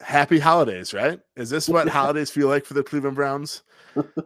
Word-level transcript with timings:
Happy 0.00 0.38
holidays, 0.38 0.94
right? 0.94 1.20
Is 1.36 1.50
this 1.50 1.68
what 1.68 1.88
holidays 1.88 2.30
feel 2.30 2.48
like 2.48 2.64
for 2.64 2.74
the 2.74 2.82
Cleveland 2.82 3.16
Browns? 3.16 3.62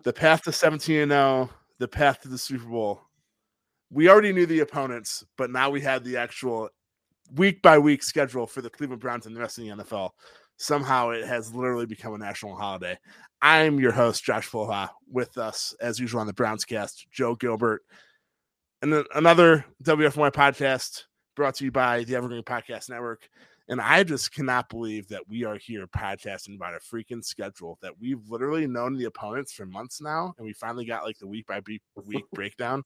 The 0.02 0.12
path 0.12 0.42
to 0.42 0.52
17 0.52 1.00
and 1.00 1.12
0, 1.12 1.50
the 1.78 1.88
path 1.88 2.20
to 2.22 2.28
the 2.28 2.38
Super 2.38 2.68
Bowl. 2.68 3.00
We 3.90 4.08
already 4.08 4.32
knew 4.32 4.46
the 4.46 4.60
opponents, 4.60 5.24
but 5.36 5.50
now 5.50 5.70
we 5.70 5.80
had 5.80 6.04
the 6.04 6.16
actual 6.16 6.68
week 7.34 7.62
by 7.62 7.78
week 7.78 8.02
schedule 8.02 8.46
for 8.46 8.60
the 8.60 8.70
Cleveland 8.70 9.00
Browns 9.00 9.26
and 9.26 9.34
the 9.34 9.40
rest 9.40 9.58
of 9.58 9.64
the 9.64 9.70
NFL. 9.70 10.10
Somehow 10.58 11.10
it 11.10 11.26
has 11.26 11.54
literally 11.54 11.86
become 11.86 12.14
a 12.14 12.18
national 12.18 12.54
holiday. 12.54 12.98
I'm 13.40 13.80
your 13.80 13.92
host, 13.92 14.24
Josh 14.24 14.48
Poloha, 14.48 14.90
with 15.10 15.38
us 15.38 15.74
as 15.80 15.98
usual 15.98 16.20
on 16.20 16.26
the 16.26 16.32
Browns 16.32 16.64
cast, 16.64 17.10
Joe 17.10 17.34
Gilbert. 17.34 17.82
And 18.82 18.92
then 18.92 19.04
another 19.14 19.64
WFNY 19.84 20.32
podcast 20.32 21.04
brought 21.34 21.56
to 21.56 21.64
you 21.64 21.72
by 21.72 22.04
the 22.04 22.14
Evergreen 22.14 22.42
Podcast 22.42 22.90
Network. 22.90 23.28
And 23.72 23.80
I 23.80 24.04
just 24.04 24.32
cannot 24.32 24.68
believe 24.68 25.08
that 25.08 25.28
we 25.28 25.44
are 25.44 25.56
here 25.56 25.86
podcasting 25.88 26.54
about 26.54 26.74
a 26.74 26.78
freaking 26.78 27.24
schedule 27.24 27.78
that 27.82 27.98
we've 27.98 28.20
literally 28.28 28.66
known 28.66 28.96
the 28.96 29.06
opponents 29.06 29.52
for 29.52 29.66
months 29.66 30.00
now. 30.00 30.34
And 30.38 30.46
we 30.46 30.52
finally 30.52 30.84
got 30.84 31.04
like 31.04 31.18
the 31.18 31.26
week 31.26 31.46
by 31.46 31.60
week, 31.66 31.82
week 32.06 32.24
breakdown 32.32 32.84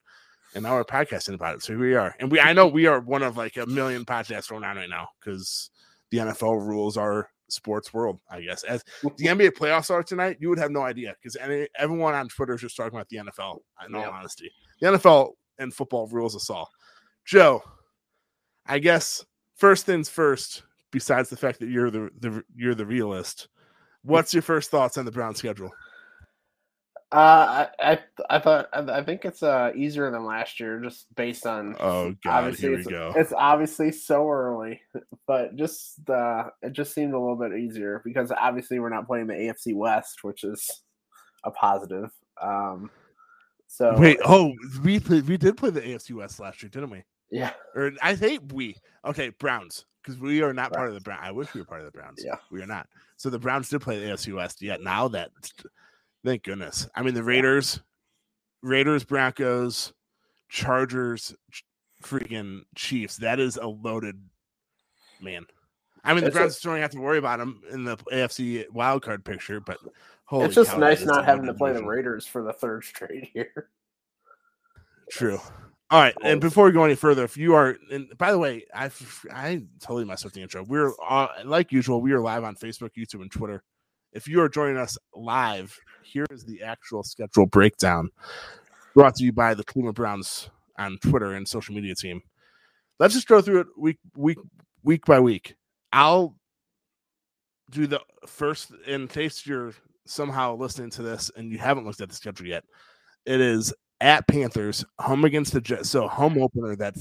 and 0.54 0.62
now 0.62 0.74
we're 0.74 0.84
podcasting 0.84 1.34
about 1.34 1.56
it. 1.56 1.62
So 1.62 1.72
here 1.72 1.80
we 1.80 1.94
are, 1.94 2.14
and 2.18 2.30
we 2.30 2.40
I 2.40 2.52
know 2.52 2.66
we 2.66 2.86
are 2.86 3.00
one 3.00 3.22
of 3.22 3.36
like 3.36 3.56
a 3.56 3.66
million 3.66 4.04
podcasts 4.04 4.48
going 4.48 4.64
on 4.64 4.76
right 4.76 4.88
now 4.88 5.08
because 5.20 5.70
the 6.10 6.18
NFL 6.18 6.66
rules 6.66 6.96
are 6.96 7.28
sports 7.48 7.92
world. 7.92 8.20
I 8.30 8.40
guess 8.40 8.64
as 8.64 8.84
the 9.02 9.08
NBA 9.26 9.52
playoffs 9.52 9.90
are 9.90 10.02
tonight, 10.02 10.38
you 10.40 10.48
would 10.48 10.58
have 10.58 10.70
no 10.70 10.82
idea 10.82 11.14
because 11.20 11.36
everyone 11.78 12.14
on 12.14 12.28
Twitter 12.28 12.54
is 12.54 12.60
just 12.60 12.76
talking 12.76 12.94
about 12.94 13.08
the 13.08 13.18
NFL. 13.18 13.58
In 13.86 13.94
all 13.94 14.04
honesty, 14.04 14.50
the 14.80 14.88
NFL 14.88 15.32
and 15.58 15.72
football 15.72 16.06
rules 16.08 16.36
us 16.36 16.50
all. 16.50 16.70
Joe, 17.24 17.62
I 18.66 18.78
guess 18.78 19.24
first 19.56 19.86
things 19.86 20.08
first. 20.08 20.62
Besides 20.96 21.28
the 21.28 21.36
fact 21.36 21.60
that 21.60 21.68
you're 21.68 21.90
the, 21.90 22.08
the 22.20 22.42
you're 22.56 22.74
the 22.74 22.86
realist, 22.86 23.48
what's 24.00 24.32
your 24.32 24.42
first 24.42 24.70
thoughts 24.70 24.96
on 24.96 25.04
the 25.04 25.10
Brown 25.10 25.34
schedule? 25.34 25.70
Uh, 27.12 27.66
I, 27.78 27.92
I 27.92 27.98
I 28.30 28.38
thought 28.38 28.70
I 28.72 29.02
think 29.02 29.26
it's 29.26 29.42
uh 29.42 29.72
easier 29.76 30.10
than 30.10 30.24
last 30.24 30.58
year, 30.58 30.80
just 30.80 31.14
based 31.14 31.46
on. 31.46 31.76
Oh 31.80 32.14
God, 32.24 32.54
here 32.54 32.70
we 32.70 32.78
it's, 32.78 32.86
go. 32.86 33.12
It's 33.14 33.34
obviously 33.36 33.92
so 33.92 34.26
early, 34.30 34.80
but 35.26 35.54
just 35.56 36.08
uh, 36.08 36.44
it 36.62 36.72
just 36.72 36.94
seemed 36.94 37.12
a 37.12 37.20
little 37.20 37.36
bit 37.36 37.52
easier 37.52 38.00
because 38.02 38.32
obviously 38.32 38.78
we're 38.78 38.88
not 38.88 39.06
playing 39.06 39.26
the 39.26 39.34
AFC 39.34 39.74
West, 39.74 40.20
which 40.22 40.44
is 40.44 40.80
a 41.44 41.50
positive. 41.50 42.08
Um, 42.40 42.90
so 43.66 43.98
wait, 43.98 44.18
oh, 44.24 44.54
we 44.82 44.98
we 44.98 45.36
did 45.36 45.58
play 45.58 45.68
the 45.68 45.82
AFC 45.82 46.12
West 46.12 46.40
last 46.40 46.62
year, 46.62 46.70
didn't 46.70 46.88
we? 46.88 47.02
Yeah. 47.30 47.52
Or 47.74 47.92
I 48.02 48.14
think 48.14 48.44
we. 48.50 48.76
Okay, 49.04 49.28
Browns, 49.28 49.84
because 50.06 50.20
we 50.20 50.42
are 50.42 50.52
not 50.52 50.70
Browns. 50.70 50.76
part 50.76 50.88
of 50.88 50.94
the 50.94 51.00
Browns. 51.00 51.20
I 51.24 51.32
wish 51.32 51.52
we 51.52 51.60
were 51.60 51.66
part 51.66 51.80
of 51.80 51.86
the 51.86 51.98
Browns. 51.98 52.22
Yeah, 52.24 52.36
we 52.50 52.62
are 52.62 52.66
not. 52.66 52.86
So 53.16 53.28
the 53.28 53.38
Browns 53.38 53.68
did 53.68 53.80
play 53.80 53.98
the 53.98 54.06
AFC 54.06 54.34
West. 54.34 54.62
Yet 54.62 54.80
now 54.80 55.08
that 55.08 55.30
Thank 56.26 56.42
goodness. 56.42 56.88
I 56.92 57.02
mean, 57.02 57.14
the 57.14 57.22
Raiders, 57.22 57.80
Raiders, 58.60 59.04
Broncos, 59.04 59.92
Chargers, 60.48 61.32
freaking 62.02 62.62
Chiefs. 62.74 63.18
That 63.18 63.38
is 63.38 63.56
a 63.56 63.66
loaded 63.68 64.20
man. 65.20 65.46
I 66.02 66.14
mean, 66.14 66.24
the 66.24 66.32
Browns 66.32 66.58
don't 66.58 66.80
have 66.80 66.90
to 66.90 66.98
worry 66.98 67.18
about 67.18 67.38
them 67.38 67.62
in 67.70 67.84
the 67.84 67.96
AFC 67.96 68.68
wild 68.72 69.02
card 69.02 69.24
picture, 69.24 69.60
but 69.60 69.78
it's 70.32 70.56
just 70.56 70.72
cow, 70.72 70.78
nice 70.78 71.04
not 71.04 71.24
having 71.24 71.46
to 71.46 71.54
play 71.54 71.72
the 71.72 71.84
Raiders 71.84 72.26
for 72.26 72.42
the 72.42 72.52
third 72.52 72.82
straight 72.84 73.30
year. 73.32 73.68
True. 75.08 75.38
All 75.88 76.00
right, 76.00 76.16
and 76.24 76.40
before 76.40 76.64
we 76.64 76.72
go 76.72 76.82
any 76.82 76.96
further, 76.96 77.22
if 77.22 77.36
you 77.36 77.54
are, 77.54 77.76
and 77.92 78.08
by 78.18 78.32
the 78.32 78.38
way, 78.38 78.64
I 78.74 78.90
I 79.32 79.62
totally 79.78 80.04
messed 80.04 80.26
up 80.26 80.32
the 80.32 80.42
intro. 80.42 80.64
We're 80.64 80.92
uh, 81.08 81.28
like 81.44 81.70
usual. 81.70 82.00
We 82.00 82.10
are 82.12 82.20
live 82.20 82.42
on 82.42 82.56
Facebook, 82.56 82.90
YouTube, 82.98 83.22
and 83.22 83.30
Twitter. 83.30 83.62
If 84.12 84.26
you 84.26 84.40
are 84.40 84.48
joining 84.48 84.78
us 84.78 84.98
live, 85.14 85.78
here 86.02 86.26
is 86.32 86.44
the 86.44 86.62
actual 86.64 87.04
schedule 87.04 87.46
breakdown 87.46 88.10
brought 88.94 89.14
to 89.16 89.24
you 89.24 89.32
by 89.32 89.54
the 89.54 89.62
Cleveland 89.62 89.94
Browns 89.94 90.50
on 90.76 90.98
Twitter 90.98 91.34
and 91.34 91.46
social 91.46 91.74
media 91.74 91.94
team. 91.94 92.20
Let's 92.98 93.14
just 93.14 93.28
go 93.28 93.40
through 93.40 93.60
it 93.60 93.66
week 93.78 93.98
week 94.16 94.38
week 94.82 95.04
by 95.04 95.20
week. 95.20 95.54
I'll 95.92 96.36
do 97.70 97.86
the 97.86 98.00
first 98.26 98.72
in 98.88 99.06
case 99.06 99.46
you're 99.46 99.72
somehow 100.04 100.56
listening 100.56 100.90
to 100.90 101.02
this 101.02 101.30
and 101.36 101.52
you 101.52 101.58
haven't 101.58 101.86
looked 101.86 102.00
at 102.00 102.08
the 102.08 102.14
schedule 102.16 102.48
yet. 102.48 102.64
It 103.24 103.40
is 103.40 103.72
at 104.00 104.26
Panthers, 104.28 104.84
home 104.98 105.24
against 105.24 105.52
the 105.52 105.60
Jets. 105.60 105.90
So 105.90 106.08
home 106.08 106.40
opener 106.40 106.76
that 106.76 106.94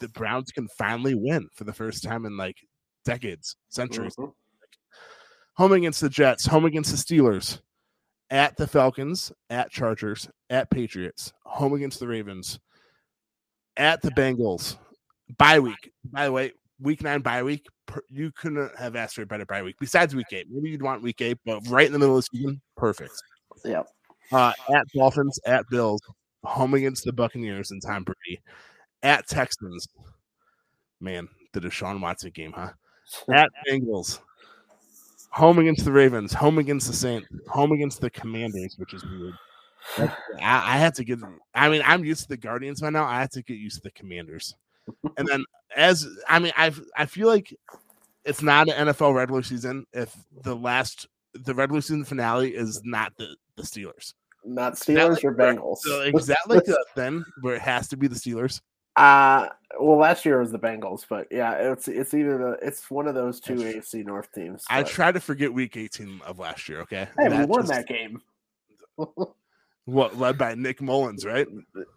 the 0.00 0.08
Browns 0.08 0.50
can 0.50 0.68
finally 0.76 1.14
win 1.14 1.48
for 1.54 1.64
the 1.64 1.72
first 1.72 2.02
time 2.02 2.26
in 2.26 2.36
like 2.36 2.56
decades, 3.04 3.56
centuries. 3.68 4.14
Mm-hmm. 4.16 4.30
Home 5.56 5.72
against 5.72 6.00
the 6.00 6.08
Jets, 6.08 6.46
home 6.46 6.64
against 6.64 6.90
the 6.90 6.96
Steelers, 6.96 7.60
at 8.30 8.56
the 8.56 8.66
Falcons, 8.66 9.32
at 9.50 9.70
Chargers, 9.70 10.28
at 10.50 10.68
Patriots, 10.70 11.32
home 11.44 11.74
against 11.74 12.00
the 12.00 12.08
Ravens, 12.08 12.58
at 13.76 14.02
the 14.02 14.10
Bengals. 14.10 14.76
Bye 15.38 15.60
week. 15.60 15.92
By 16.04 16.26
the 16.26 16.32
way, 16.32 16.52
week 16.80 17.02
nine 17.02 17.20
bye 17.20 17.42
week. 17.42 17.66
You 18.08 18.32
couldn't 18.32 18.76
have 18.76 18.96
asked 18.96 19.14
for 19.14 19.22
a 19.22 19.26
better 19.26 19.46
bye 19.46 19.62
week. 19.62 19.76
Besides 19.78 20.14
week 20.14 20.26
eight, 20.32 20.48
maybe 20.50 20.70
you'd 20.70 20.82
want 20.82 21.02
week 21.02 21.20
eight, 21.20 21.38
but 21.46 21.60
right 21.68 21.86
in 21.86 21.92
the 21.92 21.98
middle 21.98 22.16
of 22.16 22.24
the 22.24 22.36
season, 22.36 22.60
perfect. 22.76 23.12
Yep. 23.64 23.86
Uh, 24.32 24.52
at 24.74 24.86
Dolphins, 24.94 25.38
at 25.46 25.64
Bills, 25.70 26.00
home 26.44 26.74
against 26.74 27.04
the 27.04 27.12
Buccaneers 27.12 27.70
and 27.70 27.82
Tom 27.82 28.04
Brady, 28.04 28.40
at 29.02 29.26
Texans. 29.28 29.88
Man, 31.00 31.28
the 31.52 31.60
Deshaun 31.60 32.00
Watson 32.00 32.30
game, 32.30 32.52
huh? 32.52 32.70
At 33.34 33.50
Bengals, 33.68 34.20
home 35.30 35.58
against 35.58 35.84
the 35.84 35.92
Ravens, 35.92 36.32
home 36.32 36.58
against 36.58 36.86
the 36.86 36.94
Saints, 36.94 37.28
home 37.48 37.72
against 37.72 38.00
the 38.00 38.08
Commanders, 38.08 38.76
which 38.78 38.94
is 38.94 39.04
weird. 39.04 39.34
I, 39.98 40.08
I 40.40 40.78
had 40.78 40.94
to 40.94 41.04
get. 41.04 41.18
I 41.54 41.68
mean, 41.68 41.82
I'm 41.84 42.04
used 42.04 42.22
to 42.22 42.28
the 42.28 42.38
Guardians 42.38 42.80
by 42.80 42.88
now. 42.88 43.04
I 43.04 43.20
had 43.20 43.30
to 43.32 43.42
get 43.42 43.58
used 43.58 43.76
to 43.76 43.82
the 43.82 43.90
Commanders, 43.90 44.54
and 45.18 45.28
then 45.28 45.44
as 45.76 46.06
I 46.28 46.38
mean, 46.38 46.52
I 46.56 46.72
I 46.96 47.04
feel 47.06 47.28
like 47.28 47.54
it's 48.24 48.42
not 48.42 48.68
an 48.68 48.88
NFL 48.88 49.14
regular 49.14 49.42
season 49.42 49.84
if 49.92 50.16
the 50.42 50.56
last 50.56 51.06
the 51.34 51.54
regular 51.54 51.82
season 51.82 52.04
finale 52.04 52.54
is 52.54 52.80
not 52.84 53.12
the 53.18 53.36
the 53.56 53.62
Steelers. 53.62 54.14
Not 54.44 54.74
Steelers 54.74 55.14
like, 55.14 55.24
or 55.24 55.34
Bengals. 55.34 55.78
So 55.78 56.02
is 56.02 56.26
that 56.28 56.38
like 56.46 56.68
a 56.68 56.76
thing 56.94 57.24
where 57.40 57.54
it 57.54 57.62
has 57.62 57.88
to 57.88 57.96
be 57.96 58.06
the 58.06 58.14
Steelers? 58.14 58.60
Uh 58.96 59.48
well, 59.80 59.98
last 59.98 60.24
year 60.24 60.38
was 60.38 60.52
the 60.52 60.58
Bengals, 60.58 61.04
but 61.08 61.26
yeah, 61.30 61.52
it's 61.72 61.88
it's 61.88 62.14
either 62.14 62.38
the 62.38 62.66
it's 62.66 62.90
one 62.90 63.08
of 63.08 63.14
those 63.14 63.40
two 63.40 63.54
AFC 63.54 64.04
North 64.04 64.30
teams. 64.32 64.64
I 64.70 64.82
try 64.84 65.10
to 65.10 65.20
forget 65.20 65.52
Week 65.52 65.76
18 65.76 66.20
of 66.24 66.38
last 66.38 66.68
year. 66.68 66.80
Okay, 66.82 67.08
hey, 67.18 67.28
that 67.28 67.40
we 67.40 67.44
won 67.46 67.62
just, 67.62 67.72
that 67.72 67.88
game. 67.88 68.20
what 69.84 70.16
led 70.18 70.38
by 70.38 70.54
Nick 70.54 70.80
Mullens, 70.80 71.24
right? 71.24 71.48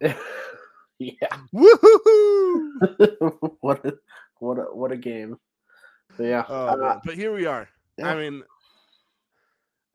yeah. 0.98 1.12
Woohoo! 1.54 2.80
what 3.60 3.84
a, 3.84 3.94
what 4.40 4.58
a 4.58 4.62
what 4.62 4.92
a 4.92 4.96
game. 4.96 5.38
But 6.16 6.24
yeah. 6.24 6.44
Oh, 6.48 6.66
uh, 6.66 7.00
but 7.04 7.14
here 7.14 7.32
we 7.32 7.46
are. 7.46 7.68
Yeah. 7.96 8.08
I 8.08 8.16
mean, 8.16 8.42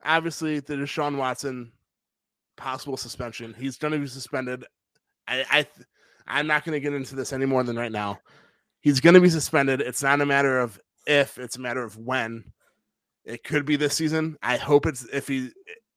obviously 0.04 0.60
the 0.60 0.74
Deshaun 0.74 1.16
Watson 1.16 1.72
possible 2.56 2.96
suspension. 2.96 3.54
He's 3.58 3.76
going 3.76 3.92
to 3.92 3.98
be 3.98 4.06
suspended. 4.06 4.64
I, 5.26 5.44
I 5.50 5.66
I'm 6.26 6.46
not 6.46 6.64
going 6.64 6.74
to 6.74 6.80
get 6.80 6.94
into 6.94 7.14
this 7.14 7.32
any 7.32 7.46
more 7.46 7.62
than 7.62 7.76
right 7.76 7.92
now. 7.92 8.18
He's 8.80 9.00
going 9.00 9.14
to 9.14 9.20
be 9.20 9.30
suspended. 9.30 9.80
It's 9.80 10.02
not 10.02 10.20
a 10.20 10.26
matter 10.26 10.58
of 10.58 10.78
if, 11.06 11.38
it's 11.38 11.56
a 11.56 11.60
matter 11.60 11.82
of 11.82 11.96
when. 11.96 12.44
It 13.24 13.42
could 13.44 13.64
be 13.64 13.76
this 13.76 13.94
season. 13.94 14.36
I 14.42 14.56
hope 14.56 14.86
it's 14.86 15.04
if 15.12 15.28
he. 15.28 15.50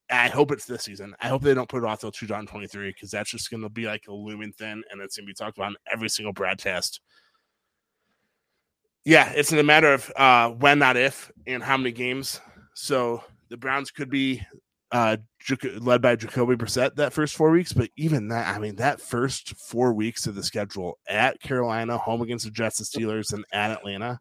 I 0.10 0.30
hope 0.30 0.54
it's 0.54 0.64
this 0.64 0.84
season. 0.84 1.14
I 1.20 1.28
hope 1.28 1.42
they 1.42 1.54
don't 1.54 1.68
put 1.68 1.84
it 1.84 1.86
off 1.86 2.00
till 2.00 2.12
2023 2.12 2.92
because 2.92 3.12
that's 3.12 3.30
just 3.30 3.52
going 3.52 3.64
to 3.64 3.70
be 3.70 3.86
like 3.86 4.06
a 4.08 4.14
looming 4.14 4.54
thing, 4.54 4.82
and 4.90 5.02
it's 5.02 5.18
going 5.18 5.26
to 5.26 5.30
be 5.30 5.34
talked 5.34 5.58
about 5.58 5.72
in 5.72 5.76
every 5.92 6.08
single 6.08 6.32
broadcast. 6.32 7.02
Yeah, 9.04 9.30
it's 9.36 9.52
in 9.52 9.60
a 9.60 9.64
matter 9.64 9.94
of 9.94 10.12
uh, 10.16 10.50
when, 10.52 10.80
not 10.80 10.96
if, 10.96 11.30
and 11.46 11.62
how 11.62 11.76
many 11.76 11.92
games. 11.92 12.40
So 12.74 13.22
the 13.50 13.58
Browns 13.58 13.92
could 13.92 14.10
be 14.10 14.42
uh, 14.92 15.18
led 15.80 16.02
by 16.02 16.16
Jacoby 16.16 16.56
Brissett 16.56 16.96
that 16.96 17.14
first 17.14 17.36
four 17.36 17.52
weeks. 17.52 17.74
But 17.74 17.90
even 17.98 18.30
that, 18.30 18.56
I 18.56 18.60
mean, 18.60 18.76
that 18.78 19.02
first 19.02 19.56
four 19.56 19.94
weeks 19.94 20.28
of 20.28 20.36
the 20.36 20.44
schedule 20.44 20.98
at 21.08 21.42
Carolina, 21.42 21.98
home 21.98 22.22
against 22.22 22.46
the 22.46 22.52
Jets, 22.52 22.78
the 22.78 22.86
Steelers, 22.86 23.34
and 23.34 23.46
at 23.52 23.72
Atlanta, 23.72 24.18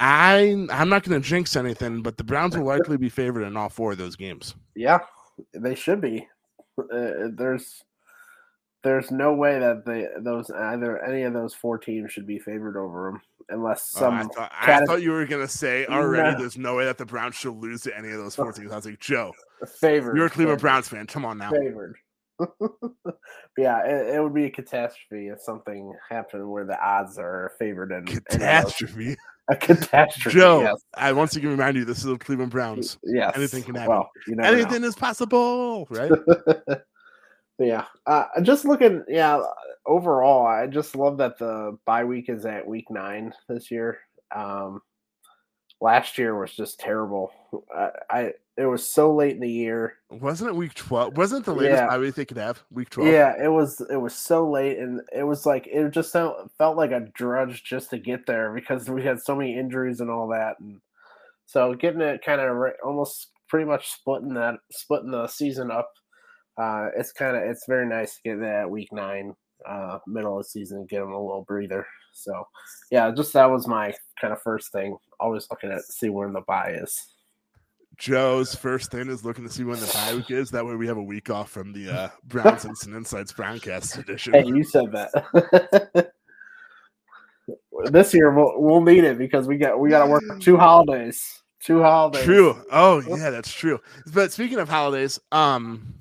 I 0.00 0.66
I'm 0.70 0.88
not 0.88 1.04
going 1.04 1.20
to 1.20 1.28
jinx 1.28 1.54
anything, 1.56 2.02
but 2.02 2.16
the 2.16 2.24
Browns 2.24 2.56
will 2.56 2.64
likely 2.64 2.96
be 2.96 3.08
favored 3.08 3.44
in 3.44 3.56
all 3.56 3.68
four 3.68 3.92
of 3.92 3.98
those 3.98 4.16
games. 4.16 4.54
Yeah, 4.74 4.98
they 5.54 5.74
should 5.74 6.00
be. 6.00 6.26
Uh, 6.78 7.28
there's 7.30 7.84
there's 8.82 9.10
no 9.10 9.34
way 9.34 9.58
that 9.58 9.84
they 9.84 10.08
those 10.20 10.50
either 10.50 11.02
any 11.04 11.22
of 11.22 11.32
those 11.32 11.54
four 11.54 11.78
teams 11.78 12.12
should 12.12 12.26
be 12.26 12.38
favored 12.38 12.76
over 12.76 13.10
them 13.10 13.20
unless 13.48 13.92
oh, 13.96 14.00
some. 14.00 14.14
Oh, 14.14 14.18
I, 14.18 14.24
thought, 14.24 14.52
I 14.60 14.84
thought 14.86 15.02
you 15.02 15.12
were 15.12 15.26
going 15.26 15.46
to 15.46 15.52
say 15.52 15.86
already. 15.86 16.32
No. 16.32 16.38
There's 16.38 16.58
no 16.58 16.76
way 16.76 16.84
that 16.84 16.98
the 16.98 17.06
Browns 17.06 17.34
should 17.34 17.56
lose 17.56 17.82
to 17.82 17.96
any 17.96 18.10
of 18.10 18.18
those 18.18 18.34
four 18.34 18.52
teams. 18.52 18.72
I 18.72 18.76
was 18.76 18.86
like, 18.86 19.00
Joe, 19.00 19.32
favored. 19.80 20.16
You're 20.16 20.26
a 20.26 20.30
Cleveland 20.30 20.58
favored. 20.58 20.60
Browns 20.60 20.88
fan. 20.88 21.06
Come 21.06 21.24
on 21.24 21.38
now. 21.38 21.50
Favored. 21.50 21.96
yeah, 23.58 23.84
it, 23.86 24.16
it, 24.16 24.22
would 24.22 24.34
be 24.34 24.46
a 24.46 24.50
catastrophe 24.50 25.28
if 25.28 25.40
something 25.40 25.92
happened 26.10 26.50
where 26.50 26.64
the 26.64 26.80
odds 26.84 27.18
are 27.18 27.52
favored 27.58 27.92
and 27.92 28.06
catastrophe. 28.06 29.16
A 29.48 29.56
catastrophe. 29.56 30.38
Joe, 30.38 30.62
yes. 30.62 30.82
I 30.94 31.12
once 31.12 31.36
again 31.36 31.50
remind 31.50 31.76
you, 31.76 31.84
this 31.84 31.98
is 31.98 32.04
the 32.04 32.18
Cleveland 32.18 32.50
Browns. 32.50 32.98
Yes, 33.04 33.32
anything 33.36 33.62
can 33.62 33.74
happen. 33.74 33.90
Well, 33.90 34.10
you 34.26 34.36
anything 34.40 34.82
know. 34.82 34.88
is 34.88 34.94
possible, 34.94 35.86
right? 35.90 36.10
yeah, 37.62 37.84
uh, 38.06 38.24
just 38.42 38.64
looking. 38.64 39.04
Yeah, 39.08 39.42
overall, 39.86 40.46
I 40.46 40.66
just 40.66 40.96
love 40.96 41.18
that 41.18 41.38
the 41.38 41.78
bye 41.84 42.04
week 42.04 42.28
is 42.28 42.46
at 42.46 42.66
week 42.66 42.90
nine 42.90 43.32
this 43.48 43.70
year. 43.70 43.98
Um, 44.34 44.80
last 45.80 46.16
year 46.18 46.38
was 46.38 46.52
just 46.54 46.78
terrible. 46.80 47.32
I, 47.74 47.90
I 48.08 48.32
it 48.56 48.66
was 48.66 48.86
so 48.86 49.14
late 49.14 49.34
in 49.34 49.40
the 49.40 49.50
year. 49.50 49.94
Wasn't 50.10 50.48
it 50.48 50.54
week 50.54 50.74
twelve? 50.74 51.16
Wasn't 51.16 51.44
the 51.44 51.54
latest 51.54 51.80
Yeah. 51.82 51.88
bye 51.88 51.98
week 51.98 52.14
they 52.14 52.24
could 52.24 52.36
have? 52.36 52.62
Week 52.70 52.90
twelve. 52.90 53.10
Yeah, 53.10 53.34
it 53.42 53.48
was. 53.48 53.80
It 53.90 53.96
was 53.96 54.14
so 54.14 54.48
late, 54.50 54.78
and 54.78 55.00
it 55.14 55.24
was 55.24 55.46
like 55.46 55.66
it 55.66 55.90
just 55.90 56.12
felt, 56.12 56.50
felt 56.58 56.76
like 56.76 56.90
a 56.90 57.08
drudge 57.14 57.64
just 57.64 57.90
to 57.90 57.98
get 57.98 58.26
there 58.26 58.52
because 58.54 58.88
we 58.88 59.02
had 59.02 59.20
so 59.20 59.34
many 59.34 59.58
injuries 59.58 60.00
and 60.00 60.10
all 60.10 60.28
that, 60.28 60.56
and 60.60 60.80
so 61.46 61.74
getting 61.74 62.00
it 62.00 62.24
kind 62.24 62.40
of 62.40 62.56
almost 62.84 63.28
pretty 63.48 63.66
much 63.66 63.90
splitting 63.90 64.34
that 64.34 64.54
splitting 64.70 65.10
the 65.10 65.26
season 65.26 65.70
up. 65.70 65.90
Uh, 66.56 66.88
it's 66.96 67.12
kind 67.12 67.36
of 67.36 67.42
it's 67.42 67.66
very 67.66 67.86
nice 67.86 68.16
to 68.16 68.22
get 68.24 68.40
that 68.40 68.70
week 68.70 68.88
nine, 68.92 69.34
uh, 69.66 69.98
middle 70.06 70.38
of 70.38 70.44
the 70.44 70.48
season, 70.48 70.78
and 70.78 70.88
get 70.88 71.00
them 71.00 71.12
a 71.12 71.20
little 71.20 71.44
breather. 71.46 71.86
So, 72.12 72.46
yeah, 72.90 73.10
just 73.10 73.32
that 73.32 73.50
was 73.50 73.66
my 73.66 73.94
kind 74.20 74.32
of 74.32 74.42
first 74.42 74.70
thing. 74.72 74.96
Always 75.18 75.46
looking 75.50 75.70
at 75.70 75.82
see 75.82 76.10
where 76.10 76.30
the 76.30 76.42
bye 76.42 76.78
is. 76.82 77.08
Joe's 77.98 78.54
first 78.54 78.90
thing 78.90 79.08
is 79.08 79.24
looking 79.24 79.46
to 79.46 79.52
see 79.52 79.64
when 79.64 79.78
the 79.78 79.86
bye 79.86 80.14
week 80.14 80.30
is. 80.30 80.50
That 80.50 80.64
way, 80.64 80.74
we 80.74 80.86
have 80.86 80.96
a 80.96 81.02
week 81.02 81.30
off 81.30 81.50
from 81.50 81.72
the 81.72 81.90
uh, 81.90 82.08
Browns 82.24 82.64
and 82.64 82.94
Insights 82.94 83.32
Browncast 83.32 83.98
edition. 83.98 84.32
Hey, 84.32 84.46
you 84.46 84.64
said 84.64 84.92
that. 84.92 86.12
this 87.90 88.14
year 88.14 88.32
we'll, 88.32 88.54
we'll 88.56 88.80
need 88.80 89.04
it 89.04 89.18
because 89.18 89.46
we 89.46 89.56
got 89.56 89.78
we 89.78 89.90
got 89.90 90.04
to 90.04 90.10
work 90.10 90.22
two 90.40 90.56
holidays. 90.56 91.42
Two 91.60 91.80
holidays. 91.80 92.24
True. 92.24 92.60
Oh 92.72 93.00
yeah, 93.06 93.30
that's 93.30 93.52
true. 93.52 93.80
But 94.12 94.32
speaking 94.32 94.58
of 94.58 94.68
holidays, 94.68 95.20
um, 95.30 95.94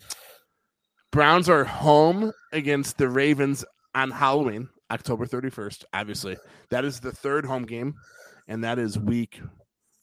Browns 1.12 1.50
are 1.50 1.64
home 1.64 2.32
against 2.54 2.98
the 2.98 3.10
Ravens 3.10 3.66
on 3.96 4.12
Halloween, 4.12 4.70
October 4.90 5.26
thirty 5.26 5.50
first. 5.50 5.86
Obviously, 5.94 6.38
that 6.70 6.86
is 6.86 7.00
the 7.00 7.12
third 7.12 7.46
home 7.46 7.66
game, 7.66 7.96
and 8.48 8.64
that 8.64 8.80
is 8.80 8.98
week 8.98 9.42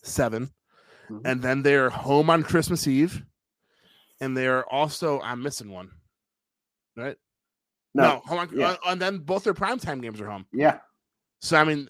seven. 0.03 0.51
Mhm. 1.11 1.23
And 1.25 1.43
then 1.43 1.63
they 1.63 1.75
are 1.77 1.89
home 1.91 2.29
on 2.29 2.43
Christmas 2.43 2.87
Eve, 2.87 3.25
and 4.21 4.37
they 4.37 4.47
are 4.47 4.65
also 4.71 5.21
I'm 5.21 5.43
missing 5.43 5.71
one, 5.71 5.91
right? 6.97 7.17
No. 7.95 8.21
home 8.27 8.39
on, 8.39 8.51
yeah. 8.53 8.69
uh, 8.69 8.77
and 8.89 9.01
then 9.01 9.19
both 9.19 9.45
their 9.45 9.55
primetime 9.55 10.03
games 10.03 10.21
are 10.21 10.29
home. 10.31 10.47
Yeah. 10.53 10.79
So 11.41 11.57
I 11.57 11.65
mean, 11.65 11.89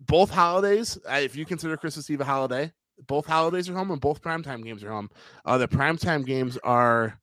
both 0.00 0.30
holidays, 0.30 0.98
if 1.06 1.36
you 1.36 1.44
consider 1.44 1.76
Christmas 1.76 2.08
Eve 2.08 2.22
a 2.22 2.24
holiday, 2.24 2.72
both 3.06 3.26
holidays 3.26 3.68
are 3.68 3.74
home 3.74 3.90
and 3.90 4.00
both 4.00 4.22
primetime 4.22 4.64
games 4.64 4.82
are 4.82 4.90
home. 4.90 5.10
Uh, 5.44 5.58
the 5.58 5.68
primetime 5.68 6.24
games 6.24 6.56
are, 6.64 7.20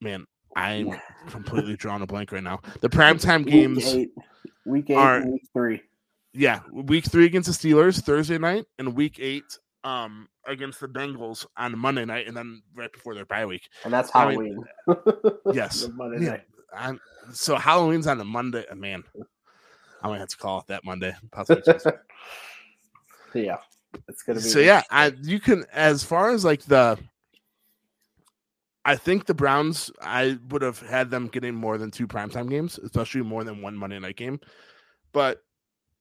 man, 0.00 0.26
I'm 0.56 0.98
completely 1.28 1.76
drawing 1.76 2.02
a 2.02 2.06
blank 2.06 2.32
right 2.32 2.42
now. 2.42 2.60
The 2.80 2.88
primetime 2.90 3.44
Week 3.44 3.52
games, 3.54 3.86
eight, 3.94 4.10
week 4.64 4.90
eight, 4.90 4.94
are- 4.96 5.16
and 5.18 5.32
week 5.32 5.48
three. 5.52 5.82
yeah, 6.32 6.60
week 6.72 7.04
three 7.06 7.26
against 7.26 7.48
the 7.62 7.68
Steelers 7.68 8.00
Thursday 8.02 8.38
night, 8.38 8.66
and 8.78 8.94
week 8.96 9.18
eight 9.20 9.44
um 9.84 10.28
against 10.46 10.78
the 10.80 10.88
Bengals 10.88 11.46
on 11.56 11.78
Monday 11.78 12.04
night, 12.04 12.26
and 12.26 12.36
then 12.36 12.62
right 12.74 12.92
before 12.92 13.14
their 13.14 13.24
bye 13.26 13.46
week. 13.46 13.62
And 13.84 13.92
that's 13.92 14.10
I 14.14 14.34
mean, 14.36 14.62
Halloween. 14.86 15.34
yes. 15.54 15.88
Monday 15.94 16.24
Yeah. 16.24 16.30
night. 16.32 16.42
I'm, 16.76 17.00
so 17.32 17.56
Halloween's 17.56 18.06
on 18.06 18.20
a 18.20 18.24
Monday. 18.24 18.64
uh, 18.70 18.74
Man, 18.74 19.02
I 20.02 20.08
might 20.08 20.18
have 20.18 20.28
to 20.28 20.36
call 20.36 20.60
it 20.60 20.66
that 20.68 20.84
Monday. 20.84 21.14
Possibly 21.32 21.62
yeah. 23.34 23.56
It's 24.08 24.22
gonna 24.22 24.38
be 24.38 24.44
so 24.44 24.58
yeah, 24.60 24.82
I 24.90 25.12
you 25.22 25.40
can 25.40 25.64
as 25.72 26.04
far 26.04 26.30
as 26.30 26.44
like 26.44 26.62
the 26.64 26.98
I 28.90 28.96
think 28.96 29.26
the 29.26 29.34
Browns 29.34 29.88
I 30.02 30.36
would 30.48 30.62
have 30.62 30.80
had 30.80 31.10
them 31.10 31.28
getting 31.28 31.54
more 31.54 31.78
than 31.78 31.92
two 31.92 32.08
primetime 32.08 32.50
games, 32.50 32.76
especially 32.78 33.22
more 33.22 33.44
than 33.44 33.62
one 33.62 33.76
Monday 33.76 34.00
night 34.00 34.16
game. 34.16 34.40
But 35.12 35.38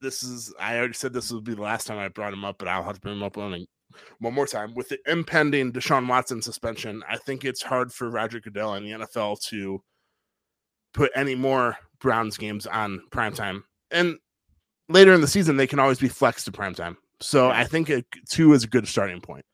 this 0.02 0.24
is 0.24 0.52
I 0.60 0.80
already 0.80 0.96
said 0.96 1.14
this 1.14 1.32
would 1.32 1.44
be 1.44 1.54
the 1.54 1.62
last 1.62 1.86
time 1.86 2.00
I 2.00 2.08
brought 2.08 2.34
him 2.34 2.44
up, 2.44 2.58
but 2.58 2.68
I'll 2.68 2.82
have 2.82 2.96
to 2.96 3.00
bring 3.00 3.18
him 3.18 3.22
up 3.22 3.38
one, 3.38 3.64
one 4.18 4.34
more 4.34 4.48
time. 4.48 4.74
With 4.74 4.90
the 4.90 4.98
impending 5.06 5.72
Deshaun 5.72 6.08
Watson 6.08 6.42
suspension, 6.42 7.04
I 7.08 7.18
think 7.18 7.46
it's 7.46 7.62
hard 7.62 7.94
for 7.94 8.10
Roger 8.10 8.40
Goodell 8.40 8.74
and 8.74 8.84
the 8.84 9.06
NFL 9.06 9.40
to 9.50 9.84
put 10.96 11.12
any 11.14 11.36
more 11.36 11.78
Browns 12.00 12.38
games 12.38 12.66
on 12.66 13.04
primetime. 13.12 13.62
And 13.92 14.18
later 14.88 15.14
in 15.14 15.22
the 15.22 15.28
season, 15.28 15.58
they 15.58 15.68
can 15.68 15.78
always 15.78 16.00
be 16.00 16.08
flexed 16.08 16.46
to 16.46 16.52
primetime. 16.52 16.96
So 17.22 17.52
I 17.52 17.66
think 17.66 17.92
it, 17.92 18.08
two 18.28 18.54
is 18.54 18.64
a 18.64 18.68
good 18.68 18.88
starting 18.88 19.22
point. 19.22 19.46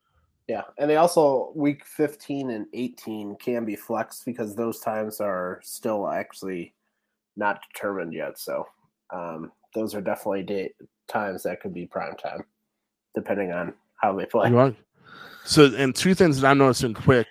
Yeah, 0.47 0.62
and 0.77 0.89
they 0.89 0.97
also 0.97 1.51
week 1.56 1.83
15 1.86 2.51
and 2.51 2.68
18 2.74 3.36
can 3.38 3.65
be 3.65 3.75
flexed 3.75 4.25
because 4.25 4.56
those 4.56 4.80
times 4.80 5.19
are 5.19 5.59
still 5.63 6.07
actually 6.07 6.74
not 7.36 7.62
determined 7.74 8.13
yet. 8.13 8.38
So 8.38 8.65
um, 9.12 9.51
those 9.74 9.95
are 9.95 10.01
definitely 10.01 10.44
day, 10.44 10.74
times 11.07 11.44
that 11.44 11.62
could 11.62 11.74
be 11.74 11.88
prime 11.88 12.15
time, 12.15 12.44
depending 13.15 13.51
on 13.51 13.74
how 14.01 14.15
they 14.15 14.25
play. 14.25 14.50
So, 15.45 15.74
and 15.75 15.95
two 15.95 16.13
things 16.13 16.42
that 16.42 16.50
I'm 16.50 16.57
noticing 16.59 16.94
quick. 16.94 17.27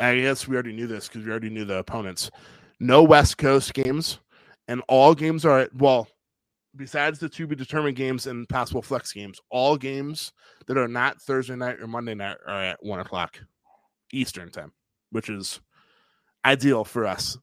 I 0.00 0.16
guess 0.20 0.46
we 0.46 0.54
already 0.54 0.72
knew 0.72 0.86
this 0.86 1.08
because 1.08 1.24
we 1.24 1.30
already 1.30 1.50
knew 1.50 1.64
the 1.64 1.78
opponents. 1.78 2.30
No 2.78 3.02
West 3.02 3.36
Coast 3.38 3.74
games, 3.74 4.20
and 4.68 4.82
all 4.86 5.14
games 5.14 5.44
are 5.44 5.60
at, 5.60 5.74
well, 5.74 6.08
besides 6.76 7.18
the 7.18 7.28
to 7.28 7.46
be 7.46 7.56
determined 7.56 7.96
games 7.96 8.26
and 8.26 8.48
possible 8.48 8.82
flex 8.82 9.12
games, 9.12 9.40
all 9.50 9.76
games 9.76 10.32
that 10.66 10.76
are 10.76 10.88
not 10.88 11.20
Thursday 11.22 11.56
night 11.56 11.80
or 11.80 11.86
Monday 11.86 12.14
night 12.14 12.36
are 12.46 12.62
at 12.62 12.82
one 12.82 13.00
o'clock 13.00 13.38
Eastern 14.12 14.50
time, 14.50 14.72
which 15.10 15.28
is 15.28 15.60
ideal 16.44 16.84
for 16.84 17.06
us. 17.06 17.36
Uh, 17.36 17.40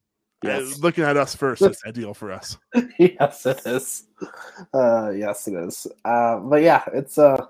Yes. 0.50 0.80
looking 0.80 1.04
at 1.04 1.18
us 1.18 1.36
first, 1.36 1.64
it's 1.64 1.84
ideal 1.88 2.14
for 2.14 2.32
us. 2.32 2.58
yes, 3.00 3.46
it 3.46 3.66
is. 3.66 4.04
Uh, 4.74 5.10
yes, 5.16 5.48
it 5.48 5.56
is. 5.56 5.88
Uh, 6.04 6.38
but 6.38 6.62
yeah, 6.62 6.84
it's 6.94 7.18
uh, 7.18 7.48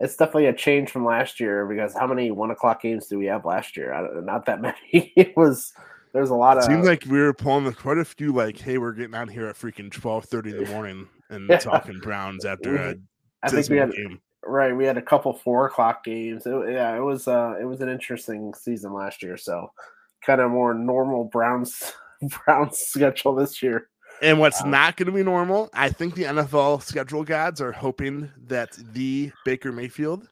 it's 0.00 0.16
definitely 0.16 0.46
a 0.46 0.52
change 0.52 0.90
from 0.90 1.04
last 1.06 1.40
year 1.40 1.64
because 1.66 1.94
how 1.94 2.06
many 2.06 2.30
one 2.30 2.50
o'clock 2.50 2.82
games 2.82 3.06
do 3.06 3.18
we 3.18 3.26
have 3.26 3.46
last 3.46 3.76
year? 3.76 4.20
Not 4.22 4.44
that 4.46 4.60
many. 4.92 5.12
it 5.16 5.34
was 5.36 5.72
there's 6.16 6.30
a 6.30 6.34
lot 6.34 6.56
It 6.56 6.60
of 6.60 6.64
seemed 6.64 6.84
like 6.84 7.04
we 7.04 7.18
were 7.20 7.34
pulling 7.34 7.70
quite 7.74 7.98
a 7.98 8.04
few. 8.04 8.32
Like, 8.32 8.58
hey, 8.58 8.78
we're 8.78 8.92
getting 8.92 9.14
out 9.14 9.30
here 9.30 9.46
at 9.48 9.54
freaking 9.56 9.90
twelve 9.90 10.24
thirty 10.24 10.50
in 10.50 10.64
the 10.64 10.70
morning 10.72 11.06
and 11.28 11.48
Yeah. 11.48 11.58
talking 11.60 11.98
Browns 12.00 12.44
after 12.46 12.74
a 12.76 12.96
I 13.42 13.50
think 13.50 13.68
we 13.68 13.76
had 13.76 13.92
game. 13.92 14.20
right. 14.42 14.74
We 14.74 14.86
had 14.86 14.96
a 14.96 15.02
couple 15.02 15.32
four 15.34 15.66
o'clock 15.66 16.02
games. 16.04 16.46
It, 16.46 16.54
yeah, 16.72 16.96
it 16.96 17.00
was 17.00 17.28
uh, 17.28 17.54
it 17.60 17.64
was 17.64 17.82
an 17.82 17.90
interesting 17.90 18.54
season 18.54 18.94
last 18.94 19.22
year. 19.22 19.36
So 19.36 19.70
kind 20.24 20.40
of 20.40 20.50
more 20.50 20.72
normal 20.72 21.24
Browns 21.24 21.92
Browns 22.46 22.78
schedule 22.78 23.34
this 23.34 23.62
year. 23.62 23.88
And 24.22 24.40
what's 24.40 24.62
Um, 24.62 24.70
not 24.70 24.96
going 24.96 25.06
to 25.08 25.12
be 25.12 25.22
normal, 25.22 25.68
I 25.74 25.90
think 25.90 26.14
the 26.14 26.22
NFL 26.22 26.82
schedule 26.82 27.22
gods 27.22 27.60
are 27.60 27.72
hoping 27.72 28.30
that 28.46 28.72
the 28.94 29.30
Baker 29.44 29.70
Mayfield 29.72 30.26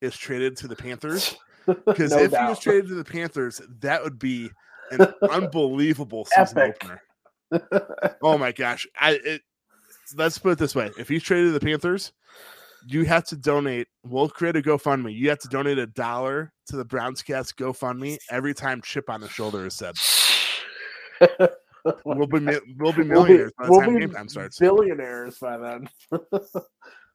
is 0.00 0.16
traded 0.16 0.56
to 0.58 0.68
the 0.68 0.76
Panthers. 0.76 1.34
Because 1.66 2.12
No 2.12 2.18
if 2.18 2.30
he 2.30 2.36
was 2.44 2.60
traded 2.60 2.86
to 2.88 2.94
the 2.94 3.04
Panthers, 3.04 3.60
that 3.80 4.04
would 4.04 4.18
be 4.20 4.50
an 4.92 5.06
unbelievable 5.30 6.26
season 6.26 6.58
Epic. 6.58 6.84
opener. 7.52 8.16
Oh 8.22 8.36
my 8.38 8.52
gosh! 8.52 8.86
I 9.00 9.18
it, 9.24 9.42
let's 10.16 10.38
put 10.38 10.52
it 10.52 10.58
this 10.58 10.74
way: 10.74 10.90
if 10.98 11.08
he's 11.08 11.22
traded 11.22 11.48
to 11.48 11.58
the 11.58 11.64
Panthers, 11.64 12.12
you 12.86 13.04
have 13.04 13.24
to 13.26 13.36
donate. 13.36 13.86
We'll 14.04 14.28
create 14.28 14.56
a 14.56 14.62
GoFundMe. 14.62 15.14
You 15.14 15.28
have 15.30 15.38
to 15.40 15.48
donate 15.48 15.78
a 15.78 15.86
dollar 15.86 16.52
to 16.66 16.76
the 16.76 16.84
Browns 16.84 17.22
Cast 17.22 17.56
GoFundMe 17.56 18.18
every 18.30 18.54
time 18.54 18.80
chip 18.82 19.08
on 19.10 19.20
the 19.20 19.28
shoulder 19.28 19.66
is 19.66 19.74
said. 19.74 19.94
We'll 22.06 22.26
be 22.26 22.38
we'll 22.38 22.60
be 22.60 22.62
We'll 22.78 22.92
be- 22.94 23.04
millionaires 23.04 23.52
by 23.58 23.66
the 23.66 23.70
we'll 23.70 23.80
time 23.82 23.92
be 23.94 24.00
game 24.00 24.10
time 24.10 24.26
starts. 24.26 24.58
billionaires 24.58 25.36
by 25.38 25.58
then. 25.58 25.86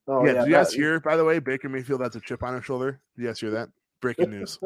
oh, 0.07 0.23
yeah, 0.23 0.33
did 0.33 0.45
you 0.45 0.51
guys 0.53 0.71
hear? 0.71 0.99
By 0.99 1.15
the 1.17 1.25
way, 1.25 1.39
Baker 1.39 1.69
Mayfield 1.69 2.01
has 2.01 2.15
a 2.15 2.19
chip 2.19 2.43
on 2.43 2.53
his 2.53 2.65
shoulder. 2.65 3.01
Did 3.15 3.21
you 3.23 3.27
guys 3.29 3.39
hear 3.39 3.49
that? 3.49 3.69
Breaking 3.99 4.29
news. 4.29 4.59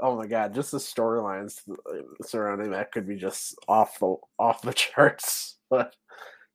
Oh 0.00 0.16
my 0.16 0.26
god, 0.26 0.54
just 0.54 0.70
the 0.70 0.78
storylines 0.78 1.60
uh, 1.68 2.02
surrounding 2.24 2.70
that 2.70 2.92
could 2.92 3.06
be 3.06 3.16
just 3.16 3.56
off 3.66 3.98
the 3.98 4.14
off 4.38 4.62
the 4.62 4.72
charts. 4.74 5.56
But 5.70 5.94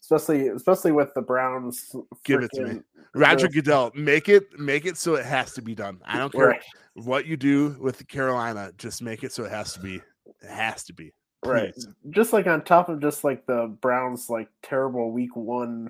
especially 0.01 0.47
especially 0.49 0.91
with 0.91 1.13
the 1.13 1.21
Browns 1.21 1.93
Give 2.23 2.41
it 2.41 2.51
to 2.53 2.63
me. 2.63 2.69
freaking 2.71 2.83
Roger 3.15 3.47
Goodell, 3.47 3.91
make 3.95 4.29
it 4.29 4.57
make 4.59 4.85
it 4.85 4.97
so 4.97 5.15
it 5.15 5.25
has 5.25 5.53
to 5.53 5.61
be 5.61 5.75
done. 5.75 5.99
I 6.05 6.17
don't 6.17 6.31
care 6.31 6.47
Right. 6.47 6.63
what 6.95 7.25
you 7.25 7.37
do 7.37 7.75
with 7.79 8.07
Carolina, 8.07 8.71
just 8.77 9.01
make 9.01 9.23
it 9.23 9.31
so 9.31 9.43
it 9.45 9.51
has 9.51 9.73
to 9.73 9.79
be. 9.79 9.95
It 10.41 10.49
has 10.49 10.83
to 10.85 10.93
be. 10.93 11.13
Right. 11.45 11.73
Please. 11.73 11.87
Just 12.11 12.31
like 12.33 12.47
on 12.47 12.63
top 12.63 12.87
of 12.89 13.01
just 13.01 13.23
like 13.25 13.45
the 13.45 13.67
Browns 13.81 14.29
like 14.29 14.47
terrible 14.63 15.11
week 15.11 15.35
one 15.35 15.89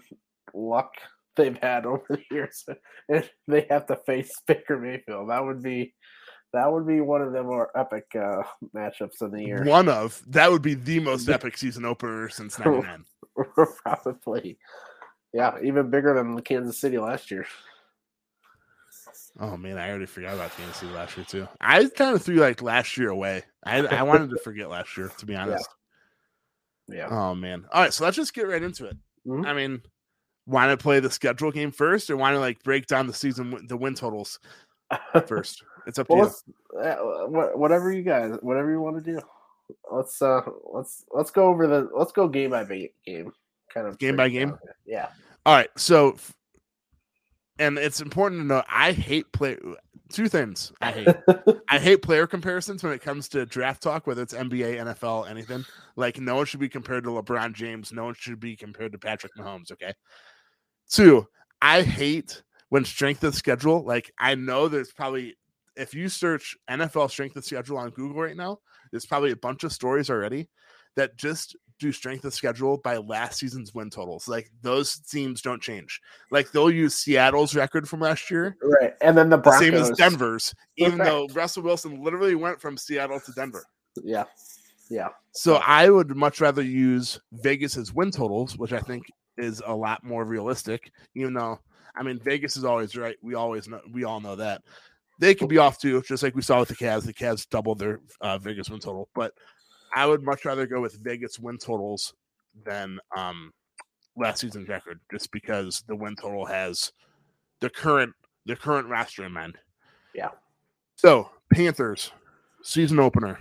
luck 0.54 0.96
they've 1.36 1.58
had 1.62 1.86
over 1.88 2.04
the 2.10 2.22
years. 2.32 2.66
And 3.10 3.30
they 3.48 3.66
have 3.70 3.86
to 3.88 3.96
face 3.96 4.32
Baker 4.48 4.78
Mayfield. 4.80 5.30
That 5.30 5.46
would 5.46 5.62
be 5.64 5.94
that 6.54 6.72
would 6.72 6.88
be 6.88 7.02
one 7.02 7.22
of 7.22 7.34
the 7.34 7.44
more 7.44 7.70
epic 7.76 8.06
uh 8.16 8.44
matchups 8.76 9.22
of 9.22 9.32
the 9.32 9.42
year. 9.44 9.64
One 9.64 9.90
of 9.90 10.22
that 10.28 10.52
would 10.52 10.62
be 10.62 10.76
the 10.76 11.00
most 11.00 11.28
epic 11.30 11.58
season 11.58 11.86
opener 11.86 12.30
since 12.30 12.58
'99. 12.66 13.06
Probably. 13.84 14.58
Yeah, 15.34 15.58
even 15.64 15.90
bigger 15.90 16.14
than 16.14 16.40
Kansas 16.42 16.80
City 16.80 17.00
last 17.00 17.32
year. 17.32 17.48
Oh 19.40 19.58
man, 19.58 19.80
I 19.80 19.90
already 19.90 20.06
forgot 20.06 20.36
about 20.36 20.56
Kansas 20.56 20.78
City 20.78 20.94
last 20.94 21.18
year 21.18 21.26
too. 21.28 21.48
I 21.60 21.86
kind 21.86 22.16
of 22.16 22.22
threw 22.22 22.36
like 22.36 22.62
last 22.62 22.98
year 22.98 23.10
away. 23.10 23.44
I 23.64 23.80
I 23.80 24.04
wanted 24.04 24.30
to 24.30 24.38
forget 24.38 24.70
last 24.70 24.96
year, 24.96 25.12
to 25.18 25.26
be 25.26 25.36
honest. 25.36 25.68
Yeah. 26.88 27.08
Oh 27.10 27.34
man. 27.34 27.66
All 27.72 27.82
right, 27.82 27.94
so 27.94 28.04
let's 28.04 28.16
just 28.16 28.34
get 28.34 28.48
right 28.48 28.62
into 28.62 28.86
it. 28.86 28.98
Mhm. 29.28 29.46
I 29.48 29.54
mean, 29.54 29.82
want 30.46 30.70
to 30.70 30.78
play 30.82 31.00
the 31.00 31.10
schedule 31.10 31.52
game 31.52 31.72
first, 31.72 32.10
or 32.12 32.18
want 32.18 32.36
to 32.36 32.40
like 32.40 32.62
break 32.64 32.86
down 32.86 33.08
the 33.08 33.14
season 33.14 33.66
the 33.68 33.78
win 33.78 33.96
totals 33.96 34.40
first? 35.28 35.64
It's 35.88 36.00
up 36.00 36.08
to 36.08 36.16
you. 36.16 36.80
uh, 36.80 36.96
whatever 37.56 37.92
you 37.92 38.04
guys, 38.04 38.38
whatever 38.42 38.72
you 38.72 38.80
want 38.80 39.04
to 39.04 39.12
do. 39.14 39.20
Let's 39.92 40.22
uh, 40.22 40.42
let's 40.74 41.06
let's 41.14 41.32
go 41.32 41.48
over 41.48 41.68
the 41.68 41.90
let's 41.96 42.12
go 42.12 42.28
game 42.28 42.52
by 42.52 42.64
game, 43.06 43.32
kind 43.74 43.88
of 43.88 43.98
Game 43.98 44.16
by 44.16 44.30
game? 44.30 44.50
down. 44.50 44.60
Yeah, 44.86 45.08
All 45.46 45.56
right, 45.56 45.70
so 45.78 46.18
and 47.60 47.78
it's 47.78 48.02
important 48.02 48.42
to 48.42 48.46
know 48.46 48.64
I 48.68 48.92
hate 48.92 49.32
play 49.32 49.58
two 50.12 50.28
things. 50.28 50.72
I 50.82 50.92
hate 50.92 51.08
I 51.70 51.80
hate 51.80 52.02
player 52.02 52.28
comparisons 52.28 52.84
when 52.84 52.94
it 52.94 53.02
comes 53.02 53.30
to 53.30 53.46
draft 53.46 53.82
talk, 53.82 54.08
whether 54.08 54.22
it's 54.22 54.34
NBA, 54.34 54.78
NFL, 54.78 55.30
anything. 55.30 55.66
Like 55.96 56.20
no 56.20 56.36
one 56.36 56.46
should 56.46 56.60
be 56.60 56.70
compared 56.70 57.04
to 57.06 57.12
LeBron 57.12 57.54
James. 57.54 57.92
No 57.92 58.06
one 58.06 58.16
should 58.18 58.40
be 58.40 58.56
compared 58.56 58.92
to 58.94 58.98
Patrick 58.98 59.34
Mahomes. 59.38 59.72
Okay. 59.72 59.94
Two, 60.90 61.28
I 61.62 61.82
hate 61.82 62.44
when 62.70 62.86
strength 62.86 63.24
of 63.24 63.36
schedule. 63.36 63.84
Like 63.84 64.12
I 64.20 64.36
know 64.36 64.68
there's 64.68 64.92
probably 64.92 65.36
if 65.76 65.94
you 65.94 66.10
search 66.10 66.56
NFL 66.70 67.10
strength 67.10 67.36
of 67.36 67.46
schedule 67.46 67.78
on 67.78 67.90
Google 67.92 68.22
right 68.22 68.38
now, 68.38 68.60
there's 68.92 69.06
probably 69.06 69.32
a 69.32 69.36
bunch 69.36 69.64
of 69.64 69.74
stories 69.74 70.10
already 70.10 70.50
that 70.96 71.18
just 71.18 71.56
do 71.80 71.92
strength 71.92 72.24
of 72.24 72.34
schedule 72.34 72.78
by 72.78 72.98
last 72.98 73.40
season's 73.40 73.74
win 73.74 73.90
totals. 73.90 74.28
Like 74.28 74.50
those 74.62 75.00
teams 75.00 75.42
don't 75.42 75.62
change. 75.62 76.00
Like 76.32 76.52
they'll 76.52 76.72
use 76.72 76.96
Seattle's 76.96 77.56
record 77.56 77.90
from 77.90 78.00
last 78.00 78.30
year 78.30 78.56
right. 78.62 78.94
And 79.02 79.18
then 79.18 79.30
the 79.30 79.38
the 79.38 79.58
same 79.58 79.74
as 79.74 79.90
Denver's, 79.92 80.54
even 80.78 81.00
though 81.00 81.28
Russell 81.34 81.64
Wilson 81.64 82.02
literally 82.04 82.36
went 82.36 82.62
from 82.62 82.78
Seattle 82.78 83.20
to 83.20 83.32
Denver. 83.34 83.66
Yeah, 84.04 84.26
yeah, 84.90 85.10
So 85.32 85.56
I 85.56 85.90
would 85.90 86.16
much 86.16 86.42
rather 86.42 86.62
use 86.62 87.20
Vegas's 87.32 87.94
win 87.94 88.12
totals, 88.12 88.58
which 88.58 88.74
I 88.74 88.80
think 88.80 89.06
is 89.38 89.62
a 89.66 89.74
lot 89.74 90.04
more 90.04 90.24
realistic. 90.26 90.92
Even 91.16 91.34
though, 91.34 91.60
I 91.96 92.04
mean, 92.04 92.20
Vegas 92.20 92.58
is 92.58 92.66
always 92.66 92.96
right. 92.96 93.16
We 93.22 93.34
always 93.34 93.68
know, 93.68 93.82
we 93.92 94.04
all 94.04 94.20
know 94.20 94.36
that 94.36 94.62
they 95.20 95.36
could 95.36 95.50
be 95.50 95.58
off 95.58 95.80
too, 95.80 96.02
just 96.08 96.24
like 96.24 96.36
we 96.36 96.42
saw 96.42 96.60
with 96.60 96.70
the 96.70 96.76
Cavs. 96.76 97.06
The 97.06 97.14
Cavs 97.14 97.48
doubled 97.50 97.80
their 97.80 98.00
uh, 98.22 98.38
Vegas 98.38 98.70
win 98.70 98.80
total, 98.80 99.10
but 99.14 99.34
I 99.96 100.06
would 100.06 100.24
much 100.24 100.46
rather 100.46 100.66
go 100.66 100.82
with 100.82 101.04
Vegas 101.04 101.40
win 101.40 101.58
totals 101.58 102.14
than 102.66 103.00
um, 103.16 103.54
last 104.16 104.42
season's 104.42 104.70
record, 104.70 105.00
just 105.12 105.32
because 105.32 105.84
the 105.88 105.96
win 105.96 106.16
total 106.16 106.46
has 106.46 106.92
the 107.60 107.70
current 107.70 108.14
the 108.46 108.56
current 108.56 108.88
roster 108.88 109.24
in 109.24 109.32
mind. 109.32 109.58
Yeah. 110.14 110.30
So 110.96 111.30
Panthers 111.54 112.12
season 112.62 113.00
opener, 113.00 113.40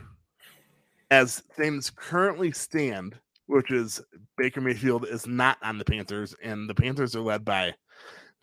as 1.10 1.40
things 1.56 1.90
currently 1.90 2.52
stand, 2.52 3.18
which 3.46 3.70
is 3.70 4.00
Baker 4.36 4.60
Mayfield 4.60 5.06
is 5.06 5.26
not 5.26 5.58
on 5.62 5.78
the 5.78 5.84
Panthers, 5.84 6.34
and 6.42 6.68
the 6.68 6.74
Panthers 6.74 7.16
are 7.16 7.20
led 7.20 7.44
by 7.44 7.74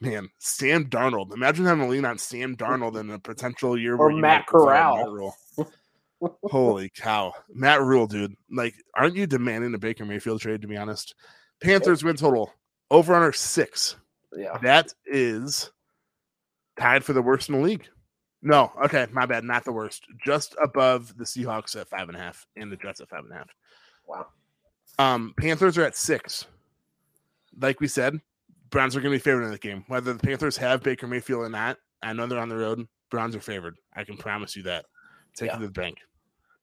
man 0.01 0.29
Sam 0.39 0.85
Darnold. 0.85 1.33
Imagine 1.33 1.65
having 1.65 1.83
to 1.85 1.89
lean 1.89 2.05
on 2.05 2.17
Sam 2.17 2.55
Darnold 2.55 2.99
in 2.99 3.09
a 3.09 3.19
potential 3.19 3.77
year 3.77 3.95
Or 3.97 4.11
Matt 4.11 4.21
might 4.21 4.45
go 4.47 4.51
for 4.51 4.63
a 4.63 4.65
Corral. 4.65 4.95
Matt 4.97 5.11
Rhule. 5.11 5.35
Holy 6.43 6.89
cow, 6.89 7.33
Matt 7.49 7.81
Rhule, 7.81 8.05
dude! 8.05 8.35
Like, 8.51 8.75
aren't 8.93 9.15
you 9.15 9.25
demanding 9.25 9.73
a 9.73 9.77
Baker 9.77 10.05
Mayfield 10.05 10.41
trade? 10.41 10.61
To 10.61 10.67
be 10.67 10.75
honest, 10.75 11.15
Panthers 11.63 12.03
win 12.03 12.17
total 12.17 12.51
over 12.91 13.13
under 13.15 13.31
six. 13.31 13.95
yeah. 14.35 14.57
That 14.61 14.93
is 15.05 15.71
tied 16.77 17.05
for 17.05 17.13
the 17.13 17.21
worst 17.21 17.47
in 17.47 17.55
the 17.55 17.61
league. 17.61 17.87
No, 18.41 18.71
okay, 18.83 19.07
my 19.11 19.25
bad, 19.25 19.43
not 19.45 19.63
the 19.63 19.71
worst. 19.71 20.03
Just 20.25 20.55
above 20.61 21.15
the 21.17 21.23
Seahawks 21.23 21.79
at 21.79 21.89
five 21.89 22.09
and 22.09 22.17
a 22.17 22.21
half 22.21 22.45
and 22.57 22.71
the 22.71 22.77
Jets 22.77 22.99
at 22.99 23.09
five 23.09 23.23
and 23.23 23.31
a 23.31 23.35
half. 23.35 23.49
Wow. 24.05 24.27
Um, 24.97 25.33
Panthers 25.37 25.77
are 25.77 25.83
at 25.85 25.95
six. 25.95 26.45
Like 27.59 27.79
we 27.79 27.87
said, 27.87 28.19
Browns 28.69 28.95
are 28.95 29.01
going 29.01 29.11
to 29.11 29.17
be 29.17 29.21
favored 29.23 29.43
in 29.43 29.51
the 29.51 29.57
game. 29.57 29.83
Whether 29.87 30.13
the 30.13 30.19
Panthers 30.19 30.57
have 30.57 30.83
Baker 30.83 31.07
Mayfield 31.07 31.41
or 31.43 31.49
not, 31.49 31.77
I 32.03 32.13
know 32.13 32.27
they're 32.27 32.39
on 32.39 32.49
the 32.49 32.57
road. 32.57 32.87
Browns 33.09 33.35
are 33.35 33.41
favored. 33.41 33.77
I 33.95 34.03
can 34.03 34.17
promise 34.17 34.55
you 34.55 34.63
that. 34.63 34.85
Take 35.35 35.47
Yeah. 35.49 35.55
it 35.57 35.59
to 35.59 35.65
the 35.67 35.71
bank. 35.71 35.97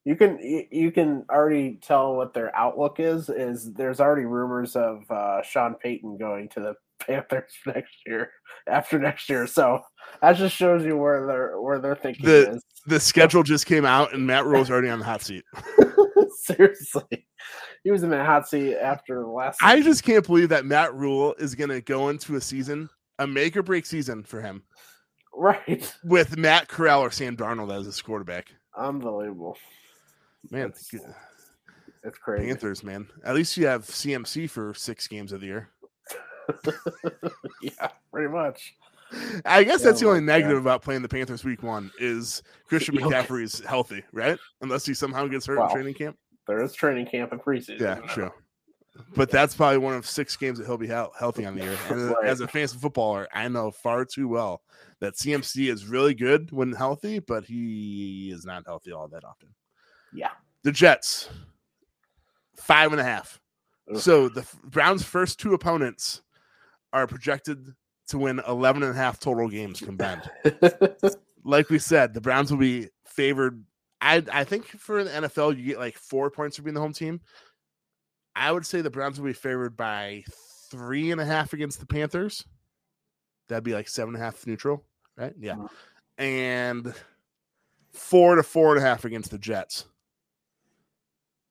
You 0.05 0.15
can 0.15 0.39
you, 0.41 0.65
you 0.71 0.93
can 0.93 1.25
already 1.31 1.81
tell 1.83 2.15
what 2.15 2.33
their 2.33 2.55
outlook 2.55 3.01
is. 3.01 3.29
Is 3.29 3.73
there's 3.73 3.99
already 4.01 4.25
rumors 4.25 4.77
of 4.77 5.03
uh, 5.11 5.43
Sean 5.43 5.75
Payton 5.75 6.17
going 6.19 6.49
to 6.51 6.61
the 6.61 6.75
Panthers 7.01 7.53
next 7.67 7.95
year 8.07 8.31
after 8.69 8.99
next 9.01 9.29
year. 9.29 9.47
So 9.49 9.81
that 10.23 10.37
just 10.37 10.55
shows 10.55 10.85
you 10.85 10.97
where 10.97 11.27
they're 11.27 11.61
where 11.61 11.81
they're 11.81 11.97
thinking 11.97 12.25
The- 12.25 12.53
is. 12.53 12.63
The 12.87 13.01
schedule 13.01 13.43
just 13.43 13.67
came 13.67 13.85
out, 13.85 14.15
and 14.15 14.25
Matt 14.25 14.45
Rhule's 14.47 14.71
already 14.71 14.89
on 14.91 15.01
the 15.01 15.05
hot 15.05 15.21
seat. 15.23 15.43
Seriously, 16.43 17.27
he 17.87 17.93
was 17.93 18.03
in 18.03 18.11
the 18.11 18.25
hot 18.25 18.49
seat 18.49 18.75
after 18.77 19.21
the 19.21 19.29
last. 19.29 19.61
I 19.63 19.81
just 19.81 20.03
can't 20.03 20.27
believe 20.27 20.49
that 20.49 20.65
Matt 20.67 20.93
Rhule 20.93 21.37
is 21.39 21.55
going 21.55 21.71
to 21.71 21.81
go 21.81 22.09
into 22.09 22.35
a 22.35 22.41
season, 22.41 22.91
a 23.21 23.27
make 23.29 23.57
or 23.57 23.63
break 23.63 23.87
season 23.87 24.25
for 24.25 24.41
him, 24.43 24.65
right, 25.33 25.95
with 26.03 26.37
Matt 26.37 26.67
Corral 26.67 27.01
or 27.01 27.13
Sam 27.13 27.37
Darnold 27.37 27.73
as 27.79 27.87
his 27.87 28.03
quarterback. 28.03 28.49
unbelievable. 28.77 29.57
Man, 30.51 30.71
It's- 30.71 30.91
crazy. 32.21 32.47
Panthers, 32.49 32.83
man. 32.83 33.07
At 33.25 33.37
least 33.37 33.57
you 33.57 33.69
have 33.69 33.85
CMC 33.85 34.51
for 34.51 34.75
six 34.75 35.07
games 35.07 35.31
of 35.31 35.41
the 35.41 35.47
year. 35.47 35.69
yeah, 37.63 37.89
pretty 38.13 38.29
much. 38.33 38.75
I 39.45 39.63
guess 39.63 39.83
that's 39.83 40.01
the 40.01 40.09
only 40.09 40.21
my 40.21 40.33
negative 40.33 40.59
about 40.59 40.83
playing 40.83 41.03
the 41.03 41.09
Panthers 41.09 41.45
week 41.45 41.63
one 41.63 41.93
is 42.01 42.43
Christian. 42.69 42.97
McCaffrey's 42.99 43.65
healthy, 43.65 44.03
right? 44.13 44.37
Unless 44.63 44.85
he 44.87 44.95
somehow 44.95 45.29
gets 45.29 45.47
hurt 45.47 45.59
Well, 45.59 45.69
in 45.69 45.73
training 45.75 45.95
camp. 45.95 46.17
There 46.47 46.63
is 46.63 46.73
training 46.75 47.07
camp 47.07 47.33
and 47.33 47.41
preseason. 47.41 47.81
Yeah, 47.81 47.97
true. 48.09 48.33
But 49.15 49.31
that's 49.31 49.55
probably 49.55 49.79
one 49.79 49.95
of 49.95 50.07
six 50.07 50.37
games 50.37 50.59
that 50.59 50.67
he'll 50.67 50.79
be 50.79 50.87
healthy 50.87 51.45
on 51.45 51.57
the 51.57 51.65
year. 51.65 51.79
And 51.91 52.11
uh, 52.11 52.15
Right. 52.15 52.29
as 52.29 52.41
a 52.41 52.49
fantasy 52.49 52.79
footballer, 52.79 53.29
I 53.33 53.47
know 53.49 53.71
far 53.71 54.05
too 54.07 54.27
well 54.29 54.63
that 55.01 55.15
CMC 55.17 55.71
is 55.71 55.87
really 55.87 56.15
good 56.15 56.51
when 56.51 56.73
healthy, 56.73 57.19
but 57.19 57.45
he 57.45 58.31
is 58.33 58.47
not 58.47 58.65
healthy 58.67 58.93
all 58.93 59.09
that 59.09 59.25
often. 59.25 59.49
Yeah. 60.15 60.31
The 60.63 60.73
Jets, 60.73 61.29
five 62.57 62.93
and 62.93 63.01
a 63.01 63.05
half. 63.05 63.39
Ugh. 63.93 64.01
So 64.01 64.29
the 64.29 64.47
Browns' 64.65 65.03
first 65.03 65.39
two 65.39 65.53
opponents 65.53 66.23
are 66.93 67.07
projected 67.07 67.75
to 68.09 68.19
win 68.19 68.41
11 68.49 68.83
and 68.83 68.93
a 68.93 68.97
half 68.97 69.19
total 69.21 69.49
games 69.49 69.81
combined. 69.81 70.23
like 71.45 71.69
we 71.69 71.79
said, 71.79 72.15
the 72.15 72.21
Browns 72.21 72.51
will 72.51 72.59
be 72.59 72.89
favored. 73.05 73.63
I 74.15 74.23
I 74.41 74.45
think 74.45 74.67
for 74.67 75.03
the 75.05 75.11
NFL, 75.11 75.57
you 75.57 75.65
get 75.65 75.79
like 75.79 75.97
four 75.97 76.31
points 76.31 76.57
for 76.57 76.63
being 76.63 76.75
the 76.75 76.81
home 76.81 76.93
team. 76.93 77.21
I 78.35 78.53
would 78.53 78.67
say 78.67 78.81
the 78.83 78.91
Browns 78.91 79.19
will 79.19 79.27
be 79.27 79.33
favored 79.33 79.77
by 79.77 80.25
three 80.71 81.11
and 81.11 81.21
a 81.21 81.25
half 81.25 81.53
against 81.53 81.81
the 81.81 81.87
Panthers. 81.87 82.45
That'd 83.49 83.65
be 83.65 83.75
like 83.75 83.89
seven 83.89 84.15
and 84.15 84.23
a 84.23 84.25
half 84.25 84.47
neutral, 84.47 84.85
right? 85.17 85.33
Yeah. 85.39 85.55
Mhm. 85.55 85.69
And 86.19 86.95
four 87.93 88.35
to 88.37 88.43
four 88.43 88.75
and 88.77 88.85
a 88.85 88.87
half 88.87 89.05
against 89.05 89.31
the 89.31 89.39
Jets. 89.39 89.87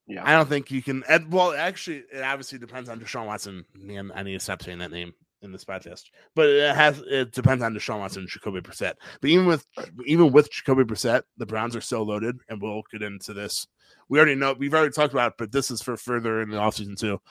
yeah. 0.07 0.23
I 0.23 0.33
don't 0.33 0.47
think 0.47 0.69
you 0.71 0.81
can. 0.83 1.03
Well, 1.29 1.53
actually, 1.53 2.03
it 2.11 2.21
obviously 2.21 2.59
depends 2.59 2.89
on 2.89 2.99
Deshaun 2.99 3.25
Watson. 3.25 3.65
Man, 3.73 4.11
I 4.13 4.21
need 4.23 4.33
to 4.33 4.39
stop 4.39 4.61
saying 4.61 4.77
that 4.79 4.91
name 4.91 5.13
in 5.45 5.51
this 5.51 5.63
podcast. 5.63 6.03
But 6.35 6.49
it 6.49 6.75
has. 6.75 7.01
It 7.07 7.31
depends 7.31 7.63
on 7.63 7.73
Deshaun 7.73 7.99
Watson 7.99 8.23
and 8.23 8.29
Jacoby 8.29 8.61
Brissett. 8.61 8.95
But 9.21 9.29
even 9.29 9.45
with 9.45 9.65
even 10.05 10.31
with 10.31 10.51
Jacoby 10.51 10.83
Brissett, 10.83 11.23
the 11.37 11.45
Browns 11.45 11.75
are 11.75 11.81
so 11.81 12.03
loaded, 12.03 12.37
and 12.49 12.61
we'll 12.61 12.83
get 12.91 13.01
into 13.01 13.33
this. 13.33 13.67
We 14.09 14.19
already 14.19 14.35
know. 14.35 14.53
We've 14.57 14.73
already 14.73 14.91
talked 14.91 15.13
about 15.13 15.31
it, 15.31 15.37
but 15.37 15.51
this 15.51 15.71
is 15.71 15.81
for 15.81 15.95
further 15.95 16.41
in 16.41 16.49
the 16.49 16.57
offseason 16.57 16.97
too. 16.97 17.21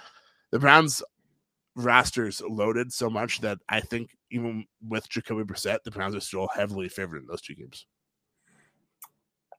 The 0.51 0.59
Browns 0.59 1.03
rosters 1.77 2.41
loaded 2.49 2.93
so 2.93 3.11
much 3.11 3.41
that 3.41 3.59
I 3.69 3.81
think 3.81 4.11
even 4.31 4.65
with 4.87 5.09
Jacoby 5.09 5.43
Brissett, 5.43 5.83
the 5.85 5.91
Browns 5.91 6.15
are 6.15 6.21
still 6.21 6.49
heavily 6.55 6.89
favored 6.89 7.19
in 7.19 7.27
those 7.27 7.43
two 7.43 7.55
games. 7.55 7.87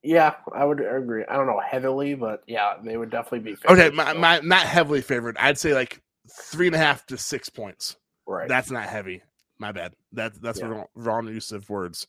Yeah, 0.05 0.35
I 0.53 0.63
would 0.65 0.79
agree. 0.79 1.25
I 1.27 1.35
don't 1.35 1.47
know 1.47 1.59
heavily, 1.59 2.13
but 2.13 2.43
yeah, 2.45 2.75
they 2.83 2.95
would 2.95 3.09
definitely 3.09 3.39
be. 3.39 3.57
Okay, 3.67 3.89
my, 3.89 4.13
my 4.13 4.39
not 4.41 4.61
heavily 4.61 5.01
favored. 5.01 5.35
I'd 5.39 5.57
say 5.57 5.73
like 5.73 6.01
three 6.29 6.67
and 6.67 6.75
a 6.75 6.79
half 6.79 7.05
to 7.07 7.17
six 7.17 7.49
points. 7.49 7.97
Right. 8.27 8.47
That's 8.47 8.71
not 8.71 8.87
heavy. 8.87 9.21
My 9.59 9.71
bad. 9.71 9.93
That's 10.11 10.37
that's 10.39 10.59
Yeah. 10.59 10.67
wrong, 10.67 10.85
wrong 10.95 11.27
use 11.27 11.51
of 11.51 11.69
words. 11.69 12.07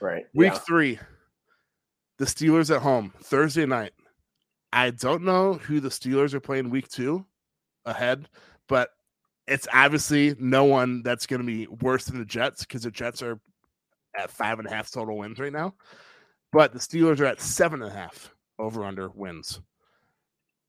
Right. 0.00 0.26
Week 0.34 0.52
yeah. 0.52 0.58
three, 0.58 0.98
the 2.18 2.24
Steelers 2.24 2.74
at 2.74 2.82
home 2.82 3.12
Thursday 3.22 3.66
night. 3.66 3.92
I 4.72 4.90
don't 4.90 5.22
know 5.22 5.54
who 5.54 5.80
the 5.80 5.90
Steelers 5.90 6.34
are 6.34 6.40
playing 6.40 6.70
week 6.70 6.88
two 6.88 7.26
ahead, 7.84 8.28
but 8.68 8.90
it's 9.46 9.68
obviously 9.72 10.34
no 10.38 10.64
one 10.64 11.02
that's 11.02 11.26
going 11.26 11.40
to 11.40 11.46
be 11.46 11.66
worse 11.66 12.06
than 12.06 12.18
the 12.18 12.24
Jets 12.24 12.60
because 12.60 12.82
the 12.84 12.90
Jets 12.90 13.22
are 13.22 13.38
at 14.16 14.30
five 14.30 14.58
and 14.58 14.68
a 14.68 14.70
half 14.70 14.90
total 14.90 15.18
wins 15.18 15.38
right 15.38 15.52
now. 15.52 15.74
But 16.52 16.72
the 16.72 16.78
Steelers 16.78 17.20
are 17.20 17.26
at 17.26 17.40
seven 17.40 17.82
and 17.82 17.90
a 17.90 17.94
half 17.94 18.34
over 18.58 18.84
under 18.84 19.08
wins. 19.08 19.60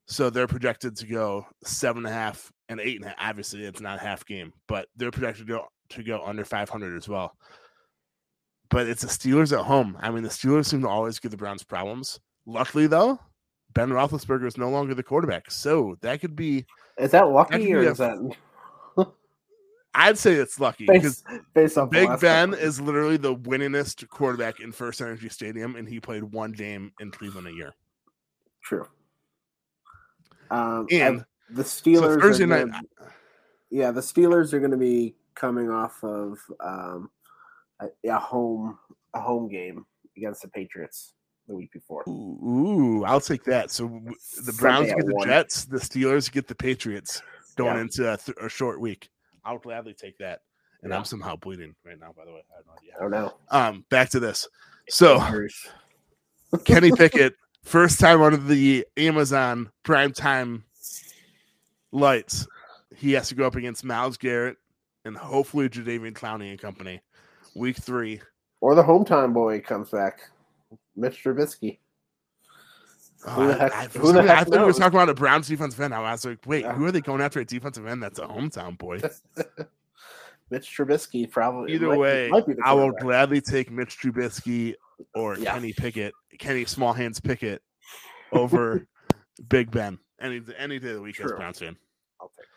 So 0.08 0.30
they're 0.30 0.48
projected 0.48 0.96
to 0.98 1.08
go 1.08 1.46
seven 1.64 2.06
and 2.06 2.14
a 2.14 2.18
half 2.18 2.52
and 2.70 2.80
eight 2.80 3.02
and. 3.04 3.14
Obviously, 3.20 3.64
it's 3.66 3.82
not 3.82 4.00
a 4.00 4.02
half 4.02 4.26
game, 4.26 4.54
but 4.68 4.88
they're 4.96 5.12
projected 5.12 5.48
to 5.48 5.54
go, 5.54 5.68
to 5.90 6.04
go 6.04 6.24
under 6.26 6.46
500 6.46 6.98
as 6.98 7.08
well 7.08 7.36
but 8.70 8.88
it's 8.88 9.04
the 9.04 9.08
Steelers 9.08 9.56
at 9.56 9.64
home. 9.64 9.96
I 10.02 10.10
mean, 10.10 10.24
the 10.24 10.30
Steelers 10.30 10.66
seem 10.66 10.82
to 10.82 10.88
always 10.88 11.20
give 11.20 11.30
the 11.30 11.38
Browns 11.38 11.64
problems. 11.64 12.20
Luckily, 12.48 12.88
though, 12.88 13.20
Ben 13.76 13.90
Roethlisberger 13.90 14.48
is 14.48 14.58
no 14.58 14.70
longer 14.72 14.96
the 14.96 15.04
quarterback, 15.04 15.52
so 15.52 15.96
that 16.02 16.22
could 16.22 16.36
be. 16.36 16.66
Is 16.98 17.12
that 17.12 17.30
lucky 17.30 17.58
be 17.58 17.74
or 17.76 17.84
a- 17.84 17.92
is 17.92 18.00
that 18.00 18.18
I'd 19.94 20.18
say 20.18 20.34
it's 20.34 20.60
lucky 20.60 20.88
because 20.88 21.24
Big 21.54 22.20
Ben 22.20 22.50
couple- 22.50 22.54
is 22.66 22.82
literally 22.82 23.18
the 23.18 23.36
winningest 23.36 24.10
quarterback 24.10 24.60
in 24.60 24.72
First 24.72 25.02
Energy 25.02 25.30
Stadium, 25.30 25.76
and 25.76 25.88
he 25.88 26.00
played 26.00 26.24
one 26.24 26.52
game 26.52 26.94
in 27.00 27.12
Cleveland 27.12 27.48
a 27.48 27.54
year. 27.54 27.76
true? 28.64 28.88
Um, 30.50 30.88
And 30.92 31.26
the 31.54 31.64
Steelers. 31.64 32.20
Thursday 32.22 32.46
night- 32.46 32.66
gonna- 32.72 32.82
yeah, 33.70 33.92
the 33.92 34.02
Steelers 34.02 34.54
are 34.54 34.60
going 34.60 34.72
to 34.72 34.78
be 34.78 35.16
coming 35.36 35.70
off 35.70 36.04
of 36.04 36.38
um, 36.60 37.10
a, 37.80 37.88
a 38.08 38.20
home 38.20 38.78
a 39.16 39.20
home 39.20 39.48
game 39.48 39.86
against 40.18 40.42
the 40.44 40.48
Patriots 40.48 41.14
the 41.48 41.56
week 41.56 41.72
before. 41.72 42.04
Ooh, 42.08 43.04
I'll 43.04 43.20
take 43.22 43.44
that. 43.46 43.72
So 43.72 43.88
the 44.44 44.54
Browns 44.54 44.90
Sunday 44.90 45.02
get 45.02 45.06
the 45.08 45.16
one. 45.16 45.28
Jets, 45.28 45.66
the 45.66 45.78
Steelers 45.78 46.32
get 46.32 46.48
the 46.48 46.56
Patriots 46.56 47.22
going 47.58 47.76
Yeah. 47.76 47.82
into 47.82 48.14
a, 48.14 48.18
th- 48.18 48.38
a 48.42 48.48
short 48.50 48.80
week. 48.80 49.10
I'll 49.44 49.58
gladly 49.60 49.94
take 49.94 50.18
that. 50.20 50.42
And 50.84 50.92
Yeah. 50.92 50.98
I'm 51.00 51.06
somehow 51.06 51.36
bleeding 51.36 51.76
right 51.86 52.00
now, 52.00 52.14
by 52.16 52.26
the 52.26 52.32
way. 52.32 52.44
I 52.54 52.58
have 52.58 52.66
no 52.66 52.74
idea. 52.74 52.94
I 52.98 53.02
don't 53.02 53.12
know. 53.12 53.34
Um, 53.50 53.86
back 53.90 54.10
to 54.12 54.20
this. 54.20 54.48
So 54.90 55.20
Kenny 56.66 56.92
Pickett, 56.92 57.36
first 57.64 58.00
time 58.00 58.22
under 58.22 58.38
the 58.38 58.86
Amazon 58.98 59.72
prime 59.84 60.12
time 60.14 60.64
lights. 61.94 62.48
He 62.96 63.14
has 63.14 63.30
to 63.30 63.36
go 63.36 63.46
up 63.48 63.56
against 63.56 63.84
Myles 63.84 64.18
Garrett 64.18 64.58
and 65.06 65.16
hopefully 65.16 65.70
Jadeveon 65.70 66.14
Clowney 66.14 66.50
and 66.52 66.60
company. 66.60 67.02
Week 67.56 67.78
three. 67.78 68.22
Or 68.62 68.76
the 68.76 68.84
hometown 68.84 69.34
boy 69.34 69.62
comes 69.62 69.90
back, 69.90 70.22
Mitch 70.96 71.24
Trubisky. 71.24 71.80
Oh, 73.26 73.32
who 73.32 73.48
the 73.48 73.56
Oh, 73.56 73.58
heck- 73.58 73.74
I, 73.74 73.82
I, 73.84 73.88
who 73.88 73.90
the 74.00 74.00
reason, 74.00 74.18
I 74.30 74.36
heck 74.36 74.48
thought 74.48 74.60
we 74.60 74.66
were 74.66 74.74
talking 74.74 74.98
about 75.00 75.10
a 75.10 75.14
Browns 75.14 75.48
defensive 75.48 75.80
end. 75.80 75.94
I 75.94 76.00
was 76.12 76.26
like, 76.26 76.40
wait, 76.46 76.64
Yeah. 76.66 76.74
who 76.74 76.86
are 76.86 76.92
they 76.92 77.02
going 77.02 77.22
after 77.22 77.40
a 77.40 77.46
defensive 77.46 77.86
end? 77.88 78.02
That's 78.04 78.20
a 78.20 78.26
hometown 78.28 78.78
boy. 78.78 79.00
Mitch 80.50 80.76
Trubisky 80.78 81.30
probably. 81.30 81.74
Either 81.74 81.88
might 81.88 81.98
way, 82.00 82.30
might 82.30 82.46
be 82.46 82.54
the 82.54 82.62
I 82.66 82.74
will 82.74 82.92
gladly 82.92 83.42
take 83.42 83.72
Mitch 83.72 83.98
Trubisky 83.98 84.76
or 85.16 85.38
Yeah. 85.38 85.54
Kenny 85.54 85.74
Pickett, 85.74 86.14
Kenny 86.38 86.66
Small 86.66 86.94
Hands 86.94 87.18
Pickett 87.20 87.62
over 88.32 88.86
Big 89.50 89.72
Ben 89.72 89.98
any 90.22 90.42
any 90.58 90.80
day 90.80 90.90
of 90.90 90.96
the 90.96 91.02
week 91.02 91.20
as 91.20 91.32
a 91.32 91.36
Browns 91.36 91.60
fan. 91.60 91.76
I'll 92.24 92.32
take 92.38 92.48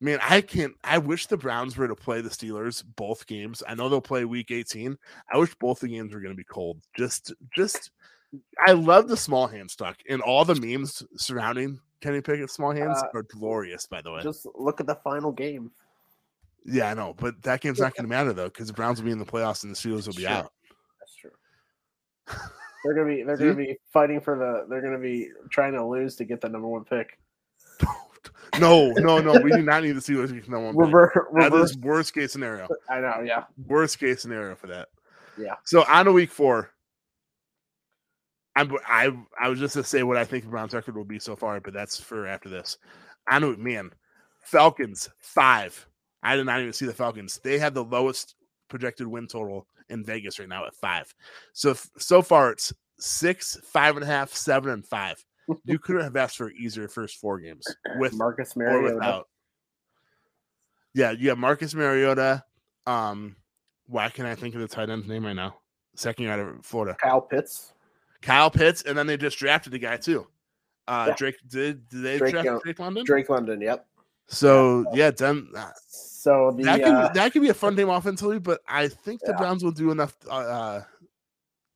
Man, 0.00 0.18
I 0.22 0.40
can't. 0.42 0.74
I 0.82 0.98
wish 0.98 1.28
the 1.28 1.36
Browns 1.36 1.76
were 1.78 1.88
to 1.88 1.94
play 1.94 2.20
the 2.20 2.28
Steelers 2.28 2.84
both 2.96 3.26
games. 3.26 3.62
I 3.66 3.74
know 3.74 3.88
they'll 3.88 4.00
play 4.02 4.24
Week 4.26 4.50
18. 4.50 4.98
I 5.32 5.38
wish 5.38 5.54
both 5.54 5.80
the 5.80 5.88
games 5.88 6.12
were 6.12 6.20
going 6.20 6.32
to 6.34 6.36
be 6.36 6.44
cold. 6.44 6.82
Just, 6.96 7.32
just. 7.56 7.90
I 8.66 8.72
love 8.72 9.08
the 9.08 9.16
small 9.16 9.46
hand 9.46 9.70
stuck, 9.70 9.96
and 10.10 10.20
all 10.20 10.44
the 10.44 10.56
memes 10.56 11.02
surrounding 11.16 11.80
Kenny 12.00 12.20
Pickett 12.20 12.50
small 12.50 12.72
hands 12.72 12.98
Uh, 12.98 13.06
are 13.18 13.22
glorious. 13.22 13.86
By 13.86 14.02
the 14.02 14.12
way, 14.12 14.22
Just 14.22 14.46
look 14.56 14.80
at 14.80 14.86
the 14.86 14.96
final 14.96 15.30
game. 15.32 15.70
yeah, 16.66 16.90
I 16.90 16.94
know, 16.94 17.14
but 17.16 17.40
that 17.42 17.60
game's 17.62 17.78
not 17.78 17.94
going 17.94 18.04
to 18.04 18.10
matter 18.10 18.32
though 18.32 18.48
because 18.48 18.66
the 18.66 18.72
Browns 18.74 18.98
will 18.98 19.06
be 19.06 19.12
in 19.12 19.18
the 19.20 19.24
playoffs 19.24 19.62
and 19.62 19.72
the 19.74 19.78
Steelers 19.78 20.06
will 20.06 20.14
be 20.14 20.26
out. 20.26 20.52
That's 21.00 21.14
true. 21.14 21.30
They're 22.84 22.94
gonna 22.94 23.06
be 23.14 23.22
they're 23.22 23.36
gonna 23.38 23.54
be 23.54 23.76
fighting 23.92 24.20
for 24.20 24.36
the 24.36 24.66
they're 24.68 24.82
gonna 24.82 24.98
be 24.98 25.30
trying 25.50 25.72
to 25.74 25.86
lose 25.86 26.16
to 26.16 26.24
get 26.24 26.40
the 26.40 26.48
number 26.48 26.66
one 26.68 26.84
pick. 26.84 27.18
No, 28.60 28.90
no, 28.92 29.18
no. 29.20 29.40
We 29.40 29.50
do 29.50 29.62
not 29.62 29.82
need 29.82 29.92
the 29.92 30.00
Steelers 30.00 30.48
no 30.48 30.60
one. 30.60 30.76
Reverse, 30.76 31.12
That 31.14 31.50
reverse. 31.52 31.70
is 31.70 31.78
worst 31.78 32.14
case 32.14 32.32
scenario. 32.32 32.68
I 32.88 33.00
know, 33.00 33.22
yeah. 33.24 33.44
Worst 33.66 33.98
case 33.98 34.22
scenario 34.22 34.54
for 34.54 34.68
that. 34.68 34.88
Yeah. 35.38 35.54
So 35.64 35.84
on 35.88 36.04
to 36.06 36.12
week 36.12 36.30
four, 36.30 36.70
I'm 38.56 38.72
I 38.86 39.10
I 39.40 39.48
was 39.48 39.58
just 39.58 39.74
to 39.74 39.82
say 39.84 40.02
what 40.02 40.16
I 40.16 40.24
think 40.24 40.44
the 40.44 40.50
Browns 40.50 40.74
record 40.74 40.96
will 40.96 41.04
be 41.04 41.18
so 41.18 41.34
far, 41.34 41.60
but 41.60 41.72
that's 41.72 41.98
for 42.00 42.26
after 42.26 42.48
this. 42.48 42.78
I 43.26 43.38
know, 43.38 43.56
man. 43.56 43.90
Falcons 44.42 45.08
five. 45.18 45.86
I 46.22 46.36
did 46.36 46.46
not 46.46 46.60
even 46.60 46.72
see 46.72 46.86
the 46.86 46.92
Falcons. 46.92 47.40
They 47.42 47.58
have 47.58 47.74
the 47.74 47.84
lowest 47.84 48.34
projected 48.68 49.06
win 49.06 49.26
total 49.26 49.66
in 49.88 50.04
Vegas 50.04 50.38
right 50.38 50.48
now 50.48 50.66
at 50.66 50.74
five. 50.74 51.12
So 51.52 51.74
so 51.98 52.22
far 52.22 52.52
it's 52.52 52.72
six, 52.98 53.56
five 53.64 53.96
and 53.96 54.04
a 54.04 54.06
half, 54.06 54.32
seven, 54.32 54.70
and 54.70 54.86
five. 54.86 55.22
You 55.64 55.78
couldn't 55.78 56.02
have 56.02 56.16
asked 56.16 56.36
for 56.36 56.50
easier 56.52 56.88
first 56.88 57.16
four 57.16 57.38
games 57.38 57.64
with 57.98 58.14
Marcus 58.14 58.56
Mariota. 58.56 58.94
without. 58.94 59.28
Yeah, 60.94 61.10
you 61.10 61.28
have 61.30 61.38
Marcus 61.38 61.74
Mariota. 61.74 62.44
Um, 62.86 63.36
why 63.86 64.08
can 64.10 64.26
I 64.26 64.34
think 64.34 64.54
of 64.54 64.60
the 64.60 64.68
tight 64.68 64.90
end's 64.90 65.06
name 65.08 65.24
right 65.26 65.32
now? 65.34 65.56
Second 65.96 66.24
year 66.24 66.32
out 66.32 66.40
of 66.40 66.64
Florida, 66.64 66.96
Kyle 67.02 67.20
Pitts. 67.20 67.72
Kyle 68.22 68.50
Pitts, 68.50 68.82
and 68.82 68.96
then 68.96 69.06
they 69.06 69.16
just 69.16 69.38
drafted 69.38 69.72
the 69.72 69.78
guy 69.78 69.96
too. 69.96 70.26
Uh, 70.88 71.06
Yeah. 71.08 71.14
Drake 71.16 71.36
did, 71.48 71.88
did 71.88 72.02
they 72.02 72.18
Drake 72.18 72.32
draft 72.32 72.62
Drake 72.64 72.78
London? 72.78 73.04
Drake 73.04 73.28
London, 73.28 73.60
yep. 73.60 73.86
So 74.26 74.84
yeah, 74.94 75.10
then 75.10 75.48
uh, 75.56 75.70
So 75.86 76.52
the 76.56 76.62
that 76.64 76.76
could 76.80 76.94
uh, 76.94 77.08
that 77.12 77.34
be 77.34 77.48
a 77.50 77.54
fun 77.54 77.76
team 77.76 77.90
offensively, 77.90 78.38
but 78.38 78.60
I 78.66 78.88
think 78.88 79.20
the 79.20 79.32
Yeah. 79.32 79.36
Browns 79.38 79.62
will 79.62 79.72
do 79.72 79.90
enough. 79.90 80.16
Uh, 80.26 80.30
uh, 80.34 80.82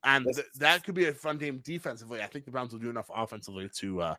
and 0.03 0.25
th- 0.25 0.47
that 0.57 0.83
could 0.83 0.95
be 0.95 1.07
a 1.07 1.13
fun 1.13 1.37
game 1.37 1.61
defensively. 1.63 2.21
I 2.21 2.27
think 2.27 2.45
the 2.45 2.51
Browns 2.51 2.71
will 2.71 2.79
do 2.79 2.89
enough 2.89 3.09
offensively 3.13 3.69
to 3.75 4.01
uh, 4.01 4.15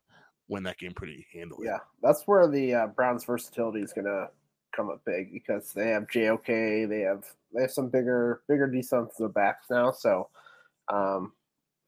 win 0.48 0.62
that 0.64 0.78
game 0.78 0.92
pretty 0.92 1.26
handily. 1.32 1.66
yeah, 1.66 1.78
that's 2.02 2.22
where 2.26 2.48
the 2.48 2.74
uh, 2.74 2.86
Browns' 2.88 3.24
versatility 3.24 3.80
is 3.80 3.92
gonna 3.92 4.28
come 4.74 4.90
up 4.90 5.02
big 5.04 5.32
because 5.32 5.72
they 5.72 5.88
have 5.90 6.08
JOK, 6.08 6.46
they 6.46 7.00
have 7.00 7.24
they 7.54 7.62
have 7.62 7.70
some 7.70 7.88
bigger 7.88 8.42
bigger 8.48 8.66
defensive 8.66 9.34
backs 9.34 9.66
now, 9.70 9.90
so 9.90 10.28
um, 10.92 11.32